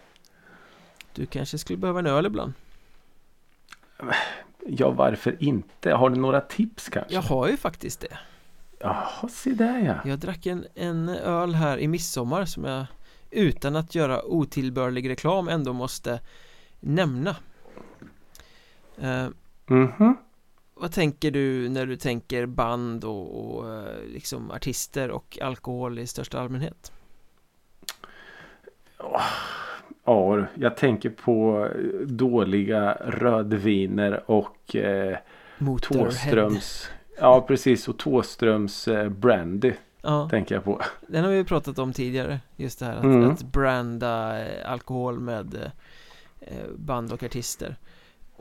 Du 1.15 1.27
kanske 1.27 1.59
skulle 1.59 1.77
behöva 1.77 1.99
en 1.99 2.07
öl 2.07 2.27
ibland? 2.27 2.53
Ja, 4.67 4.91
varför 4.91 5.37
inte? 5.43 5.93
Har 5.93 6.11
du 6.11 6.17
några 6.17 6.41
tips 6.41 6.89
kanske? 6.89 7.15
Jag 7.15 7.23
har 7.23 7.49
ju 7.49 7.57
faktiskt 7.57 8.01
det. 8.01 8.19
Jaha, 8.79 9.29
se 9.31 9.51
där 9.51 9.79
ja. 9.79 10.11
Jag 10.11 10.19
drack 10.19 10.47
en, 10.47 10.67
en 10.75 11.09
öl 11.09 11.55
här 11.55 11.79
i 11.79 11.89
midsommar 11.89 12.45
som 12.45 12.65
jag 12.65 12.87
utan 13.31 13.77
att 13.77 13.95
göra 13.95 14.25
otillbörlig 14.25 15.09
reklam 15.09 15.49
ändå 15.49 15.73
måste 15.73 16.21
nämna. 16.81 17.37
Eh, 19.01 19.27
Mhm. 19.67 20.17
Vad 20.75 20.93
tänker 20.93 21.31
du 21.31 21.68
när 21.68 21.87
du 21.87 21.97
tänker 21.97 22.47
band 22.47 23.05
och, 23.05 23.57
och 23.57 23.75
eh, 23.75 24.05
liksom 24.12 24.51
artister 24.51 25.11
och 25.11 25.39
alkohol 25.43 25.99
i 25.99 26.07
största 26.07 26.41
allmänhet? 26.41 26.93
Ja, 30.05 30.47
jag 30.55 30.77
tänker 30.77 31.11
på 31.11 31.68
dåliga 32.07 32.93
rödviner 32.95 34.31
och 34.31 34.77
eh. 34.77 35.16
Tåströms. 35.83 36.91
Ja, 37.20 37.41
precis. 37.41 37.89
Och 37.89 37.99
Tåströms 37.99 38.89
eh, 38.89 39.09
brandy 39.09 39.73
Ja, 40.03 40.29
tänker 40.31 40.55
jag 40.55 40.64
på. 40.64 40.81
den 41.09 41.25
har 41.25 41.31
vi 41.31 41.45
pratat 41.45 41.79
om 41.79 41.93
tidigare. 41.93 42.41
Just 42.57 42.79
det 42.79 42.85
här 42.87 42.97
att, 42.97 43.05
Mm. 43.05 43.31
att 43.31 43.43
branda 43.43 44.45
eh, 44.47 44.70
alkohol 44.73 45.20
med 45.20 45.70
eh, 46.41 46.68
band 46.77 47.12
och 47.12 47.23
artister. 47.23 47.77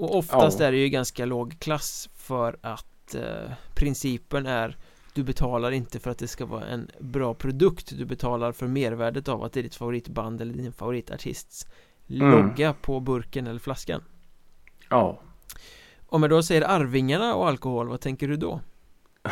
Och 0.02 0.16
oftast 0.18 0.60
Ja. 0.60 0.66
är 0.66 0.72
det 0.72 0.78
ju 0.78 0.90
ganska 0.90 1.26
låg 1.26 1.60
klass 1.60 2.10
för 2.16 2.58
att 2.62 3.16
eh, 3.16 3.52
principen 3.76 4.46
är 4.46 4.78
du 5.14 5.24
betalar 5.24 5.72
inte 5.72 6.00
för 6.00 6.12
att 6.12 6.18
det 6.18 6.28
ska 6.28 6.46
vara 6.46 6.66
en 6.66 6.88
bra 7.00 7.34
produkt 7.34 7.98
Du 7.98 8.06
betalar 8.06 8.52
för 8.52 8.68
mervärdet 8.68 9.28
av 9.28 9.44
att 9.44 9.54
det 9.54 9.60
är 9.60 9.64
ditt 9.64 9.76
favoritband 9.76 10.42
eller 10.42 10.54
din 10.54 10.74
favoritartists 10.74 11.68
Mm. 12.10 12.32
logga 12.32 12.74
på 12.74 13.00
burken 13.00 13.48
eller 13.48 13.60
flaskan 13.60 14.04
Ja. 14.90 15.20
Om 16.08 16.24
jag 16.24 16.30
då 16.30 16.44
säger 16.44 16.62
Arvingarna 16.62 17.36
och 17.36 17.48
alkohol, 17.48 17.88
vad 17.88 18.02
tänker 18.02 18.28
du 18.28 18.36
då? 18.38 18.60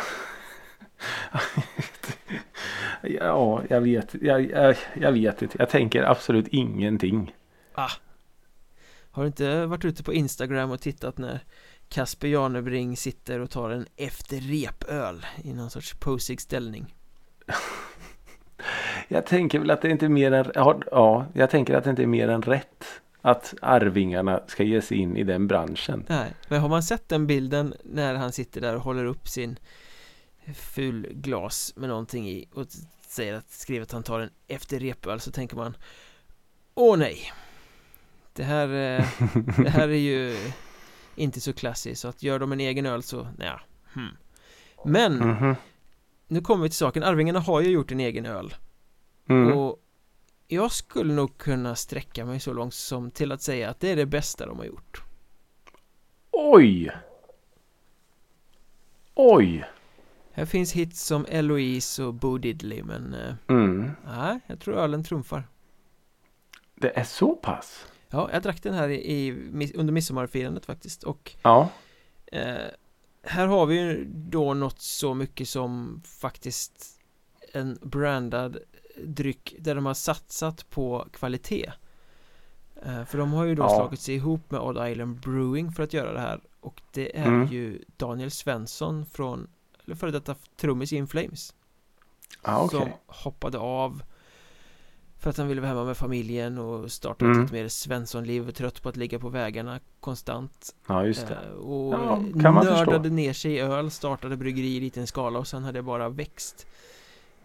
Ja, 3.02 3.62
jag 3.70 3.80
vet. 3.80 4.14
Jag, 4.22 4.50
jag, 4.50 4.76
jag 5.00 5.12
vet 5.12 5.42
inte. 5.42 5.56
Jag 5.58 5.70
tänker 5.70 6.02
absolut 6.02 6.48
ingenting. 6.48 7.34
Har 9.10 9.22
du 9.22 9.26
inte 9.26 9.66
varit 9.66 9.84
ute 9.84 10.02
på 10.02 10.12
Instagram 10.12 10.70
och 10.70 10.80
tittat 10.80 11.18
när 11.18 11.40
Kasper 11.88 12.28
Janebring 12.28 12.96
sitter 12.96 13.40
och 13.40 13.50
tar 13.50 13.70
en 13.70 13.86
efter 13.96 14.36
repöl 14.36 15.26
i 15.44 15.52
någon 15.52 15.70
sorts 15.70 15.94
posig 15.94 16.40
ställning? 16.40 16.94
Jag 19.08 19.26
tänker 19.26 19.58
väl 19.58 19.70
att 19.70 19.82
det 19.82 19.90
inte 19.90 20.04
är 20.04 20.10
mer 20.10 20.32
än... 20.32 20.50
Ja, 20.54 20.80
ja, 20.90 21.26
jag 21.34 21.50
tänker 21.50 21.74
att 21.74 21.84
det 21.84 21.90
inte 21.90 22.02
är 22.02 22.06
mer 22.06 22.28
än 22.28 22.42
rätt. 22.42 22.84
Att 23.22 23.54
Arvingarna 23.62 24.40
ska 24.46 24.62
ge 24.62 24.82
sig 24.82 24.98
in 24.98 25.16
i 25.16 25.24
den 25.24 25.46
branschen. 25.46 26.04
Nej, 26.08 26.34
men 26.48 26.60
har 26.60 26.68
man 26.68 26.82
sett 26.82 27.08
den 27.08 27.26
bilden 27.26 27.74
när 27.84 28.14
han 28.14 28.32
sitter 28.32 28.60
där 28.60 28.76
och 28.76 28.82
håller 28.82 29.04
upp 29.04 29.28
sin 29.28 29.58
ful 30.54 31.08
glas 31.10 31.72
med 31.76 31.88
någonting 31.88 32.30
i 32.30 32.48
och 32.54 32.66
säger 33.08 33.34
att 33.34 33.50
skriver 33.50 33.82
att 33.82 33.92
han 33.92 34.02
tar 34.02 34.20
en 34.20 34.30
efter 34.48 34.78
repöl 34.78 35.20
så 35.20 35.30
tänker 35.30 35.56
man 35.56 35.76
Åh 36.74 36.98
nej 36.98 37.32
Det 38.40 38.44
här, 38.46 38.68
eh, 38.68 39.06
det 39.64 39.70
här 39.70 39.88
är 39.88 39.94
ju 39.94 40.36
inte 41.14 41.40
så 41.40 41.52
klassiskt 41.52 42.00
så 42.00 42.08
att 42.08 42.22
gör 42.22 42.38
de 42.38 42.52
en 42.52 42.60
egen 42.60 42.86
öl 42.86 43.02
så, 43.02 43.28
nej 43.38 43.52
hmm. 43.94 44.08
Men, 44.84 45.16
Mhm. 45.16 45.54
nu 46.28 46.40
kommer 46.40 46.62
vi 46.62 46.68
till 46.68 46.76
saken, 46.76 47.02
Arvingarna 47.02 47.40
har 47.40 47.60
ju 47.60 47.70
gjort 47.70 47.92
en 47.92 48.00
egen 48.00 48.26
öl 48.26 48.54
Mm. 49.28 49.52
och 49.58 49.78
jag 50.48 50.72
skulle 50.72 51.14
nog 51.14 51.38
kunna 51.38 51.74
sträcka 51.76 52.24
mig 52.24 52.40
så 52.40 52.52
långt 52.52 52.74
som 52.74 53.10
till 53.10 53.32
att 53.32 53.42
säga 53.42 53.70
att 53.70 53.80
det 53.80 53.88
är 53.90 53.96
det 53.96 54.06
bästa 54.06 54.46
de 54.46 54.58
har 54.58 54.64
gjort 54.64 55.02
Oj! 56.30 56.90
Oj! 59.14 59.64
Här 60.32 60.44
finns 60.44 60.72
hits 60.72 61.02
som 61.04 61.26
Eloise 61.28 62.02
och 62.04 62.14
Bo 62.14 62.38
Diddley 62.38 62.82
men 62.82 63.14
eh, 63.14 63.34
Mm. 63.48 63.90
nej, 64.06 64.40
jag 64.46 64.60
tror 64.60 64.74
ölen 64.76 65.04
trumfar 65.04 65.48
Det 66.74 66.98
är 66.98 67.04
så 67.04 67.36
pass? 67.36 67.86
Ja, 68.10 68.30
jag 68.32 68.42
drack 68.42 68.62
den 68.62 68.74
här 68.74 68.88
i, 68.88 68.94
i, 69.26 69.72
under 69.74 69.92
midsommarfirandet 69.92 70.66
faktiskt 70.66 71.02
och 71.02 71.32
Ja. 71.42 71.68
eh, 72.26 72.56
här 73.22 73.46
har 73.46 73.66
vi 73.66 73.80
ju 73.80 74.04
då 74.14 74.54
något 74.54 74.80
så 74.80 75.14
mycket 75.14 75.48
som 75.48 76.02
faktiskt 76.04 77.00
en 77.52 77.78
brandad 77.82 78.58
dryck 79.04 79.54
där 79.58 79.74
de 79.74 79.86
har 79.86 79.94
satsat 79.94 80.70
på 80.70 81.06
kvalitet 81.12 81.72
eh, 82.84 83.04
För 83.04 83.18
de 83.18 83.32
har 83.32 83.44
ju 83.44 83.54
då 83.54 83.62
Ja. 83.62 83.68
slagit 83.76 84.00
sig 84.00 84.14
ihop 84.14 84.50
med 84.50 84.60
Odd 84.60 84.90
Island 84.90 85.20
Brewing 85.20 85.72
för 85.72 85.82
att 85.82 85.92
göra 85.92 86.12
det 86.12 86.20
här 86.20 86.40
och 86.60 86.82
det 86.92 87.18
är 87.18 87.26
Mm. 87.26 87.46
ju 87.48 87.84
Daniel 87.96 88.30
Svensson 88.30 89.06
från, 89.06 89.48
eller 89.84 89.96
före 89.96 90.10
detta 90.10 90.34
trummis 90.56 90.92
In 90.92 91.08
Flames 91.08 91.54
Ja, 92.44 92.62
okej. 92.62 92.80
som 92.80 92.88
hoppade 93.06 93.58
av 93.58 94.02
för 95.20 95.30
att 95.30 95.36
han 95.36 95.48
ville 95.48 95.60
vara 95.60 95.68
hemma 95.68 95.84
med 95.84 95.96
familjen 95.96 96.58
och 96.58 96.92
starta 96.92 97.24
ett 97.24 97.30
Mm. 97.30 97.40
lite 97.42 97.54
mer 97.54 97.68
Svenssonliv 97.68 98.50
trött 98.50 98.82
på 98.82 98.88
att 98.88 98.96
ligga 98.96 99.18
på 99.18 99.28
vägarna 99.28 99.80
konstant 100.00 100.74
Ja, 100.88 101.06
just 101.06 101.26
det. 101.28 101.34
Eh, 101.46 101.52
och 101.52 101.94
Ja, 101.94 102.22
kan 102.42 102.54
man 102.54 102.64
förstå. 102.64 102.84
nördade 102.84 103.10
ner 103.10 103.32
sig 103.32 103.52
i 103.52 103.58
öl, 103.60 103.90
startade 103.90 104.36
bryggeri 104.36 104.76
i 104.76 104.80
liten 104.80 105.06
skala 105.06 105.38
och 105.38 105.46
sen 105.46 105.64
har 105.64 105.72
det 105.72 105.82
bara 105.82 106.08
växt 106.08 106.66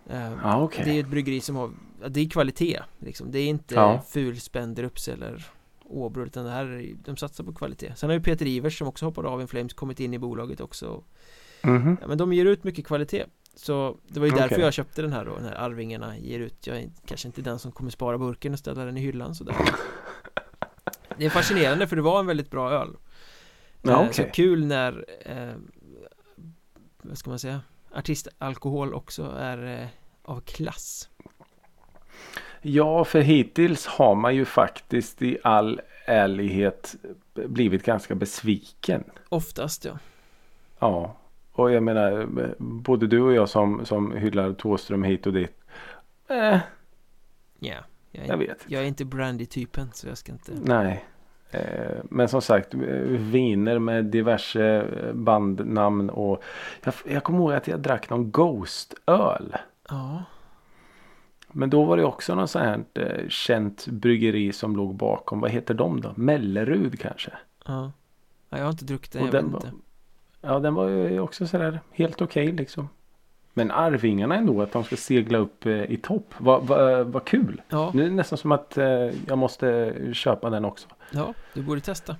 Eh, 0.09 0.31
Ja, 0.43 0.61
okej. 0.63 0.85
Det 0.85 0.91
är 0.91 0.99
ett 0.99 1.07
bryggeri 1.09 1.41
som 1.41 1.55
har, 1.55 1.71
det 2.07 2.19
är 2.19 2.29
kvalitet 2.29 2.79
liksom. 2.99 3.31
Det 3.31 3.39
är 3.39 3.47
inte 3.47 3.75
Ja. 3.75 4.01
fulspendrups 4.09 5.07
eller 5.07 5.45
Åbro 5.89 6.25
utan 6.25 6.45
det 6.45 6.51
här, 6.51 6.65
är- 6.65 6.95
de 7.05 7.17
satsar 7.17 7.43
på 7.43 7.53
kvalitet 7.53 7.93
Sen 7.95 8.09
har 8.09 8.13
ju 8.17 8.21
Peter 8.23 8.45
Ivers 8.47 8.77
som 8.77 8.87
också 8.87 9.05
hoppade 9.05 9.27
av 9.27 9.41
in 9.41 9.47
Flames 9.47 9.73
kommit 9.73 9.99
in 9.99 10.13
i 10.13 10.19
bolaget 10.19 10.61
också 10.61 11.03
Mhm. 11.63 11.97
Ja 12.01 12.07
men 12.07 12.17
de 12.17 12.33
ger 12.33 12.45
ut 12.45 12.63
mycket 12.63 12.85
kvalitet 12.87 13.25
Så 13.55 13.97
det 14.07 14.19
var 14.19 14.27
ju 14.27 14.33
därför 14.33 14.55
Okej. 14.55 14.59
jag 14.65 14.73
köpte 14.73 15.01
den 15.01 15.13
här 15.13 15.25
då, 15.25 15.37
när 15.41 15.53
Arvingarna 15.53 16.17
ger 16.17 16.39
ut 16.39 16.67
Jag 16.67 16.77
är 16.77 16.89
kanske 17.05 17.27
inte 17.27 17.41
den 17.41 17.59
som 17.59 17.71
kommer 17.71 17.91
spara 17.91 18.17
burken 18.17 18.53
och 18.53 18.59
ställa 18.59 18.85
den 18.85 18.97
i 18.97 19.01
hyllan 19.01 19.35
sådär 19.35 19.55
Det 21.17 21.25
är 21.25 21.29
fascinerande 21.29 21.87
för 21.87 21.95
det 21.95 22.01
var 22.01 22.19
en 22.19 22.25
väldigt 22.25 22.51
bra 22.51 22.71
öl 22.71 22.89
Ja, 23.81 23.91
Eh, 23.91 23.99
okej. 23.99 24.13
Så 24.13 24.23
kul 24.23 24.65
när 24.65 25.05
eh, 25.25 25.53
Vad 27.01 27.17
ska 27.17 27.29
man 27.29 27.39
säga 27.39 27.61
Artistalkohol 27.91 28.93
också 28.93 29.35
är 29.39 29.81
eh, 29.81 29.87
av 30.23 30.39
klass 30.39 31.09
Ja, 32.61 33.05
för 33.05 33.19
hittills 33.21 33.85
har 33.85 34.15
man 34.15 34.35
ju 34.35 34.45
faktiskt 34.45 35.21
i 35.21 35.37
all 35.43 35.81
ärlighet 36.05 36.95
blivit 37.33 37.83
ganska 37.83 38.15
besviken. 38.15 39.03
Oftast 39.29 39.85
ja 39.85 39.97
Ja, 40.79 41.17
och 41.55 41.71
jag 41.71 41.83
menar 41.83 42.27
både 42.59 43.07
du 43.07 43.21
och 43.21 43.33
jag 43.33 43.49
som, 43.49 43.85
som 43.85 44.11
hyllar 44.11 44.53
Thåström 44.53 45.03
hit 45.03 45.27
och 45.27 45.33
dit. 45.33 45.57
Eh, 46.27 46.59
Ja 47.59 47.75
jag, 48.11 48.27
jag 48.27 48.37
vet 48.37 48.65
jag 48.67 48.81
är 48.81 48.85
inte 48.85 49.05
brandy-typen 49.05 49.89
så 49.93 50.07
jag 50.07 50.17
ska 50.17 50.31
inte 50.31 50.51
Nej. 50.63 51.05
Eh, 51.51 51.97
men 52.03 52.29
som 52.29 52.41
sagt 52.41 52.73
eh, 52.73 52.79
viner 53.07 53.79
med 53.79 54.05
diverse 54.05 54.63
eh, 54.63 55.13
bandnamn 55.13 56.09
och 56.09 56.43
jag, 56.83 56.93
jag 57.05 57.23
kommer 57.23 57.39
ihåg 57.39 57.53
att 57.53 57.67
jag 57.67 57.79
drack 57.79 58.09
någon 58.09 58.31
Ghost-öl. 58.31 59.55
Ja. 59.89 60.23
Men 61.47 61.69
då 61.69 61.83
var 61.83 61.97
det 61.97 62.03
också 62.03 62.35
någon 62.35 62.47
sån 62.47 62.61
här 62.61 62.83
eh, 62.93 63.27
känt 63.29 63.87
bryggeri 63.87 64.53
som 64.53 64.75
låg 64.75 64.95
bakom. 64.95 65.39
Vad 65.39 65.51
heter 65.51 65.73
de 65.73 66.01
då? 66.01 66.13
Mellerud 66.15 66.99
kanske? 66.99 67.31
Ja. 67.65 67.91
ja 68.49 68.57
jag 68.57 68.65
har 68.65 68.71
inte 68.71 68.85
druckit 68.85 69.15
Och 69.15 69.21
jag 69.21 69.31
den 69.31 69.51
vet 69.51 69.63
inte. 69.63 69.77
Ja 70.45 70.59
den 70.59 70.73
var 70.73 70.87
ju 70.89 71.19
också 71.19 71.47
sådär 71.47 71.79
helt 71.91 72.21
okej 72.21 72.51
liksom. 72.51 72.89
Men 73.53 73.71
Arvingarna 73.71 74.35
ändå 74.35 74.61
att 74.61 74.71
de 74.71 74.83
ska 74.83 74.95
segla 74.97 75.37
upp 75.37 75.65
eh, 75.65 75.83
i 75.91 75.97
topp. 75.97 76.33
Vad 76.37 76.67
vad- 76.67 77.07
vad 77.07 77.25
kul. 77.25 77.61
Ja, 77.69 77.91
Nu 77.93 78.01
är 78.05 78.09
det 78.09 78.15
nästan 78.15 78.37
som 78.37 78.51
att 78.51 78.77
eh, 78.77 78.85
jag 79.27 79.37
måste 79.37 79.93
köpa 80.13 80.49
den 80.49 80.65
också. 80.65 80.87
ja, 81.11 81.33
du 81.53 81.61
borde 81.63 81.81
testa. 81.81 82.15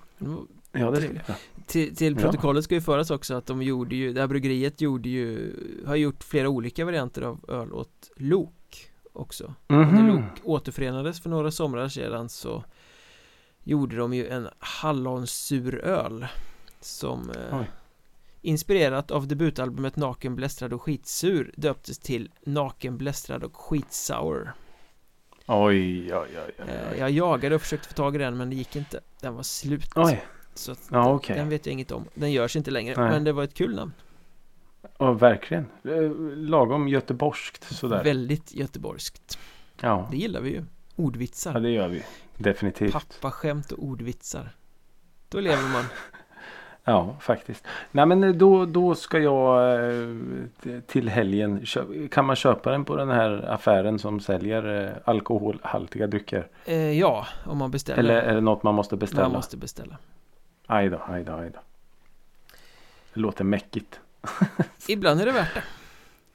Ja 0.71 0.91
det 0.91 1.01
ska 1.01 1.13
jag. 1.13 1.35
Till, 1.67 1.95
till 1.95 2.15
protokollet 2.15 2.63
ska 2.63 2.75
ju 2.75 2.81
föras 2.81 3.11
också 3.11 3.33
att 3.35 3.45
de 3.45 3.61
gjorde 3.61 3.95
ju, 3.95 4.13
det 4.13 4.19
här 4.21 4.27
bryggeriet 4.27 4.81
gjorde 4.81 5.09
ju, 5.09 5.53
har 5.87 5.95
gjort 5.95 6.23
flera 6.23 6.49
olika 6.49 6.85
varianter 6.85 7.21
av 7.21 7.39
öl 7.47 7.73
åt 7.73 8.11
Lok 8.15 8.91
också. 9.13 9.53
När 9.67 9.77
Mhm. 9.77 10.07
Lok 10.07 10.23
återförenades 10.43 11.19
för 11.21 11.29
några 11.29 11.51
somrar 11.51 11.87
sedan 11.87 12.29
så 12.29 12.63
gjorde 13.63 13.95
de 13.97 14.13
ju 14.13 14.27
en 14.27 14.47
hallonsuröl 14.59 16.25
som 16.81 17.29
eh, 17.29 17.59
Oj. 17.59 17.69
Inspirerat 18.45 19.11
av 19.11 19.27
debutalbumet 19.27 19.95
Naken, 19.95 20.35
blästrad 20.35 20.73
och 20.73 20.81
skitsur 20.81 21.53
döptes 21.57 21.99
till 21.99 22.31
Naken, 22.43 22.97
blästrad 22.97 23.43
och 23.43 23.55
skitsour. 23.57 24.53
Oj, 25.47 26.13
oj, 26.15 26.15
oj, 26.15 26.29
oj. 26.59 26.65
Eh, 26.67 26.91
oj. 26.91 26.97
jag 26.99 27.11
jagade 27.11 27.55
och 27.55 27.61
försökte 27.61 27.87
få 27.87 27.93
tag 27.93 28.15
i 28.15 28.17
den 28.17 28.37
men 28.37 28.49
det 28.49 28.55
gick 28.55 28.75
inte. 28.75 29.01
Den 29.21 29.35
var 29.35 29.43
slut. 29.43 29.89
Oj, 29.95 30.23
Så 30.53 30.71
att 30.71 30.79
ja 30.91 30.97
den, 30.97 31.07
okej. 31.07 31.35
den 31.35 31.49
vet 31.49 31.65
jag 31.65 31.73
inget 31.73 31.91
om. 31.91 32.05
Den 32.13 32.31
görs 32.31 32.55
inte 32.55 32.71
längre 32.71 33.01
Nej. 33.01 33.09
men 33.11 33.23
det 33.23 33.31
var 33.31 33.43
ett 33.43 33.53
kul 33.53 33.75
namn. 33.75 33.91
Ja, 34.97 35.11
verkligen. 35.13 35.65
Eh, 35.83 36.11
Lagom 36.35 36.87
göteborgskt 36.87 37.75
sådär. 37.75 38.03
Väldigt 38.03 38.53
göteborgskt. 38.55 39.37
Ja. 39.81 40.07
Det 40.11 40.17
gillar 40.17 40.41
vi 40.41 40.49
ju. 40.49 40.63
Ordvitsar. 40.95 41.53
ja, 41.53 41.59
det 41.59 41.69
gör 41.69 41.87
vi. 41.87 42.03
Definitivt. 42.37 42.93
Pappaskämt 42.93 43.71
och 43.71 43.83
ordvitsar. 43.83 44.55
Då 45.29 45.39
lever 45.39 45.69
man. 45.73 45.83
Ja, 46.87 47.15
faktiskt. 47.19 47.67
Nej 47.91 48.05
men 48.05 48.37
då, 48.37 48.65
då 48.65 48.95
ska 48.95 49.19
jag 49.19 49.73
eh, 49.85 50.07
till 50.87 51.09
helgen. 51.09 51.65
Kan 52.11 52.25
man 52.25 52.35
köpa 52.35 52.71
den 52.71 52.85
på 52.85 52.95
den 52.95 53.09
här 53.09 53.45
affären 53.49 53.99
som 53.99 54.19
säljer 54.19 54.83
eh, 54.85 54.91
alkoholhaltiga 55.05 56.07
drycker? 56.07 56.47
Eh, 56.65 56.99
ja, 56.99 57.27
om 57.45 57.57
man 57.57 57.71
beställer. 57.71 57.99
Eller 57.99 58.21
är 58.21 58.35
det 58.35 58.41
något 58.41 58.63
man 58.63 58.75
måste 58.75 58.97
beställa? 58.97 59.23
Man 59.23 59.31
måste 59.31 59.57
beställa. 59.57 59.97
Aj 60.67 60.89
då, 60.89 61.01
aj 61.07 61.23
då, 61.23 61.33
aj 61.33 61.49
då. 61.53 61.59
Det 63.13 63.19
låter 63.19 63.43
mäckigt. 63.43 63.99
Ibland 64.87 65.21
är 65.21 65.25
det 65.25 65.31
värt 65.31 65.53
det. 65.53 65.63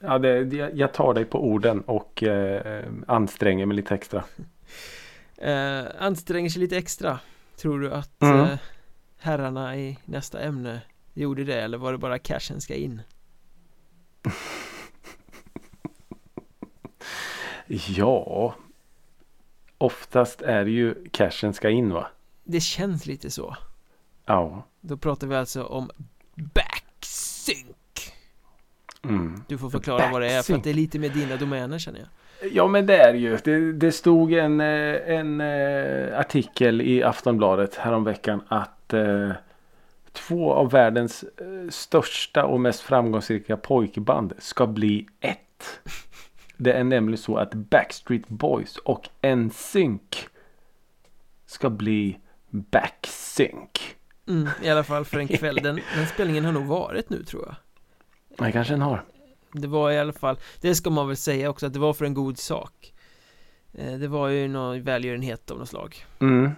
Ja, 0.07 0.19
det, 0.19 0.53
jag- 0.57 0.77
jag 0.77 0.93
tar 0.93 1.15
dig 1.15 1.25
på 1.25 1.45
orden 1.45 1.81
och 1.81 2.23
eh, 2.23 2.83
anstränger 3.07 3.67
mig 3.67 3.77
lite 3.77 3.95
extra. 3.95 4.25
Eh, 5.43 5.83
anstränger 5.99 6.49
sig 6.51 6.61
lite 6.61 6.77
extra. 6.77 7.19
Tror 7.57 7.81
du 7.81 7.93
att 7.93 8.23
Mm. 8.23 8.41
eh, 8.41 8.59
herrarna 9.21 9.77
i 9.77 9.99
nästa 10.05 10.41
ämne 10.41 10.81
gjorde 11.15 11.45
det 11.45 11.61
eller 11.61 11.79
var 11.79 11.93
det 11.93 11.99
bara 11.99 12.19
cashen 12.19 12.61
ska 12.61 12.75
in? 12.75 13.03
Ja, 17.89 18.55
oftast 19.79 20.43
är 20.43 20.65
det 20.65 20.71
ju 20.71 21.09
cashen 21.13 21.55
ska 21.55 21.71
in 21.71 21.93
va? 21.93 22.07
Det 22.45 22.61
känns 22.61 23.07
lite 23.07 23.31
så. 23.31 23.57
Ja. 24.27 24.67
Då 24.81 24.97
pratar 24.97 25.27
vi 25.27 25.37
alltså 25.37 25.65
om 25.65 25.91
backsync. 26.35 27.67
Mm. 29.03 29.45
Du 29.49 29.59
får 29.59 29.71
förklara 29.71 30.13
vad 30.13 30.23
det 30.23 30.27
är 30.27 30.31
för 30.31 30.37
Backsync. 30.37 30.59
att 30.59 30.65
det 30.65 30.71
är 30.71 30.75
lite 30.75 30.99
med 30.99 31.13
dina 31.13 31.37
domäner 31.37 31.79
känner 31.79 31.99
jag. 31.99 32.09
Ja 32.53 32.67
men 32.67 32.87
det 32.87 32.97
är 32.97 33.15
ju. 33.15 33.39
Det, 33.45 33.73
det 33.73 33.93
stod 33.93 34.33
en, 34.33 34.61
eh, 34.61 35.17
en 35.17 35.41
eh, 35.41 36.19
artikel 36.19 36.81
i 36.81 37.03
Aftonbladet 37.03 37.75
häromveckan 37.75 38.43
att 38.49 38.80
eh, 38.93 39.31
två 40.13 40.53
av 40.55 40.71
världens 40.71 41.23
eh, 41.23 41.71
största 41.71 42.45
och 42.45 42.61
mest 42.61 42.81
framgångsrika 42.81 43.57
pojkband 43.57 44.33
ska 44.39 44.67
bli 44.67 45.07
ett. 45.21 45.81
Det 46.57 46.73
är 46.73 46.85
nämligen 46.85 47.19
så 47.19 47.37
att 47.37 47.55
Backstreet 47.55 48.29
Boys 48.29 48.77
och 48.77 49.09
NSYNC 49.37 50.29
ska 51.47 51.71
bli 51.71 52.19
Backsync. 52.51 53.71
Mm, 54.29 54.49
I 54.63 54.69
alla 54.71 54.85
fall 54.85 55.05
för 55.05 55.19
en 55.19 55.29
kväll. 55.39 55.57
Den, 55.63 55.81
den 55.97 56.07
spelningen 56.07 56.45
har 56.45 56.53
nog 56.53 56.67
varit 56.67 57.11
nu 57.11 57.25
tror 57.25 57.45
jag. 57.47 57.55
Det 58.47 58.53
kanske 58.53 58.73
den 58.73 58.83
har. 58.83 59.05
Det 59.53 59.67
var 59.67 59.91
i 59.91 59.99
alla 59.99 60.13
fall, 60.13 60.39
det 60.61 60.75
ska 60.75 60.91
man 60.91 61.07
väl 61.09 61.17
säga 61.17 61.51
också 61.51 61.67
att 61.67 61.73
det 61.73 61.79
var 61.79 61.93
för 61.93 62.05
en 62.05 62.15
god 62.15 62.39
sak. 62.39 62.93
Eh, 63.73 63.93
Det 63.99 64.09
var 64.09 64.29
ju 64.29 64.49
någon 64.49 64.83
välgörenhet 64.83 65.51
av 65.51 65.59
något 65.59 65.69
slag. 65.69 65.97
Mm. 66.21 66.51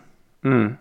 Mm. 0.44 0.76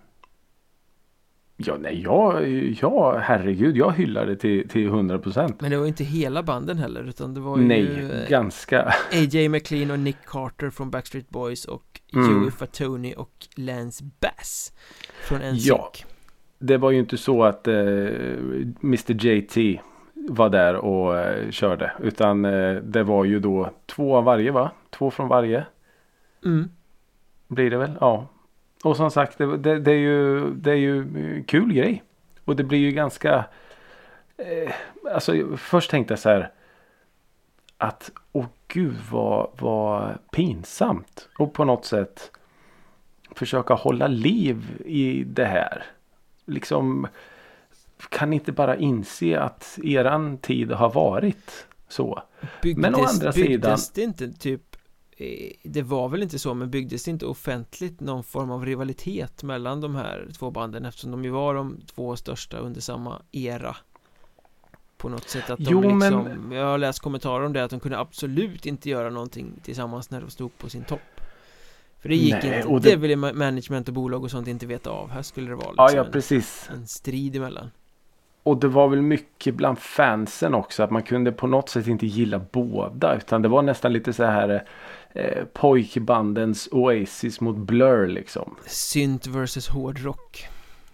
Ja, 1.57 1.77
nej, 1.79 2.01
jag, 2.01 2.47
ja, 2.81 3.17
herregud, 3.17 3.77
jag 3.77 3.91
hyllar 3.91 4.25
det 4.25 4.35
till, 4.35 4.69
till 4.69 4.85
100 4.87 5.19
procent. 5.19 5.61
Men 5.61 5.71
det 5.71 5.77
var 5.77 5.85
inte 5.85 6.03
hela 6.03 6.43
banden 6.43 6.77
heller 6.77 7.03
utan 7.03 7.33
det 7.33 7.39
var 7.39 7.57
ju 7.57 7.63
Nej, 7.63 8.09
eh, 8.11 8.29
ganska. 8.29 8.93
AJ 9.11 9.49
McLean 9.49 9.91
och 9.91 9.99
Nick 9.99 10.17
Carter 10.25 10.69
från 10.69 10.91
Backstreet 10.91 11.29
Boys 11.29 11.65
och 11.65 11.83
Mm. 12.13 12.31
Joey 12.31 12.51
Fatoni 12.51 13.13
och 13.17 13.31
Lance 13.55 14.03
Bass 14.19 14.73
från 15.23 15.39
NSYNC. 15.39 15.67
Ja. 15.67 15.91
Det 16.59 16.77
var 16.77 16.91
ju 16.91 16.99
inte 16.99 17.17
så 17.17 17.43
att 17.43 17.67
eh, 17.67 17.73
Mr 18.83 19.25
JT 19.25 19.81
var 20.29 20.49
där 20.49 20.75
och 20.75 21.17
eh, 21.19 21.49
körde. 21.49 21.91
Utan 21.99 22.45
eh, 22.45 22.75
det 22.75 23.03
var 23.03 23.25
ju 23.25 23.39
då 23.39 23.69
två 23.85 24.15
av 24.15 24.23
varje 24.23 24.51
va? 24.51 24.71
Två 24.89 25.11
från 25.11 25.27
varje 25.27 25.65
Mm. 26.45 26.69
blir 27.47 27.69
det 27.69 27.77
väl? 27.77 27.91
Ja. 27.99 28.27
Och 28.83 28.97
som 28.97 29.11
sagt 29.11 29.37
det, 29.37 29.57
det, 29.57 29.79
det 29.79 29.91
är 29.91 29.95
ju 29.97 30.49
det 30.53 30.71
är 30.71 30.75
ju 30.75 31.43
kul 31.47 31.73
grej. 31.73 32.03
Och 32.45 32.55
det 32.55 32.63
blir 32.63 32.79
ju 32.79 32.91
ganska 32.91 33.45
eh, 34.37 34.71
Alltså 35.13 35.57
först 35.57 35.91
tänkte 35.91 36.11
jag 36.11 36.19
så 36.19 36.29
här 36.29 36.51
Att 37.77 38.11
åh 38.31 38.45
gud 38.67 38.95
vad, 39.11 39.49
vad 39.59 40.17
pinsamt. 40.31 41.29
Och 41.37 41.53
på 41.53 41.65
något 41.65 41.85
sätt 41.85 42.31
Försöka 43.35 43.73
hålla 43.73 44.07
liv 44.07 44.81
i 44.85 45.23
det 45.23 45.45
här. 45.45 45.83
Liksom 46.45 47.07
Kan 48.09 48.29
ni 48.29 48.35
inte 48.35 48.51
bara 48.51 48.75
inse 48.75 49.39
att 49.39 49.79
eran 49.83 50.37
tid 50.37 50.71
har 50.71 50.89
varit 50.93 51.67
så. 51.87 52.23
Byggdes, 52.61 52.81
Men 52.81 52.95
å 52.95 53.05
andra 53.05 53.31
byggdes 53.31 53.85
sidan- 53.85 53.91
det 53.95 54.01
inte 54.25 54.39
typ 54.39 54.70
det 55.63 55.81
var 55.81 56.09
väl 56.09 56.23
inte 56.23 56.39
så 56.39 56.53
men 56.53 56.69
byggdes 56.71 57.03
det 57.03 57.11
inte 57.11 57.25
offentligt 57.25 57.99
någon 57.99 58.23
form 58.23 58.51
av 58.51 58.65
rivalitet 58.65 59.43
mellan 59.43 59.81
de 59.81 59.95
här 59.95 60.27
två 60.39 60.51
banden? 60.51 60.85
Eftersom 60.85 61.11
de 61.11 61.23
ju 61.23 61.29
var 61.29 61.55
de 61.55 61.81
två 61.95 62.15
största 62.15 62.57
under 62.57 62.81
samma 62.81 63.21
era. 63.31 63.75
På 64.97 65.09
något 65.09 65.29
sätt 65.29 65.49
att 65.49 65.57
de 65.59 65.65
Jo, 65.69 65.81
men- 65.81 65.99
liksom, 65.99 66.51
jag 66.51 66.65
har 66.65 66.77
läst 66.77 66.99
kommentarer 66.99 67.45
om 67.45 67.53
det 67.53 67.63
att 67.63 67.71
de 67.71 67.79
kunde 67.79 67.99
absolut 67.99 68.65
inte 68.65 68.89
göra 68.89 69.09
någonting 69.09 69.53
tillsammans 69.63 70.09
när 70.09 70.21
de 70.21 70.29
stod 70.29 70.57
på 70.57 70.69
sin 70.69 70.83
topp. 70.83 70.99
För 71.99 72.09
det 72.09 72.15
gick 72.15 72.33
Nej, 72.33 72.57
inte, 72.57 72.67
och 72.67 72.81
det... 72.81 72.89
det- 72.89 72.95
ville 72.95 73.15
ma- 73.15 73.33
management 73.33 73.87
och 73.87 73.93
bolag 73.93 74.23
och 74.23 74.31
sånt 74.31 74.47
inte 74.47 74.65
veta 74.65 74.89
av. 74.89 75.09
Här 75.09 75.21
skulle 75.21 75.49
det 75.49 75.55
vara 75.55 75.67
liksom 75.71 75.85
Ja, 75.85 75.91
ja 75.95 76.05
en, 76.05 76.11
precis. 76.11 76.69
en 76.73 76.87
strid 76.87 77.35
emellan 77.35 77.71
Och 78.43 78.57
det 78.57 78.67
var 78.67 78.87
väl 78.87 79.01
mycket 79.01 79.55
bland 79.55 79.79
fansen 79.79 80.53
också 80.53 80.83
att 80.83 80.91
man 80.91 81.03
kunde 81.03 81.31
på 81.31 81.47
något 81.47 81.69
sätt 81.69 81.87
inte 81.87 82.05
gilla 82.05 82.41
båda 82.51 83.15
utan 83.15 83.41
det 83.41 83.47
var 83.47 83.61
nästan 83.61 83.93
lite 83.93 84.13
så 84.13 84.23
här 84.23 84.63
eh, 85.13 85.45
pojkbandens 85.53 86.69
Oasis 86.71 87.41
mot 87.41 87.57
Blur 87.57 88.07
liksom. 88.07 88.55
synt 88.65 89.27
versus 89.27 89.69
hårdrock 89.69 90.47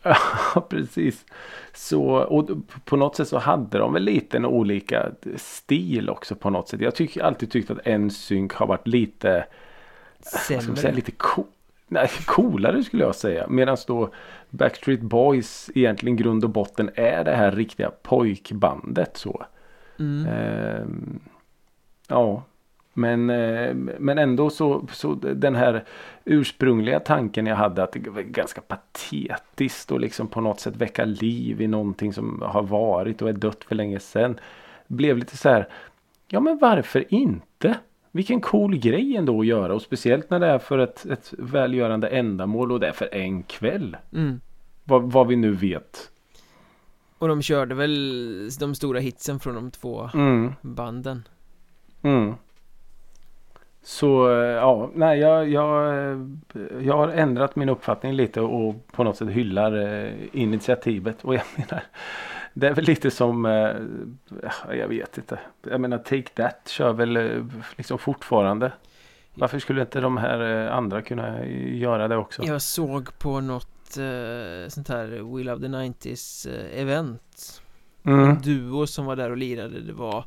Ja 0.56 0.62
precis. 0.70 1.26
Så 1.74 2.04
och 2.04 2.50
på 2.86 2.96
något 2.96 3.16
sätt 3.16 3.28
så 3.28 3.38
hade 3.38 3.78
de 3.78 3.94
väl 3.94 4.04
lite 4.04 4.38
en 4.38 4.46
olika 4.46 5.12
stil 5.36 6.10
också 6.10 6.36
på 6.36 6.50
något 6.50 6.70
sätt. 6.70 6.82
Jag 6.82 6.96
tycker 6.96 7.22
alltid 7.22 7.52
tyckt 7.52 7.72
att 7.72 8.00
NSYNC 8.00 8.54
har 8.54 8.68
varit 8.68 8.88
lite 8.88 9.46
man 10.68 10.76
säga, 10.76 10.94
lite 10.94 11.12
co 11.12 11.46
nej, 11.88 12.10
coolare 12.26 12.84
skulle 12.84 13.04
jag 13.04 13.16
säga. 13.16 13.48
Medan 13.50 13.78
då 13.88 14.10
Backstreet 14.50 15.02
Boys 15.02 15.72
egentligen 15.76 16.16
grund 16.16 16.44
och 16.44 16.50
botten 16.50 16.90
är 16.96 17.24
det 17.24 17.36
här 17.36 17.52
riktiga 17.52 17.92
pojkbandet 18.02 19.18
så. 19.18 19.46
mm. 20.00 20.28
Ehm, 20.28 21.20
ja, 22.08 22.44
men, 22.98 23.30
eh, 23.30 23.74
men 24.00 24.18
ändå 24.18 24.50
så, 24.50 24.88
så 24.92 25.14
den 25.16 25.56
här 25.56 25.84
ursprungliga 26.26 27.00
tanken 27.00 27.46
jag 27.46 27.56
hade 27.56 27.84
att 27.84 27.92
det 27.92 28.10
var 28.10 28.22
ganska 28.22 28.62
patetiskt 28.62 29.92
och 29.92 30.00
liksom 30.00 30.28
på 30.28 30.42
något 30.42 30.60
sätt 30.60 30.76
väcka 30.76 31.06
liv 31.06 31.62
i 31.62 31.68
någonting 31.68 32.14
som 32.14 32.42
har 32.46 32.64
varit 32.64 33.22
och 33.22 33.30
är 33.30 33.34
dött 33.34 33.64
för 33.64 33.76
länge 33.76 34.00
sedan. 34.00 34.40
Blev 34.88 35.18
lite 35.18 35.38
så 35.38 35.50
här, 35.50 35.68
ja 36.28 36.40
men 36.40 36.58
varför 36.58 37.14
inte? 37.14 37.78
Vilken 38.18 38.42
cool 38.42 38.78
grej 38.78 39.16
ändå 39.16 39.40
att 39.40 39.46
göra 39.46 39.74
och 39.74 39.82
speciellt 39.82 40.30
när 40.30 40.40
det 40.40 40.48
är 40.48 40.60
för 40.60 40.78
ett, 40.78 41.06
ett 41.06 41.34
välgörande 41.38 42.08
ändamål 42.08 42.72
och 42.72 42.80
det 42.80 42.88
är 42.88 42.92
för 42.92 43.16
en 43.16 43.44
kväll. 43.44 43.98
Mm. 44.14 44.42
Vad, 44.84 45.12
vad 45.12 45.28
vi 45.28 45.36
nu 45.36 45.52
vet. 45.52 46.12
Och 47.18 47.28
de 47.28 47.42
körde 47.42 47.76
väl 47.76 48.50
de 48.60 48.76
stora 48.76 49.00
hitsen 49.00 49.40
från 49.40 49.56
de 49.56 49.72
två 49.72 50.10
Mm. 50.14 50.54
banden 50.62 51.28
Mm. 52.02 52.34
Så 53.84 54.30
eh, 54.30 54.48
ja, 54.48 54.90
nej 54.94 55.20
jag, 55.20 55.50
jag, 55.50 55.98
eh, 55.98 56.18
jag 56.82 56.98
har 56.98 57.08
ändrat 57.08 57.56
min 57.56 57.70
uppfattning 57.70 58.14
lite 58.14 58.42
och 58.42 58.88
på 58.92 59.04
något 59.04 59.18
sätt 59.18 59.30
hyllar 59.30 59.78
eh, 59.78 60.12
initiativet. 60.32 61.24
Och 61.26 61.36
jag 61.36 61.44
menar, 61.56 61.84
det 62.60 62.68
är 62.68 62.74
väl 62.74 62.86
lite 62.86 63.12
som, 63.12 63.46
eh, 63.46 63.76
jag 64.78 64.88
vet 64.88 65.18
inte. 65.18 65.40
Jag 65.70 65.82
menar 65.82 65.98
Take 65.98 66.30
That 66.36 66.68
kör 66.68 66.94
väl 66.94 67.18
eh, 67.18 67.44
liksom 67.76 67.98
fortfarande. 67.98 68.72
Varför 69.34 69.60
skulle 69.60 69.82
inte 69.82 70.02
de 70.02 70.18
här 70.18 70.66
eh, 70.66 70.76
andra 70.76 71.02
kunna 71.02 71.46
göra 71.46 72.08
det 72.08 72.18
också? 72.18 72.44
Jag 72.44 72.62
såg 72.62 73.20
på 73.20 73.42
något 73.42 73.68
sånt 74.68 74.88
här 74.88 75.08
We 75.08 75.44
Love 75.44 75.62
the 75.62 75.68
90s 75.68 76.50
eh, 76.50 76.82
event 76.82 77.62
Mm. 78.06 78.30
En 78.30 78.42
duo 78.42 78.88
som 78.88 79.06
var 79.06 79.16
där 79.16 79.30
och 79.30 79.38
lirade 79.38 79.82
Det 79.82 79.94
var 79.94 80.26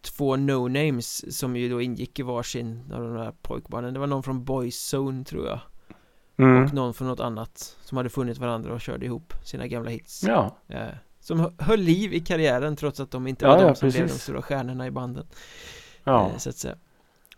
två 0.00 0.36
no-names 0.36 1.30
som 1.30 1.56
ju 1.56 1.68
då 1.68 1.80
ingick 1.80 2.18
i 2.18 2.22
varsin 2.22 2.92
av 2.94 3.02
de 3.02 3.14
där 3.14 3.32
pojkbanden 3.42 3.94
Det 3.94 4.00
var 4.00 4.06
någon 4.06 4.22
från 4.22 4.44
Boyzone 4.44 5.24
tror 5.24 5.46
jag 5.46 5.60
Mm. 6.38 6.64
Och 6.64 6.74
någon 6.74 6.94
från 6.94 7.08
något 7.08 7.20
annat 7.20 7.76
Som 7.80 7.96
hade 7.96 8.08
funnit 8.08 8.38
varandra 8.38 8.72
och 8.72 8.80
körde 8.80 9.06
ihop 9.06 9.32
sina 9.44 9.66
gamla 9.66 9.90
hits 9.90 10.24
Ja, 10.26 10.56
Som 11.20 11.40
hö- 11.40 11.50
höll 11.58 11.80
liv 11.80 12.12
i 12.14 12.20
karriären 12.20 12.76
trots 12.76 13.00
att 13.00 13.10
de 13.10 13.26
inte 13.26 13.46
var 13.46 13.52
Ja, 13.54 13.60
de 13.60 13.68
ja, 13.68 13.74
som 13.74 13.88
blev 13.88 14.00
de 14.02 14.06
precis. 14.08 14.22
stora 14.22 14.42
stjärnorna 14.42 14.86
i 14.86 14.90
banden 14.90 15.26
ja. 16.04 16.30
eh, 16.30 16.36
så 16.38 16.48
att 16.50 16.56
säga. 16.56 16.76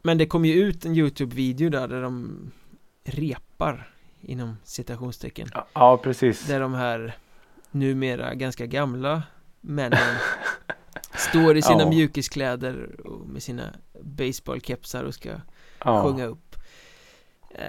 Men 0.03 0.18
det 0.18 0.26
kom 0.26 0.45
ju 0.45 0.55
ut 0.55 0.85
en 0.85 0.95
Youtube-video 0.97 1.70
där, 1.70 1.89
där 1.89 2.03
de 2.03 2.39
repar 3.05 3.89
Inom 4.24 4.57
citationstecken 4.64 5.49
Ja, 5.55 5.66
ja 5.72 5.97
precis. 5.97 6.47
Där 6.47 6.61
de 6.61 6.74
här 6.74 7.16
numera 7.70 8.35
ganska 8.35 8.66
gamla 8.66 9.22
männen 9.61 9.99
Står 11.30 11.57
i 11.57 11.62
sina 11.62 11.80
Ja. 11.83 11.89
mjukiskläder 11.89 13.01
och 13.07 13.28
med 13.28 13.43
sina 13.43 13.74
baseballkepsar 14.03 15.05
och 15.05 15.14
ska 15.14 15.30
Ja. 15.85 16.03
sjunga 16.03 16.24
upp 16.26 16.57
eh, 17.51 17.64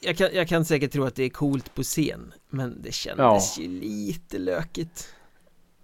jag 0.00 0.16
kan, 0.16 0.28
jag 0.32 0.48
kan 0.48 0.64
säkert 0.64 0.92
tro 0.92 1.04
att 1.04 1.14
det 1.14 1.24
är 1.24 1.28
coolt 1.30 1.74
på 1.74 1.82
scen 1.82 2.32
Men 2.48 2.82
det 2.82 2.92
kändes 2.92 3.58
ju 3.58 3.68
lite 3.68 4.38
lökigt 4.38 5.14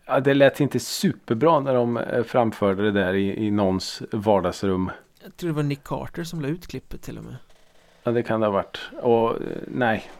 Ja, 0.07 0.21
det 0.21 0.35
lät 0.35 0.61
inte 0.61 0.81
superbra 0.81 1.61
när 1.61 1.75
de 1.75 1.97
eh, 1.97 2.23
framförde 2.23 2.83
det 2.83 2.93
där 2.93 3.15
i, 3.15 3.47
i 3.47 3.51
någons 3.51 4.03
vardagsrum. 4.13 4.91
Jag 5.23 5.37
tror 5.37 5.51
det 5.51 5.57
var 5.57 5.63
Nick 5.63 5.85
Carter 5.85 6.25
som 6.25 6.41
la 6.41 6.49
ut 6.49 6.67
klippet 6.67 7.03
till 7.03 7.19
och 7.19 7.25
med 7.25 7.37
Ja, 8.03 8.13
det 8.13 8.23
kan 8.23 8.41
det 8.41 8.47
ha 8.47 8.53
varit. 8.53 8.81
Och 9.03 9.31
eh, 9.31 9.37
nej, 9.67 10.11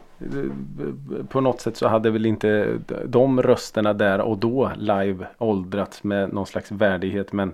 på 1.29 1.41
något 1.41 1.61
sätt 1.61 1.77
så 1.77 1.87
hade 1.87 2.11
väl 2.11 2.25
inte 2.25 2.79
de 3.05 3.41
rösterna 3.41 3.93
där 3.93 4.19
och 4.19 4.37
då 4.37 4.71
live 4.77 5.27
åldrats 5.37 6.03
med 6.03 6.33
någon 6.33 6.45
slags 6.45 6.71
värdighet. 6.71 7.33
Men 7.33 7.53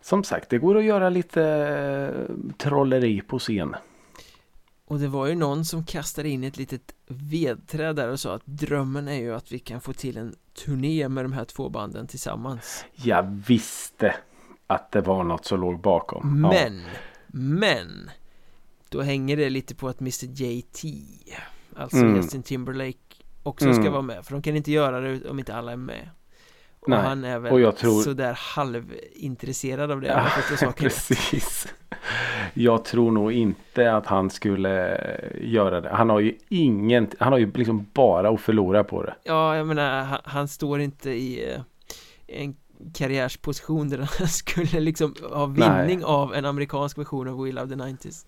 som 0.00 0.24
sagt, 0.24 0.50
det 0.50 0.58
går 0.58 0.78
att 0.78 0.84
göra 0.84 1.08
lite 1.08 1.42
eh, 1.44 2.56
trolleri 2.56 3.20
på 3.20 3.38
scen. 3.38 3.76
Och 4.84 4.98
det 4.98 5.08
var 5.08 5.26
ju 5.26 5.34
någon 5.34 5.64
som 5.64 5.84
kastade 5.84 6.28
in 6.28 6.44
ett 6.44 6.56
litet 6.56 6.94
vedträd 7.06 7.96
där 7.96 8.08
och 8.08 8.20
sa 8.20 8.34
att 8.34 8.42
drömmen 8.44 9.08
är 9.08 9.20
ju 9.20 9.34
att 9.34 9.52
vi 9.52 9.58
kan 9.58 9.80
få 9.80 9.92
till 9.92 10.16
en 10.16 10.34
turné 10.64 11.08
med 11.08 11.24
de 11.24 11.32
här 11.32 11.44
två 11.44 11.68
banden 11.68 12.06
tillsammans 12.06 12.84
Jag 12.92 13.22
visste 13.46 14.14
att 14.66 14.92
det 14.92 15.00
var 15.00 15.24
något 15.24 15.44
som 15.44 15.60
låg 15.60 15.80
bakom. 15.80 16.44
Ja. 16.44 16.50
Men, 16.50 16.82
men 17.56 18.10
Då 18.88 19.02
hänger 19.02 19.36
det 19.36 19.50
lite 19.50 19.74
på 19.74 19.88
att 19.88 20.00
Mr 20.00 20.24
JT 20.42 20.84
Alltså 21.76 21.96
Mm. 21.96 22.16
Justin 22.16 22.42
Timberlake 22.42 22.98
också 23.42 23.64
Mm. 23.64 23.82
ska 23.82 23.90
vara 23.90 24.02
med 24.02 24.24
För 24.24 24.32
de 24.32 24.42
kan 24.42 24.56
inte 24.56 24.72
göra 24.72 25.00
det 25.00 25.30
om 25.30 25.38
inte 25.38 25.54
alla 25.54 25.72
är 25.72 25.76
med 25.76 26.10
Och 26.88 26.98
Nej, 26.98 27.08
han 27.08 27.24
är 27.24 27.38
väl 27.38 27.52
och 27.52 27.60
jag 27.60 27.76
tror- 27.76 28.02
sådär 28.02 28.38
halvintresserad 28.56 29.90
av 29.90 30.00
det 30.00 30.06
Ja. 30.60 30.72
Precis. 30.76 31.74
Jag 32.54 32.84
tror 32.84 33.10
nog 33.10 33.32
inte 33.32 33.92
att 33.92 34.06
han 34.06 34.30
skulle 34.30 35.00
göra 35.40 35.80
det. 35.80 35.88
Han 35.88 36.10
har 36.10 36.20
ju 36.20 36.34
ingen, 36.48 37.08
han 37.18 37.32
har 37.32 37.38
ju 37.38 37.52
liksom 37.52 37.86
bara 37.92 38.28
att 38.28 38.40
förlora 38.40 38.84
på 38.84 39.02
det. 39.02 39.14
Ja, 39.24 39.56
jag 39.56 39.66
menar, 39.66 40.02
han, 40.02 40.18
han 40.24 40.48
står 40.48 40.80
inte 40.80 41.10
i 41.10 41.52
eh, 41.54 41.60
en 42.26 42.56
karriärsposition 42.94 43.88
där 43.88 43.98
han 43.98 44.28
skulle 44.28 44.80
liksom 44.80 45.14
ha 45.32 45.46
vinning 45.46 46.04
av 46.04 46.34
en 46.34 46.44
amerikansk 46.44 46.98
version 46.98 47.28
av 47.28 47.44
We 47.44 47.52
Love 47.52 47.68
the 47.68 47.74
90s 47.74 48.26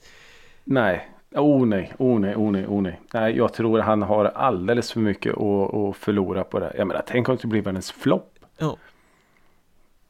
Nej, 0.65 1.11
oh 1.35 1.67
nej, 1.67 1.93
oh 1.99 2.21
nej, 2.21 2.37
oh 2.37 2.53
nej, 2.53 2.67
oh 2.67 2.83
nej. 2.83 3.01
Nej, 3.15 3.37
jag 3.37 3.53
tror 3.53 3.79
han 3.79 4.03
har 4.03 4.25
alldeles 4.25 4.93
för 4.93 5.01
mycket 5.01 5.33
att, 5.33 5.75
att 5.75 5.97
förlora 5.97 6.45
på 6.45 6.61
det. 6.61 6.73
Jag 6.79 6.87
menar, 6.87 7.03
tänk 7.07 7.29
om 7.29 7.39
det 7.43 7.49
blir 7.49 7.63
världens 7.63 7.93
flopp. 7.93 8.30
Ja. 8.61 8.77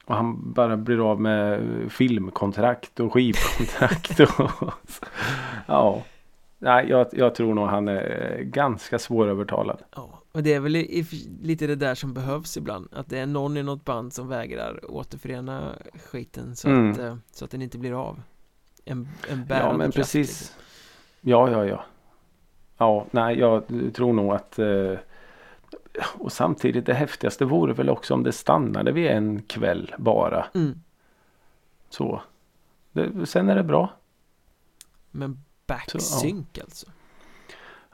Och 0.04 0.14
han 0.16 0.52
bara 0.52 0.76
blir 0.76 1.10
av 1.10 1.20
med 1.20 1.62
filmkontrakt 1.92 3.00
och 3.00 3.12
skivkontrakt. 3.12 4.20
och, 4.20 4.72
ja. 5.66 6.02
Nej, 6.58 6.86
jag, 6.88 7.06
jag 7.12 7.34
tror 7.34 7.54
nog 7.54 7.66
han 7.68 7.88
är 7.88 8.38
ganska 8.42 8.98
svårövertalad. 8.98 9.78
Ja, 9.96 10.20
och 10.32 10.42
det 10.42 10.54
är 10.54 10.60
väl 10.60 10.76
i, 10.76 11.06
lite 11.42 11.66
det 11.66 11.76
där 11.76 11.94
som 11.94 12.14
behövs 12.14 12.56
ibland 12.56 12.88
Att 12.92 13.08
det 13.08 13.18
är 13.18 13.26
någon 13.26 13.56
i 13.56 13.62
något 13.62 13.84
band 13.84 14.12
som 14.12 14.28
vägrar 14.28 14.90
återförena 14.90 15.72
skiten 16.10 16.56
så, 16.56 16.68
Mm. 16.68 16.90
att, 16.92 16.98
eh, 16.98 17.16
så 17.32 17.44
att 17.44 17.50
den 17.50 17.62
inte 17.62 17.78
blir 17.78 18.02
av 18.02 18.22
En, 18.84 19.08
en 19.30 19.44
bärande 19.46 19.72
Ja, 19.72 19.76
men 19.76 19.92
precis. 19.92 20.28
liksom. 20.28 20.56
Ja, 21.20 21.50
ja, 21.50 21.64
ja. 21.66 21.84
Ja, 22.78 23.06
nej, 23.10 23.38
jag 23.38 23.62
tror 23.94 24.12
nog 24.12 24.32
att 24.32 24.58
eh, 24.58 24.92
och 26.18 26.32
samtidigt 26.32 26.86
det 26.86 26.94
häftigaste 26.94 27.44
vore 27.44 27.72
väl 27.72 27.90
också 27.90 28.14
om 28.14 28.22
det 28.22 28.32
stannade 28.32 28.92
vid 28.92 29.06
en 29.10 29.42
kväll 29.42 29.94
bara. 29.98 30.46
mm. 30.54 30.80
Så. 31.90 32.22
Det, 32.92 33.26
sen 33.26 33.48
är 33.48 33.56
det 33.56 33.62
bra. 33.62 33.92
Men 35.10 35.44
backsync 35.66 36.46
alltså 36.62 36.86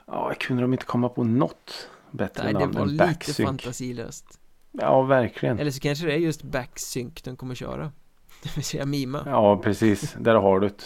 Ja, 0.07 0.33
kunde 0.41 0.63
de 0.63 0.73
inte 0.73 0.85
komma 0.85 1.09
på 1.09 1.25
något 1.25 1.89
bättre 2.11 2.45
Nej, 2.45 2.53
det 2.53 2.59
namn 2.59 2.75
var 2.75 2.83
än 2.83 2.89
lite 2.89 3.05
backsync? 3.07 3.49
fantasilöst 3.49 4.41
Ja, 4.73 5.03
verkligen. 5.03 5.59
Eller 5.59 5.71
så 5.71 5.81
kanske 5.81 6.07
det 6.07 6.13
är 6.13 6.17
just 6.19 6.43
backsync 6.43 7.23
de 7.23 7.37
kommer 7.37 7.55
köra 7.55 7.93
Det 8.43 8.57
vill 8.57 8.65
säga 8.65 8.87
mima 8.87 9.23
Ja, 9.27 9.57
precis. 9.59 10.17
Där 10.21 10.35
har 10.35 10.61
du 10.61 10.69
det. 10.69 10.85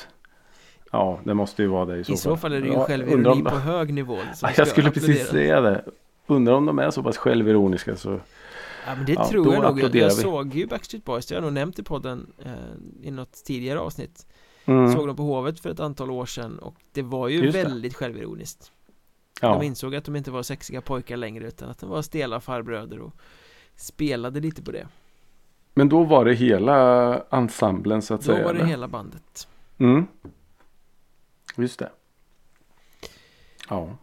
Ja, 0.93 1.21
det 1.25 1.35
måste 1.35 1.63
ju 1.63 1.69
vara 1.69 1.85
det 1.85 1.99
i 1.99 2.05
så 2.05 2.13
I 2.13 2.15
fall. 2.15 2.23
så 2.23 2.37
fall 2.37 2.53
är 2.53 2.61
det 2.61 2.67
ju 2.67 2.73
Ja, 2.73 2.85
självironi 2.85 3.43
på 3.43 3.51
hög 3.59 3.93
nivå 3.95 4.19
Ja, 4.43 4.51
jag 4.57 4.69
skulle 4.69 4.91
precis 4.91 5.29
säga 5.29 5.61
det. 5.61 5.85
Undrar 6.27 6.53
om 6.55 6.67
de 6.67 6.79
är 6.79 6.91
så 6.91 7.03
pass 7.03 7.17
självironiska 7.17 7.97
så. 7.97 8.21
Ja 8.87 8.95
men 8.97 9.07
det 9.07 9.13
Ja, 9.13 9.29
tror 9.29 9.45
då 9.45 9.55
jag 9.55 9.63
nog 9.63 9.81
Jag, 9.81 9.95
jag 9.95 10.13
såg 10.13 10.55
ju 10.55 10.67
Backstreet 10.67 11.05
Boys, 11.05 11.27
det 11.27 11.35
har 11.35 11.37
jag 11.37 11.45
nog 11.45 11.53
nämnt 11.53 11.79
i 11.79 11.83
podden 11.83 12.33
eh, 12.45 12.53
I 13.03 13.11
något 13.11 13.33
tidigare 13.45 13.81
avsnitt 13.81 14.27
Mm. 14.65 14.93
Såg 14.93 15.07
dem 15.07 15.17
på 15.17 15.23
Hovet 15.23 15.61
för 15.61 15.71
ett 15.71 15.81
antal 15.81 16.11
år 16.11 16.27
sedan 16.27 16.59
och 16.59 16.75
det 16.93 17.03
var 17.03 17.29
ju 17.29 17.39
Just 17.43 17.53
det. 17.53 17.63
väldigt 17.65 17.95
självironiskt 17.95 18.73
Ja. 19.41 19.49
De 19.59 19.63
insåg 19.67 19.95
att 19.95 20.05
de 20.05 20.17
inte 20.17 20.31
var 20.31 20.43
sexiga 20.43 20.81
pojkar 20.81 21.17
längre 21.17 21.47
utan 21.49 21.71
att 21.71 21.79
de 21.79 21.91
var 21.91 22.03
stela 22.03 22.41
farbröder 22.41 22.99
och 22.99 23.13
spelade 23.77 24.41
lite 24.41 24.63
på 24.63 24.73
det 24.73 24.89
Men 25.75 25.89
då 25.89 26.05
var 26.05 26.25
det 26.25 26.35
hela 26.35 27.23
ensemblen 27.31 28.03
så 28.03 28.15
att 28.15 28.21
Då 28.21 28.33
säga. 28.33 28.45
var 28.45 28.53
det 28.53 28.59
eller? 28.59 28.69
hela 28.69 28.89
bandet 28.89 29.49
Mm. 29.79 30.07
Just 31.57 31.79
det. 31.79 31.91
Ja. 33.69 33.97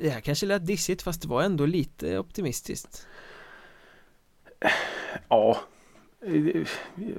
Det 0.00 0.10
här 0.10 0.20
kanske 0.20 0.46
lät 0.46 0.66
dissigt 0.66 1.02
fast 1.02 1.22
det 1.22 1.28
var 1.28 1.42
ändå 1.42 1.66
lite 1.66 2.18
optimistiskt 2.18 3.06
Ja. 5.28 5.60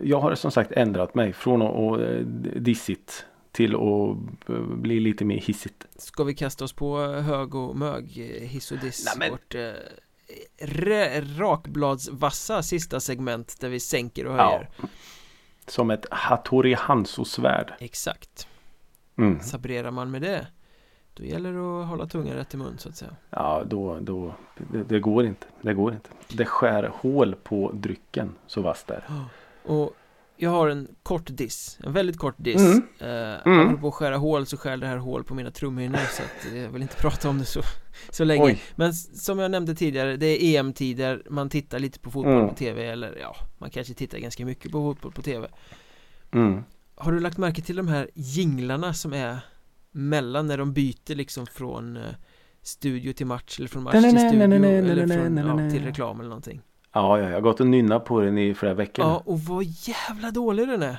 Jag 0.04 0.20
har 0.20 0.36
som 0.36 0.52
sagt 0.52 0.72
ändrat 0.72 1.16
mig 1.16 1.34
från 1.34 1.62
att 1.62 2.00
eh, 2.02 2.18
dissigt 2.62 3.26
till 3.52 3.76
att 3.76 4.50
eh, 4.50 4.62
bli 4.62 5.00
lite 5.00 5.26
mer 5.26 5.38
hissigt. 5.38 5.88
Ska 5.96 6.24
vi 6.24 6.34
kasta 6.34 6.64
oss 6.66 6.74
på 6.74 6.98
hög 7.08 7.56
och 7.56 7.76
mög, 7.76 8.18
eh, 8.42 8.48
hiss 8.48 8.72
och 8.72 8.78
diss, 8.78 9.06
Nej, 9.06 9.14
men- 9.20 9.32
vårt 9.32 9.56
eh, 9.56 11.22
rakbladsvassa 11.40 12.64
sista 12.64 13.00
segment 13.00 13.58
där 13.62 13.70
vi 13.70 13.80
sänker 13.80 14.26
och 14.28 14.36
Ja. 14.38 14.50
höjer 14.52 14.70
Som 15.68 15.92
ett 15.92 16.06
Hattori 16.12 16.74
Hanzo-svärd. 16.74 17.74
Exakt 17.80 18.48
Mm. 19.18 19.40
Sabrerar 19.40 19.92
man 19.92 20.12
med 20.12 20.22
det 20.22 20.48
Då 21.22 21.28
gäller 21.28 21.54
det 21.54 21.82
att 21.82 21.88
hålla 21.88 22.06
tungan 22.08 22.36
rätt 22.36 22.54
i 22.54 22.58
mun 22.58 22.78
så 22.78 22.90
att 22.90 22.96
säga 22.96 23.12
Ja, 23.30 23.64
då, 23.66 24.00
då 24.00 24.34
det, 24.72 24.84
det 24.84 25.00
går 25.00 25.26
inte. 25.26 25.46
Det 25.62 25.74
går 25.74 25.94
inte. 25.94 26.10
Det 26.28 26.46
skär 26.46 26.92
hål 26.94 27.36
på 27.44 27.72
drycken 27.74 28.36
så 28.48 28.62
vass 28.62 28.84
där. 28.84 29.04
Och 29.64 29.92
jag 30.38 30.50
har 30.50 30.70
en 30.70 30.88
kort 31.04 31.26
diss, 31.28 31.80
en 31.84 31.94
väldigt 31.94 32.18
kort 32.18 32.36
diss 32.38 32.62
Mm. 32.62 32.84
eh, 33.00 33.38
Mm. 33.46 33.68
Apropå 33.68 33.88
att 33.88 33.94
skära 33.94 34.18
hål 34.18 34.46
så 34.46 34.58
skär 34.58 34.78
det 34.78 34.88
här 34.88 34.98
hål 34.98 35.24
på 35.24 35.34
mina 35.34 35.52
trumhinnor 35.52 35.98
så 36.12 36.24
att 36.24 36.56
jag 36.56 36.70
vill 36.70 36.82
inte 36.82 36.96
prata 37.02 37.30
om 37.30 37.38
det 37.40 37.46
så, 37.46 37.62
så 38.10 38.24
länge 38.24 38.44
Oj. 38.44 38.62
Men 38.76 38.94
som 38.94 39.40
jag 39.40 39.52
nämnde 39.52 39.76
tidigare, 39.76 40.18
det 40.18 40.26
är 40.44 40.60
EM-tider, 40.60 41.24
man 41.30 41.50
tittar 41.50 41.80
lite 41.80 42.00
på 42.00 42.12
fotboll 42.12 42.34
Mm. 42.38 42.50
på 42.50 42.56
TV 42.56 42.86
eller 42.88 43.18
ja, 43.22 43.36
man 43.58 43.70
kanske 43.70 43.94
tittar 43.94 44.18
ganska 44.18 44.46
mycket 44.46 44.72
på 44.72 44.78
fotboll 44.94 45.12
på 45.12 45.22
TV 45.22 45.48
Mm. 46.32 46.64
Har 46.96 47.12
du 47.12 47.20
lagt 47.20 47.38
märke 47.38 47.62
till 47.62 47.76
de 47.76 47.88
här 47.88 48.10
jinglarna 48.14 48.94
som 48.94 49.14
är 49.14 49.40
mellan 49.92 50.48
när 50.48 50.58
de 50.58 50.74
byter 50.74 51.16
liksom 51.16 51.46
från 51.46 51.98
eh, 51.98 52.04
studio 52.62 53.14
till 53.14 53.26
match 53.26 53.60
eller 53.60 53.70
från 53.70 53.84
match 53.84 53.94
till 54.02 54.20
studio 54.30 54.44
eller 54.92 55.08
från, 55.08 55.38
ja, 55.38 55.72
till 55.72 55.84
reklam 55.86 56.20
eller 56.20 56.30
någonting. 56.30 56.62
Ja, 56.94 57.20
ja, 57.20 57.26
jag 57.28 57.34
har 57.34 57.42
gått 57.42 57.60
och 57.60 57.68
nynnat 57.68 58.06
på 58.06 58.20
den 58.22 58.38
i 58.38 58.54
flera 58.54 58.74
veckor. 58.74 59.06
Ja, 59.06 59.24
och 59.26 59.40
vad 59.40 59.64
jävla 59.64 60.32
dålig 60.32 60.68
den 60.68 60.84
är. 60.84 60.98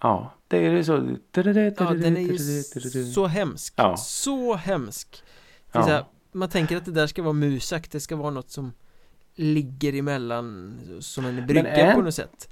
Ja, 0.00 0.34
det 0.48 0.56
är 0.66 0.82
så. 0.82 0.92
Ja, 1.78 1.94
den 1.94 2.16
är 2.16 2.20
ju 2.20 2.38
så 3.12 3.26
hemsk. 3.26 3.74
Ja. 3.76 3.96
Så 3.96 4.54
hemsk. 4.54 5.22
Det 5.72 5.78
är 5.78 5.82
så 5.82 5.88
här, 5.88 6.04
man 6.32 6.48
tänker 6.48 6.76
att 6.76 6.84
det 6.84 6.90
där 6.92 7.06
ska 7.06 7.22
vara 7.22 7.32
musak, 7.32 7.90
det 7.90 8.00
ska 8.00 8.16
vara 8.16 8.30
något 8.30 8.50
som 8.50 8.72
ligger 9.34 9.92
emellan 9.94 10.78
som 11.00 11.24
en 11.24 11.46
brygga 11.46 11.68
är- 11.70 11.94
på 11.94 12.00
något 12.02 12.14
sätt. 12.14 12.48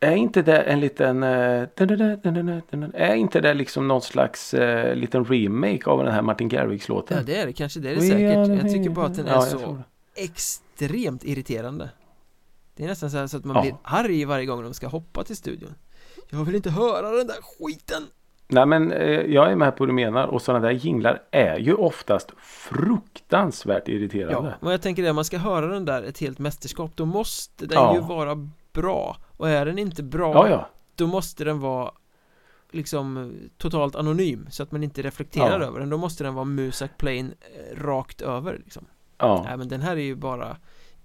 Är 0.00 0.16
inte 0.16 0.42
det 0.42 0.58
en 0.62 0.80
liten... 0.80 1.22
Är 1.22 3.14
inte 3.14 3.40
det 3.40 3.54
liksom 3.54 3.88
någon 3.88 4.02
slags 4.02 4.54
eh, 4.54 4.94
liten 4.96 5.24
remake 5.24 5.90
av 5.90 6.04
den 6.04 6.14
här 6.14 6.22
Martin 6.22 6.48
Garrix-låten? 6.48 7.16
Ja, 7.16 7.22
det 7.26 7.36
är 7.36 7.46
det 7.46 7.52
kanske, 7.52 7.80
det 7.80 7.90
är 7.90 7.94
det 7.94 8.00
säkert. 8.00 8.62
Jag 8.62 8.72
tycker 8.72 8.90
bara 8.90 9.06
att 9.06 9.14
den 9.16 9.26
är 9.26 9.32
Ja, 9.32 9.40
så 9.40 9.78
extremt 10.14 11.24
irriterande. 11.24 11.90
Det 12.76 12.84
är 12.84 12.88
nästan 12.88 13.10
så, 13.10 13.16
här 13.18 13.26
så 13.26 13.36
att 13.36 13.44
man 13.44 13.56
Ja. 13.56 13.62
blir 13.62 13.74
arg 13.82 14.24
varje 14.24 14.46
gång 14.46 14.62
de 14.62 14.74
ska 14.74 14.86
hoppa 14.88 15.24
till 15.24 15.36
studion. 15.36 15.74
Jag 16.30 16.44
vill 16.44 16.54
inte 16.54 16.70
höra 16.70 17.10
den 17.10 17.26
där 17.26 17.36
skiten. 17.42 18.02
Nej 18.48 18.66
men 18.66 18.92
eh, 18.92 19.08
jag 19.20 19.52
är 19.52 19.56
med 19.56 19.76
på 19.76 19.82
vad 19.82 19.88
du 19.88 19.92
menar 19.92 20.26
och 20.26 20.42
sådana 20.42 20.66
där 20.66 20.72
jinglar 20.74 21.22
är 21.30 21.58
ju 21.58 21.74
oftast 21.74 22.30
fruktansvärt 22.38 23.88
irriterande. 23.88 24.48
Ja, 24.60 24.66
och 24.66 24.72
jag 24.72 24.82
tänker 24.82 25.02
det, 25.02 25.12
man 25.12 25.24
ska 25.24 25.38
höra 25.38 25.66
den 25.66 25.84
där 25.84 26.02
ett 26.02 26.18
helt 26.18 26.38
mästerskap, 26.38 26.90
då 26.94 27.04
måste 27.04 27.66
den 27.66 27.74
Ja. 27.78 27.94
ju 27.94 28.00
vara 28.00 28.48
bra. 28.74 29.16
Och 29.36 29.48
är 29.48 29.66
den 29.66 29.78
inte 29.78 30.02
bra, 30.02 30.32
Ja, 30.34 30.48
ja. 30.48 30.68
då 30.94 31.06
måste 31.06 31.44
den 31.44 31.60
vara 31.60 31.92
liksom 32.70 33.32
totalt 33.58 33.94
anonym 33.96 34.46
så 34.50 34.62
att 34.62 34.72
man 34.72 34.82
inte 34.82 35.02
reflekterar 35.02 35.60
Ja. 35.60 35.66
över 35.66 35.80
den. 35.80 35.90
Då 35.90 35.96
måste 35.96 36.24
den 36.24 36.34
vara 36.34 36.44
Musak 36.44 36.90
Plain 36.98 37.34
eh, 37.40 37.76
rakt 37.80 38.20
över 38.20 38.58
liksom. 38.64 38.86
Ja, 39.18 39.42
Nej 39.46 39.56
men 39.56 39.68
den 39.68 39.80
här 39.80 39.96
är 39.96 40.00
ju 40.00 40.14
bara 40.14 40.56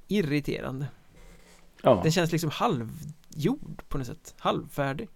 irriterande. 0.07 0.85
ja, 1.81 1.99
Den 2.03 2.11
känns 2.11 2.31
liksom 2.31 2.49
halvgjord 2.49 3.81
på 3.89 3.97
något 3.97 4.07
sätt, 4.07 4.35
halvfärdig. 4.39 5.09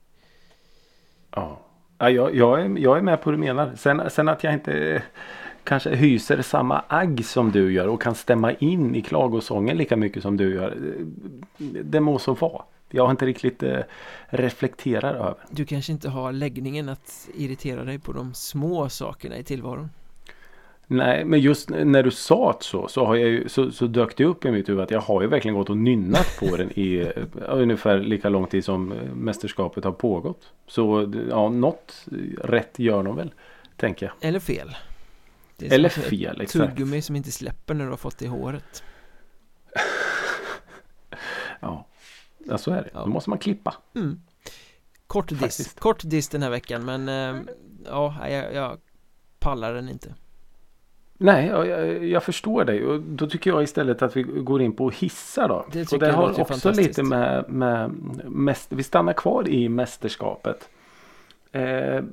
ja. 1.31 1.59
ja 1.97 2.09
jag, 2.09 2.35
jag, 2.35 2.61
är, 2.61 2.77
jag 2.77 2.97
är 2.97 3.01
med 3.01 3.21
på 3.21 3.29
vad 3.29 3.33
du 3.33 3.37
menar. 3.43 3.75
Sen, 3.75 4.09
sen 4.09 4.29
att 4.29 4.43
jag 4.43 4.53
inte 4.53 5.03
kanske 5.63 5.95
hyser 5.95 6.41
samma 6.41 6.83
agg 6.87 7.25
som 7.25 7.51
du 7.51 7.73
gör 7.73 7.87
och 7.87 8.01
kan 8.01 8.15
stämma 8.15 8.53
in 8.53 8.95
i 8.95 9.01
klagosången 9.01 9.77
lika 9.77 9.95
mycket 9.95 10.23
som 10.23 10.37
du 10.37 10.53
gör. 10.53 10.77
Det 11.83 11.99
må 11.99 12.19
så 12.19 12.33
vara. 12.33 12.63
Jag 12.89 13.03
har 13.03 13.11
inte 13.11 13.25
riktigt 13.25 13.63
eh, 13.63 13.79
reflekterar 14.25 15.13
över. 15.13 15.35
Du 15.49 15.65
kanske 15.65 15.91
inte 15.91 16.09
har 16.09 16.31
läggningen 16.31 16.89
att 16.89 17.29
irritera 17.35 17.83
dig 17.83 17.99
på 17.99 18.11
de 18.13 18.33
små 18.33 18.89
sakerna 18.89 19.37
i 19.37 19.43
tillvaron. 19.43 19.89
Nej, 20.87 21.25
men 21.25 21.39
just 21.39 21.69
när 21.69 22.03
du 22.03 22.11
sa 22.11 22.51
det 22.51 22.63
så 22.63 22.87
så, 22.87 23.05
har 23.05 23.15
jag 23.15 23.29
ju, 23.29 23.49
så 23.49 23.71
så 23.71 23.87
dök 23.87 24.17
det 24.17 24.25
upp 24.25 24.45
i 24.45 24.51
mitt 24.51 24.69
huvud 24.69 24.83
att 24.83 24.91
jag 24.91 25.01
har 25.01 25.21
ju 25.21 25.27
verkligen 25.27 25.55
gått 25.57 25.69
och 25.69 25.77
nynnat 25.77 26.37
på 26.39 26.55
den 26.55 26.69
i 26.79 26.97
eh, 26.97 27.23
ungefär 27.49 27.99
lika 27.99 28.29
lång 28.29 28.47
tid 28.47 28.65
som 28.65 28.91
eh, 28.91 28.97
mästerskapet 29.13 29.83
har 29.83 29.91
pågått. 29.91 30.51
Så 30.67 31.13
ja, 31.29 31.49
något 31.49 32.05
rätt 32.43 32.79
gör 32.79 33.03
de 33.03 33.15
väl, 33.15 33.33
tänker 33.77 34.05
jag. 34.05 34.29
Eller 34.29 34.39
fel. 34.39 34.75
Det 35.57 35.67
är 35.67 35.73
Eller 35.73 35.89
som 35.89 36.03
ett 36.03 36.09
fel, 36.09 36.41
exakt. 36.41 36.75
Tuggummi 36.75 37.01
som 37.01 37.15
inte 37.15 37.31
släpper 37.31 37.73
när 37.73 37.85
du 37.85 37.89
har 37.89 37.97
fått 37.97 38.17
det 38.17 38.25
i 38.25 38.27
håret. 38.27 38.83
Ja, 41.59 41.87
ja 42.37 42.57
så 42.57 42.71
är 42.71 42.81
det. 42.83 42.89
Ja. 42.93 42.99
Då 42.99 43.07
måste 43.07 43.29
man 43.29 43.39
klippa. 43.39 43.75
Mm. 43.95 44.21
Kort 45.07 45.29
diss, 45.29 45.73
kort 45.73 46.01
diss 46.03 46.29
den 46.29 46.43
här 46.43 46.49
veckan 46.49 46.85
men 46.85 47.09
eh, 47.09 47.41
ja, 47.85 48.29
jag, 48.29 48.53
jag 48.53 48.79
pallar 49.39 49.73
den 49.73 49.89
inte. 49.89 50.15
Nej, 51.17 51.47
jag, 51.47 52.05
jag, 52.05 52.23
förstår 52.23 52.65
dig 52.65 52.85
och 52.85 53.01
då 53.01 53.27
tycker 53.27 53.49
jag 53.49 53.63
istället 53.63 54.01
att 54.01 54.17
vi 54.17 54.23
går 54.23 54.61
in 54.61 54.75
på 54.75 54.89
hissar 54.89 55.47
då. 55.47 55.65
Det 55.71 55.81
och 55.81 55.87
tycker 55.87 56.05
det 56.05 56.11
jag 56.11 56.17
har 56.17 56.41
också 56.41 56.71
lite 56.71 57.03
med, 57.03 57.49
med 57.49 57.91
mäst, 58.25 58.67
vi 58.71 58.83
stannar 58.83 59.13
kvar 59.13 59.49
i 59.49 59.69
mästerskapet. 59.69 60.69
Eh, 61.53 62.03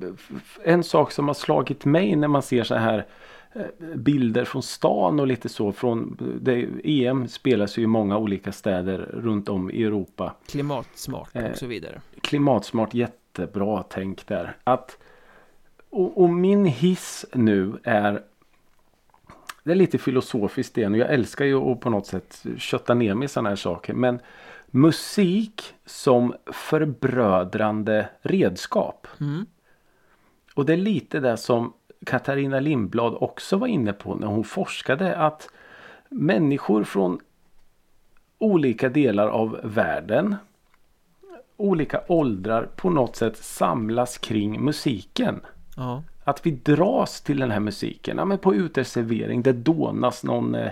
en 0.63 0.83
sak 0.83 1.11
som 1.11 1.27
har 1.27 1.33
slagit 1.33 1.85
mig 1.85 2.15
när 2.15 2.27
man 2.27 2.41
ser 2.41 2.63
så 2.63 2.75
här 2.75 3.05
eh, 3.53 3.61
bilder 3.95 4.45
från 4.45 4.63
stan 4.63 5.19
och 5.19 5.27
lite 5.27 5.49
så 5.49 5.71
från 5.71 6.17
det, 6.41 6.67
EM 6.83 7.27
spelas 7.27 7.77
ju 7.77 7.83
i 7.83 7.87
många 7.87 8.17
olika 8.17 8.51
städer 8.51 8.97
runt 9.13 9.49
om 9.49 9.71
i 9.71 9.83
Europa. 9.83 10.35
Klimatsmart 10.47 11.29
Eh, 11.33 11.51
och 11.51 11.57
så 11.57 11.65
vidare. 11.65 12.01
Klimatsmart 12.21 12.93
jättebra 12.93 13.83
tänk 13.89 14.27
där. 14.27 14.55
Att, 14.63 14.97
och, 15.89 16.21
och 16.21 16.29
min 16.29 16.65
hiss 16.65 17.25
nu 17.33 17.73
är 17.83 18.21
det 19.63 19.71
är 19.71 19.75
lite 19.75 19.97
filosofiskt 19.97 20.75
det. 20.75 20.87
och 20.87 20.97
Jag 20.97 21.13
älskar 21.13 21.45
ju 21.45 21.71
att 21.71 21.79
på 21.79 21.89
något 21.89 22.07
sätt 22.07 22.45
kötta 22.57 22.93
ner 22.93 23.15
mig 23.15 23.25
i 23.25 23.27
sådana 23.27 23.49
här 23.49 23.55
saker. 23.55 23.93
Men 23.93 24.19
musik 24.71 25.73
som 25.85 26.35
förbrödrande 26.45 28.09
redskap. 28.21 29.07
Mm. 29.19 29.45
Och 30.55 30.65
det 30.65 30.73
är 30.73 30.77
lite 30.77 31.19
det 31.19 31.37
som 31.37 31.73
Katarina 32.05 32.59
Lindblad 32.59 33.17
också 33.19 33.57
var 33.57 33.67
inne 33.67 33.93
på 33.93 34.15
när 34.15 34.27
hon 34.27 34.43
forskade. 34.43 35.17
Att 35.17 35.49
människor 36.09 36.83
från 36.83 37.19
olika 38.37 38.89
delar 38.89 39.27
av 39.27 39.59
världen. 39.63 40.35
Olika 41.57 42.01
åldrar 42.07 42.69
på 42.75 42.89
något 42.89 43.15
sätt 43.15 43.37
samlas 43.37 44.17
kring 44.17 44.65
musiken. 44.65 45.41
Ja, 45.77 46.03
Att 46.23 46.45
vi 46.45 46.51
dras 46.51 47.21
till 47.21 47.39
den 47.39 47.51
här 47.51 47.59
musiken. 47.59 48.17
Ja, 48.17 48.25
men 48.25 48.37
på 48.37 48.55
uteservering 48.55 49.41
det 49.41 49.53
dånas 49.53 50.23
någon 50.23 50.55
eh, 50.55 50.71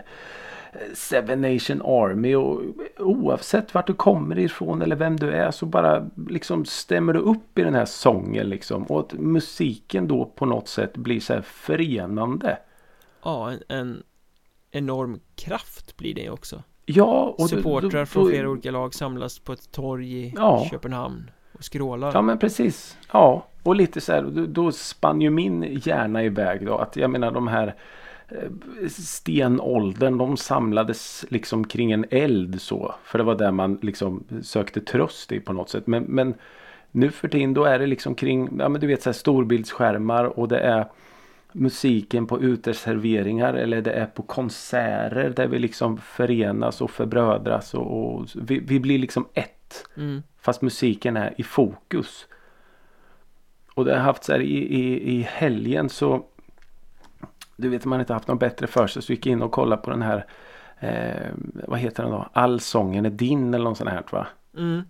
Seven 0.94 1.42
Nation 1.42 1.82
Army 1.82 2.36
och 2.36 2.62
oavsett 3.00 3.74
vart 3.74 3.88
du 3.88 3.94
kommer 3.94 4.40
ifrån 4.40 4.82
eller 4.82 4.96
vem 4.96 5.18
du 5.18 5.32
är 5.32 5.52
så 5.52 5.66
bara 5.66 6.10
liksom 6.30 6.66
stämmer 6.66 7.14
du 7.14 7.20
upp 7.20 7.60
i 7.60 7.62
den 7.62 7.76
här 7.76 7.86
sången 7.86 8.50
liksom. 8.50 8.84
Och 8.84 9.00
att 9.00 9.14
musiken 9.14 10.08
då 10.08 10.26
på 10.26 10.46
något 10.46 10.68
sätt 10.68 10.98
blir 10.98 11.20
så 11.20 11.34
här 11.34 11.42
förenande. 11.42 12.58
ja 13.24 13.52
en, 13.52 13.62
en 13.68 14.04
enorm 14.72 15.20
kraft 15.36 15.98
blir 15.98 16.14
det 16.16 16.30
också. 16.30 16.64
Ja, 16.86 17.36
och 17.38 17.50
Supportrar 17.50 18.00
då- 18.00 18.06
från 18.06 18.24
då- 18.24 18.30
flera 18.30 18.50
olika 18.50 18.72
lag 18.72 18.94
samlas 18.94 19.40
på 19.40 19.54
ett 19.54 19.72
torg 19.72 20.14
i 20.26 20.34
Ja. 20.38 20.68
Köpenhamn 20.72 21.32
och 21.58 21.64
skrålar. 21.64 22.12
Ja 22.14 22.22
men 22.22 22.40
precis. 22.40 22.98
Ja 23.14 23.46
och 23.64 23.76
lite 23.76 24.02
så 24.02 24.12
här 24.14 24.22
då, 24.22 24.46
då 24.46 24.72
spann 24.72 25.22
ju 25.22 25.30
min 25.30 25.80
hjärna 25.84 26.24
iväg 26.24 26.66
då. 26.66 26.78
Att 26.78 26.96
jag 26.96 27.10
menar 27.10 27.32
de 27.32 27.48
här 27.48 27.76
stenåldern 28.90 30.18
de 30.18 30.38
samlades 30.38 31.26
liksom 31.30 31.68
kring 31.68 31.92
en 31.92 32.06
eld 32.10 32.62
så. 32.62 32.96
För 33.04 33.18
det 33.18 33.24
var 33.24 33.36
där 33.36 33.52
man 33.52 33.80
liksom 33.82 34.24
sökte 34.42 34.82
tröst 34.82 35.32
i 35.32 35.40
på 35.40 35.54
något 35.54 35.70
sätt. 35.70 35.88
Men, 35.88 36.04
men 36.04 36.34
nu 36.92 37.12
för 37.12 37.28
tiden 37.28 37.54
då 37.54 37.64
är 37.64 37.80
det 37.80 37.88
liksom 37.88 38.16
kring 38.16 38.50
ja 38.60 38.70
men 38.70 38.82
du 38.82 38.88
vet 38.88 39.02
så 39.02 39.10
här 39.10 39.14
storbildsskärmar 39.14 40.40
och 40.40 40.48
det 40.48 40.60
är 40.60 40.86
musiken 41.52 42.28
på 42.28 42.42
uteserveringar 42.42 43.54
eller 43.54 43.82
det 43.82 43.92
är 43.92 44.06
på 44.06 44.24
konserter 44.24 45.34
där 45.36 45.48
vi 45.48 45.60
liksom 45.60 45.98
förenas 45.98 46.82
och 46.82 46.92
förbrödras 46.92 47.74
och, 47.74 48.16
och 48.16 48.28
vi, 48.36 48.60
vi 48.60 48.80
blir 48.80 49.00
liksom 49.00 49.28
ett. 49.34 49.88
Mm. 49.98 50.24
Fast 50.42 50.62
musiken 50.62 51.18
är 51.18 51.34
i 51.38 51.44
fokus. 51.44 52.28
Och 53.74 53.86
det 53.86 53.94
har 53.94 54.02
haft 54.02 54.24
så 54.24 54.32
här 54.32 54.40
i, 54.40 54.58
i, 54.58 55.18
i 55.18 55.22
helgen 55.22 55.90
så 55.90 56.26
Du 57.60 57.70
vet 57.70 57.86
man 57.86 58.00
inte 58.00 58.14
haft 58.14 58.28
något 58.28 58.40
bättre 58.40 58.68
för 58.68 58.88
sig 58.88 59.02
så 59.02 59.14
gick 59.14 59.26
jag 59.26 59.34
in 59.34 59.42
och 59.42 59.52
kollade 59.52 59.82
på 59.82 59.90
den 59.90 60.02
här 60.02 60.26
eh, 60.80 61.32
Vad 61.68 61.80
heter 61.80 62.04
den 62.04 62.12
då? 62.12 62.30
Allsången 62.34 63.06
är 63.06 63.10
din 63.10 63.54
eller 63.54 63.66
något 63.66 63.78
sånt 63.78 63.90
här 63.90 64.04
va? 64.12 64.28
Mm. 64.58 64.82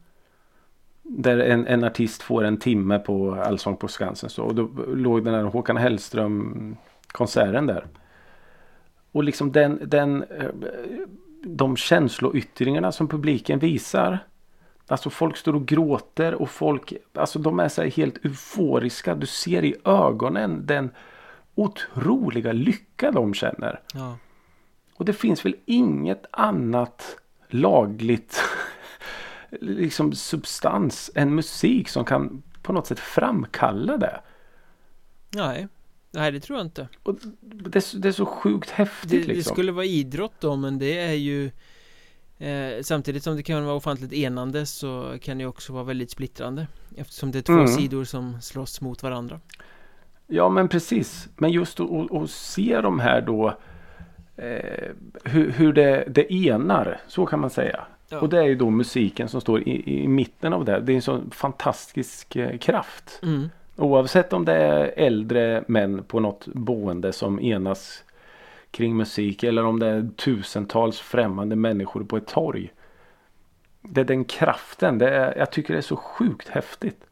Där 1.04 1.40
en, 1.40 1.68
en 1.68 1.84
artist 1.84 2.22
får 2.22 2.44
en 2.44 2.58
timme 2.58 3.00
på 3.00 3.34
Allsång 3.36 3.78
på 3.78 3.88
Skansen 3.88 4.30
så. 4.30 4.44
Och 4.44 4.56
då 4.56 4.70
låg 4.88 5.26
den 5.26 5.34
här 5.34 5.44
Håkan 5.44 5.78
Hellström 5.78 6.76
konserten 7.08 7.66
där. 7.66 7.88
Och 9.12 9.24
liksom 9.24 9.52
den, 9.52 9.80
den 9.84 10.24
eh, 10.24 10.50
de 11.44 11.76
känsloyttringarna 11.76 12.92
som 12.92 13.08
publiken 13.08 13.60
visar. 13.60 14.20
Alltså 14.88 15.10
folk 15.10 15.38
står 15.38 15.56
och 15.56 15.66
gråter 15.66 16.34
och 16.34 16.50
folk, 16.50 16.94
alltså 17.14 17.40
de 17.40 17.60
är 17.60 17.68
så 17.68 17.82
här 17.82 17.90
helt 17.90 18.26
euforiska. 18.26 19.16
Du 19.16 19.26
ser 19.26 19.64
i 19.64 19.76
ögonen 19.86 20.66
den 20.66 20.90
otroliga 21.56 22.52
lycka 22.52 23.12
de 23.12 23.34
känner. 23.34 23.82
Ja. 23.94 24.18
Och 24.94 25.06
det 25.06 25.14
finns 25.14 25.46
väl 25.46 25.56
inget 25.66 26.26
annat 26.32 27.18
lagligt 27.50 28.42
liksom 29.52 30.14
substans 30.14 31.12
än 31.16 31.36
musik 31.36 31.90
som 31.90 32.06
kan 32.06 32.44
på 32.62 32.74
något 32.74 32.88
sätt 32.88 33.00
framkalla 33.00 33.98
det. 33.98 34.22
Nej. 35.36 35.68
Nej, 36.12 36.32
det 36.32 36.40
tror 36.40 36.58
jag 36.60 36.68
inte. 36.68 36.88
Och 37.04 37.16
det, 37.42 37.76
är 37.76 37.82
så- 37.82 37.98
det 37.98 38.08
är 38.08 38.12
så 38.12 38.26
sjukt 38.26 38.70
häftigt 38.70 39.10
Det, 39.12 39.18
det 39.22 39.28
liksom. 39.28 39.54
skulle 39.54 39.72
vara 39.72 39.86
idrott 39.86 40.34
då, 40.40 40.56
men 40.56 40.80
det 40.80 40.98
är 41.00 41.14
ju 41.14 41.52
eh, 42.38 42.82
Samtidigt 42.82 43.24
som 43.24 43.36
det 43.36 43.44
kan 43.44 43.66
vara 43.66 43.76
ofantligt 43.76 44.14
enande 44.14 44.66
så 44.66 45.18
kan 45.22 45.38
det 45.38 45.46
också 45.46 45.74
vara 45.74 45.84
väldigt 45.84 46.12
splittrande 46.12 46.68
Eftersom 46.98 47.32
det 47.32 47.38
är 47.38 47.42
två 47.42 47.54
Mm. 47.54 47.68
sidor 47.68 48.04
som 48.04 48.42
slåss 48.42 48.82
mot 48.82 49.04
varandra 49.04 49.40
Ja 50.32 50.50
men 50.50 50.68
precis. 50.68 51.30
Men 51.36 51.52
just 51.52 51.80
att, 51.80 52.30
se 52.30 52.82
de 52.82 53.00
här 53.00 53.22
då 53.22 53.54
eh, 54.36 54.90
hur, 55.24 55.52
hur 55.52 55.74
det, 55.74 56.04
det 56.08 56.34
enar, 56.34 57.02
så 57.08 57.26
kan 57.26 57.40
man 57.40 57.50
säga. 57.50 57.80
Ja. 58.10 58.20
Och 58.20 58.30
det 58.30 58.40
är 58.40 58.44
ju 58.44 58.56
då 58.56 58.70
musiken 58.70 59.30
som 59.30 59.42
står 59.42 59.62
i, 59.62 60.04
i 60.04 60.08
mitten 60.08 60.54
av 60.54 60.66
det. 60.66 60.80
Det 60.80 60.92
är 60.92 60.96
en 60.96 61.02
sån 61.02 61.32
fantastisk 61.32 62.36
eh, 62.36 62.58
kraft. 62.58 63.20
Mm. 63.24 63.50
Oavsett 63.76 64.34
om 64.34 64.46
det 64.46 64.54
är 64.54 64.94
äldre 64.98 65.64
män 65.68 66.04
på 66.04 66.20
något 66.20 66.48
boende 66.48 67.14
som 67.14 67.40
enas 67.40 68.04
kring 68.72 68.98
musik 68.98 69.44
eller 69.44 69.66
om 69.66 69.80
det 69.80 69.88
är 69.88 70.10
tusentals 70.16 71.00
främmande 71.00 71.56
människor 71.56 72.04
på 72.04 72.18
ett 72.18 72.28
torg. 72.28 72.72
Det 73.82 74.02
är 74.02 74.06
den 74.06 74.26
kraften. 74.26 74.98
Det 74.98 75.10
är, 75.10 75.38
jag 75.38 75.52
tycker 75.52 75.74
det 75.74 75.80
är 75.80 75.82
så 75.82 75.96
sjukt 75.96 76.50
häftigt. 76.50 77.06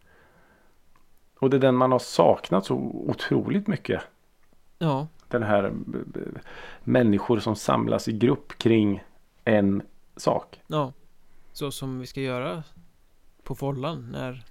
Och 1.39 1.49
det 1.49 1.57
är 1.57 1.61
den 1.61 1.75
man 1.75 1.91
har 1.91 1.99
saknat 1.99 2.65
så 2.65 2.75
otroligt 3.07 3.67
mycket. 3.67 4.01
Ja, 4.79 5.07
Den 5.27 5.43
här 5.43 5.71
b- 5.85 5.97
människor 6.83 7.39
som 7.39 7.55
samlas 7.55 8.07
i 8.07 8.11
grupp 8.13 8.57
kring 8.57 9.03
en 9.43 9.81
sak. 10.15 10.61
ja. 10.67 10.93
Så 11.53 11.71
som 11.71 11.99
vi 11.99 12.07
ska 12.07 12.21
göra 12.21 12.63
på 13.43 13.55
Follan 13.55 14.09
när 14.11 14.43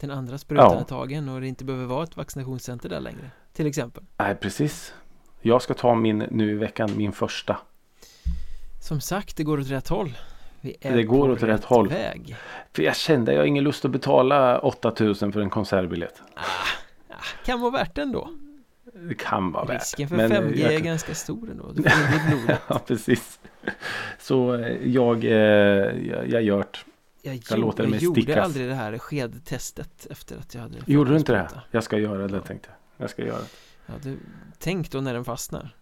den 0.00 0.10
andra 0.10 0.38
sprutan 0.38 0.72
Ja. 0.72 0.80
är 0.80 0.84
tagen 0.84 1.28
och 1.28 1.40
det 1.40 1.46
inte 1.48 1.64
behöver 1.64 1.86
vara 1.86 2.04
ett 2.04 2.16
vaccinationscenter 2.16 2.88
där 2.88 3.00
längre. 3.00 3.30
Till 3.52 3.66
exempel. 3.66 4.04
Nej, 4.16 4.34
precis. 4.34 4.94
Jag 5.40 5.62
ska 5.62 5.74
ta 5.74 5.94
min 5.94 6.18
nu 6.18 6.50
i 6.50 6.54
veckan, 6.54 6.90
min 6.96 7.12
första. 7.12 7.56
Som 8.82 9.00
sagt, 9.00 9.36
det 9.36 9.44
går 9.44 9.60
åt 9.60 9.70
rätt 9.70 9.88
håll. 9.88 10.12
Det 10.80 11.02
går 11.02 11.30
åt 11.30 11.42
rätt 11.42 11.64
håll. 11.64 11.88
väg. 11.88 12.36
För 12.72 12.82
jag 12.82 12.96
kände, 12.96 13.32
jag 13.32 13.40
har 13.40 13.46
ingen 13.46 13.64
lust 13.64 13.84
att 13.84 13.90
betala 13.90 14.58
8000 14.58 15.32
för 15.32 15.40
en 15.40 15.50
konsertbiljett. 15.50 16.22
Kan 17.44 17.60
vara 17.60 17.70
värt 17.70 17.94
det 17.94 18.02
ändå. 18.02 18.30
Det 19.08 19.14
kan 19.14 19.52
vara 19.52 19.64
värt. 19.64 19.80
Risken 19.80 20.08
för 20.08 20.16
Men, 20.16 20.30
5G 20.32 20.62
jag- 20.62 20.74
är 20.74 20.80
ganska 20.80 21.14
stor 21.14 21.50
ändå. 21.50 21.72
Du 21.72 21.82
får. 22.46 22.56
Ja, 22.68 22.78
precis. 22.86 23.40
Så 24.18 24.54
eh, 24.54 24.76
jag, 24.88 25.24
eh, 25.24 25.30
jag, 25.32 26.28
jag 26.28 26.42
gör 26.42 26.58
det. 26.58 26.78
Jag, 27.22 27.34
Jag 27.50 27.58
gjorde, 27.58 27.82
jag 27.82 28.02
gjorde 28.02 28.20
stickas. 28.20 28.44
aldrig 28.44 28.68
det 28.68 28.74
här 28.74 28.98
skedtestet 28.98 30.06
efter 30.10 30.36
att 30.38 30.54
jag 30.54 30.62
hade 30.62 30.76
Gjorde 30.86 31.10
du 31.10 31.16
inte 31.16 31.32
det? 31.32 31.48
Jag 31.70 31.84
ska 31.84 31.98
göra 31.98 32.28
det 32.28 32.40
tänkte 32.40 32.68
jag. 32.96 33.04
Jag 33.04 33.10
ska 33.10 33.22
göra 33.24 33.38
det. 33.38 33.46
Ja, 33.86 33.92
du, 34.02 34.18
tänk 34.58 34.90
då 34.90 35.00
när 35.00 35.14
den 35.14 35.24
fastnar. 35.24 35.74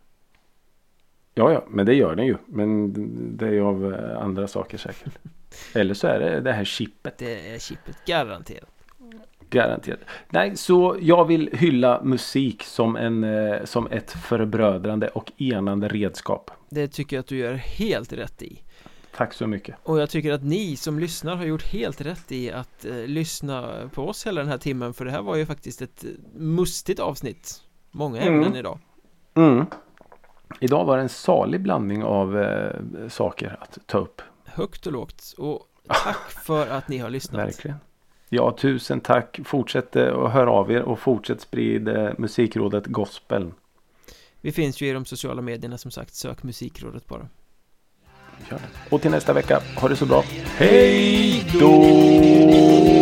Ja, 1.34 1.52
ja, 1.52 1.64
men 1.68 1.86
det 1.86 1.94
gör 1.94 2.16
den 2.16 2.26
ju. 2.26 2.36
Men 2.46 2.92
det 3.36 3.46
är 3.46 3.60
av 3.60 3.94
eh, 3.94 4.22
andra 4.22 4.48
saker 4.48 4.78
säkert. 4.78 5.18
Eller 5.74 5.94
så 5.94 6.06
är 6.06 6.20
det 6.20 6.40
det 6.40 6.52
här 6.52 6.64
chippet. 6.64 7.18
Det 7.18 7.54
är 7.54 7.58
chippet 7.58 7.96
garanterat. 8.06 8.68
Garanterat. 9.50 9.98
Nej, 10.30 10.56
så 10.56 10.96
jag 11.00 11.24
vill 11.24 11.50
hylla 11.52 12.02
musik 12.02 12.62
som, 12.62 12.96
en, 12.96 13.24
eh, 13.24 13.64
som 13.64 13.86
ett 13.90 14.10
förbrödrande 14.12 15.08
och 15.08 15.32
enande 15.36 15.88
redskap. 15.88 16.50
Det 16.70 16.88
tycker 16.88 17.16
jag 17.16 17.20
att 17.20 17.26
du 17.26 17.36
gör 17.36 17.54
helt 17.54 18.12
rätt 18.12 18.42
i. 18.42 18.62
Tack 19.16 19.34
så 19.34 19.46
mycket. 19.46 19.76
Och 19.82 19.98
jag 20.00 20.10
tycker 20.10 20.32
att 20.32 20.42
ni 20.44 20.76
som 20.76 20.98
lyssnar 20.98 21.36
har 21.36 21.44
gjort 21.44 21.64
helt 21.64 22.00
rätt 22.00 22.32
i 22.32 22.50
att 22.52 22.84
eh, 22.84 23.06
lyssna 23.06 23.90
på 23.94 24.08
oss 24.08 24.26
hela 24.26 24.40
den 24.40 24.50
här 24.50 24.58
timmen 24.58 24.94
för 24.94 25.04
det 25.04 25.10
här 25.10 25.22
var 25.22 25.36
ju 25.36 25.46
faktiskt 25.46 25.82
ett 25.82 26.04
eh, 26.04 26.10
mustigt 26.34 27.00
avsnitt. 27.00 27.62
Många 27.90 28.20
ämnen 28.20 28.42
Mm. 28.44 28.56
idag. 28.56 28.78
Mm. 29.34 29.66
Idag 30.60 30.84
var 30.84 30.96
det 30.96 31.02
en 31.02 31.08
salig 31.08 31.60
blandning 31.60 32.04
av 32.04 32.38
eh, 32.38 33.08
saker 33.08 33.56
att 33.60 33.78
ta 33.86 33.98
upp. 33.98 34.22
Högt 34.44 34.86
och 34.86 34.92
lågt. 34.92 35.34
Och 35.38 35.60
tack 35.88 36.30
för 36.30 36.66
att 36.66 36.88
ni 36.88 36.98
har 36.98 37.10
lyssnat. 37.10 37.46
Verkligen. 37.46 37.76
Ja, 38.28 38.56
tusen 38.58 39.00
tack. 39.00 39.40
Fortsätt 39.44 39.96
eh, 39.96 40.18
att 40.18 40.32
höra 40.32 40.50
av 40.50 40.72
er 40.72 40.82
och 40.82 40.98
fortsätt 40.98 41.40
sprida 41.40 42.08
eh, 42.08 42.14
musikrådet 42.18 42.86
Gospel. 42.86 43.52
Vi 44.40 44.52
finns 44.52 44.80
ju 44.80 44.88
i 44.88 44.92
de 44.92 45.04
sociala 45.04 45.42
medierna 45.42 45.78
som 45.78 45.90
sagt. 45.90 46.14
Sök 46.14 46.42
musikrådet 46.42 47.08
bara. 47.08 47.28
Och 48.90 49.02
till 49.02 49.10
nästa 49.10 49.32
vecka, 49.32 49.62
ha 49.76 49.88
det 49.88 49.96
så 49.96 50.06
bra. 50.06 50.24
Hej 50.56 51.44
då! 51.60 53.01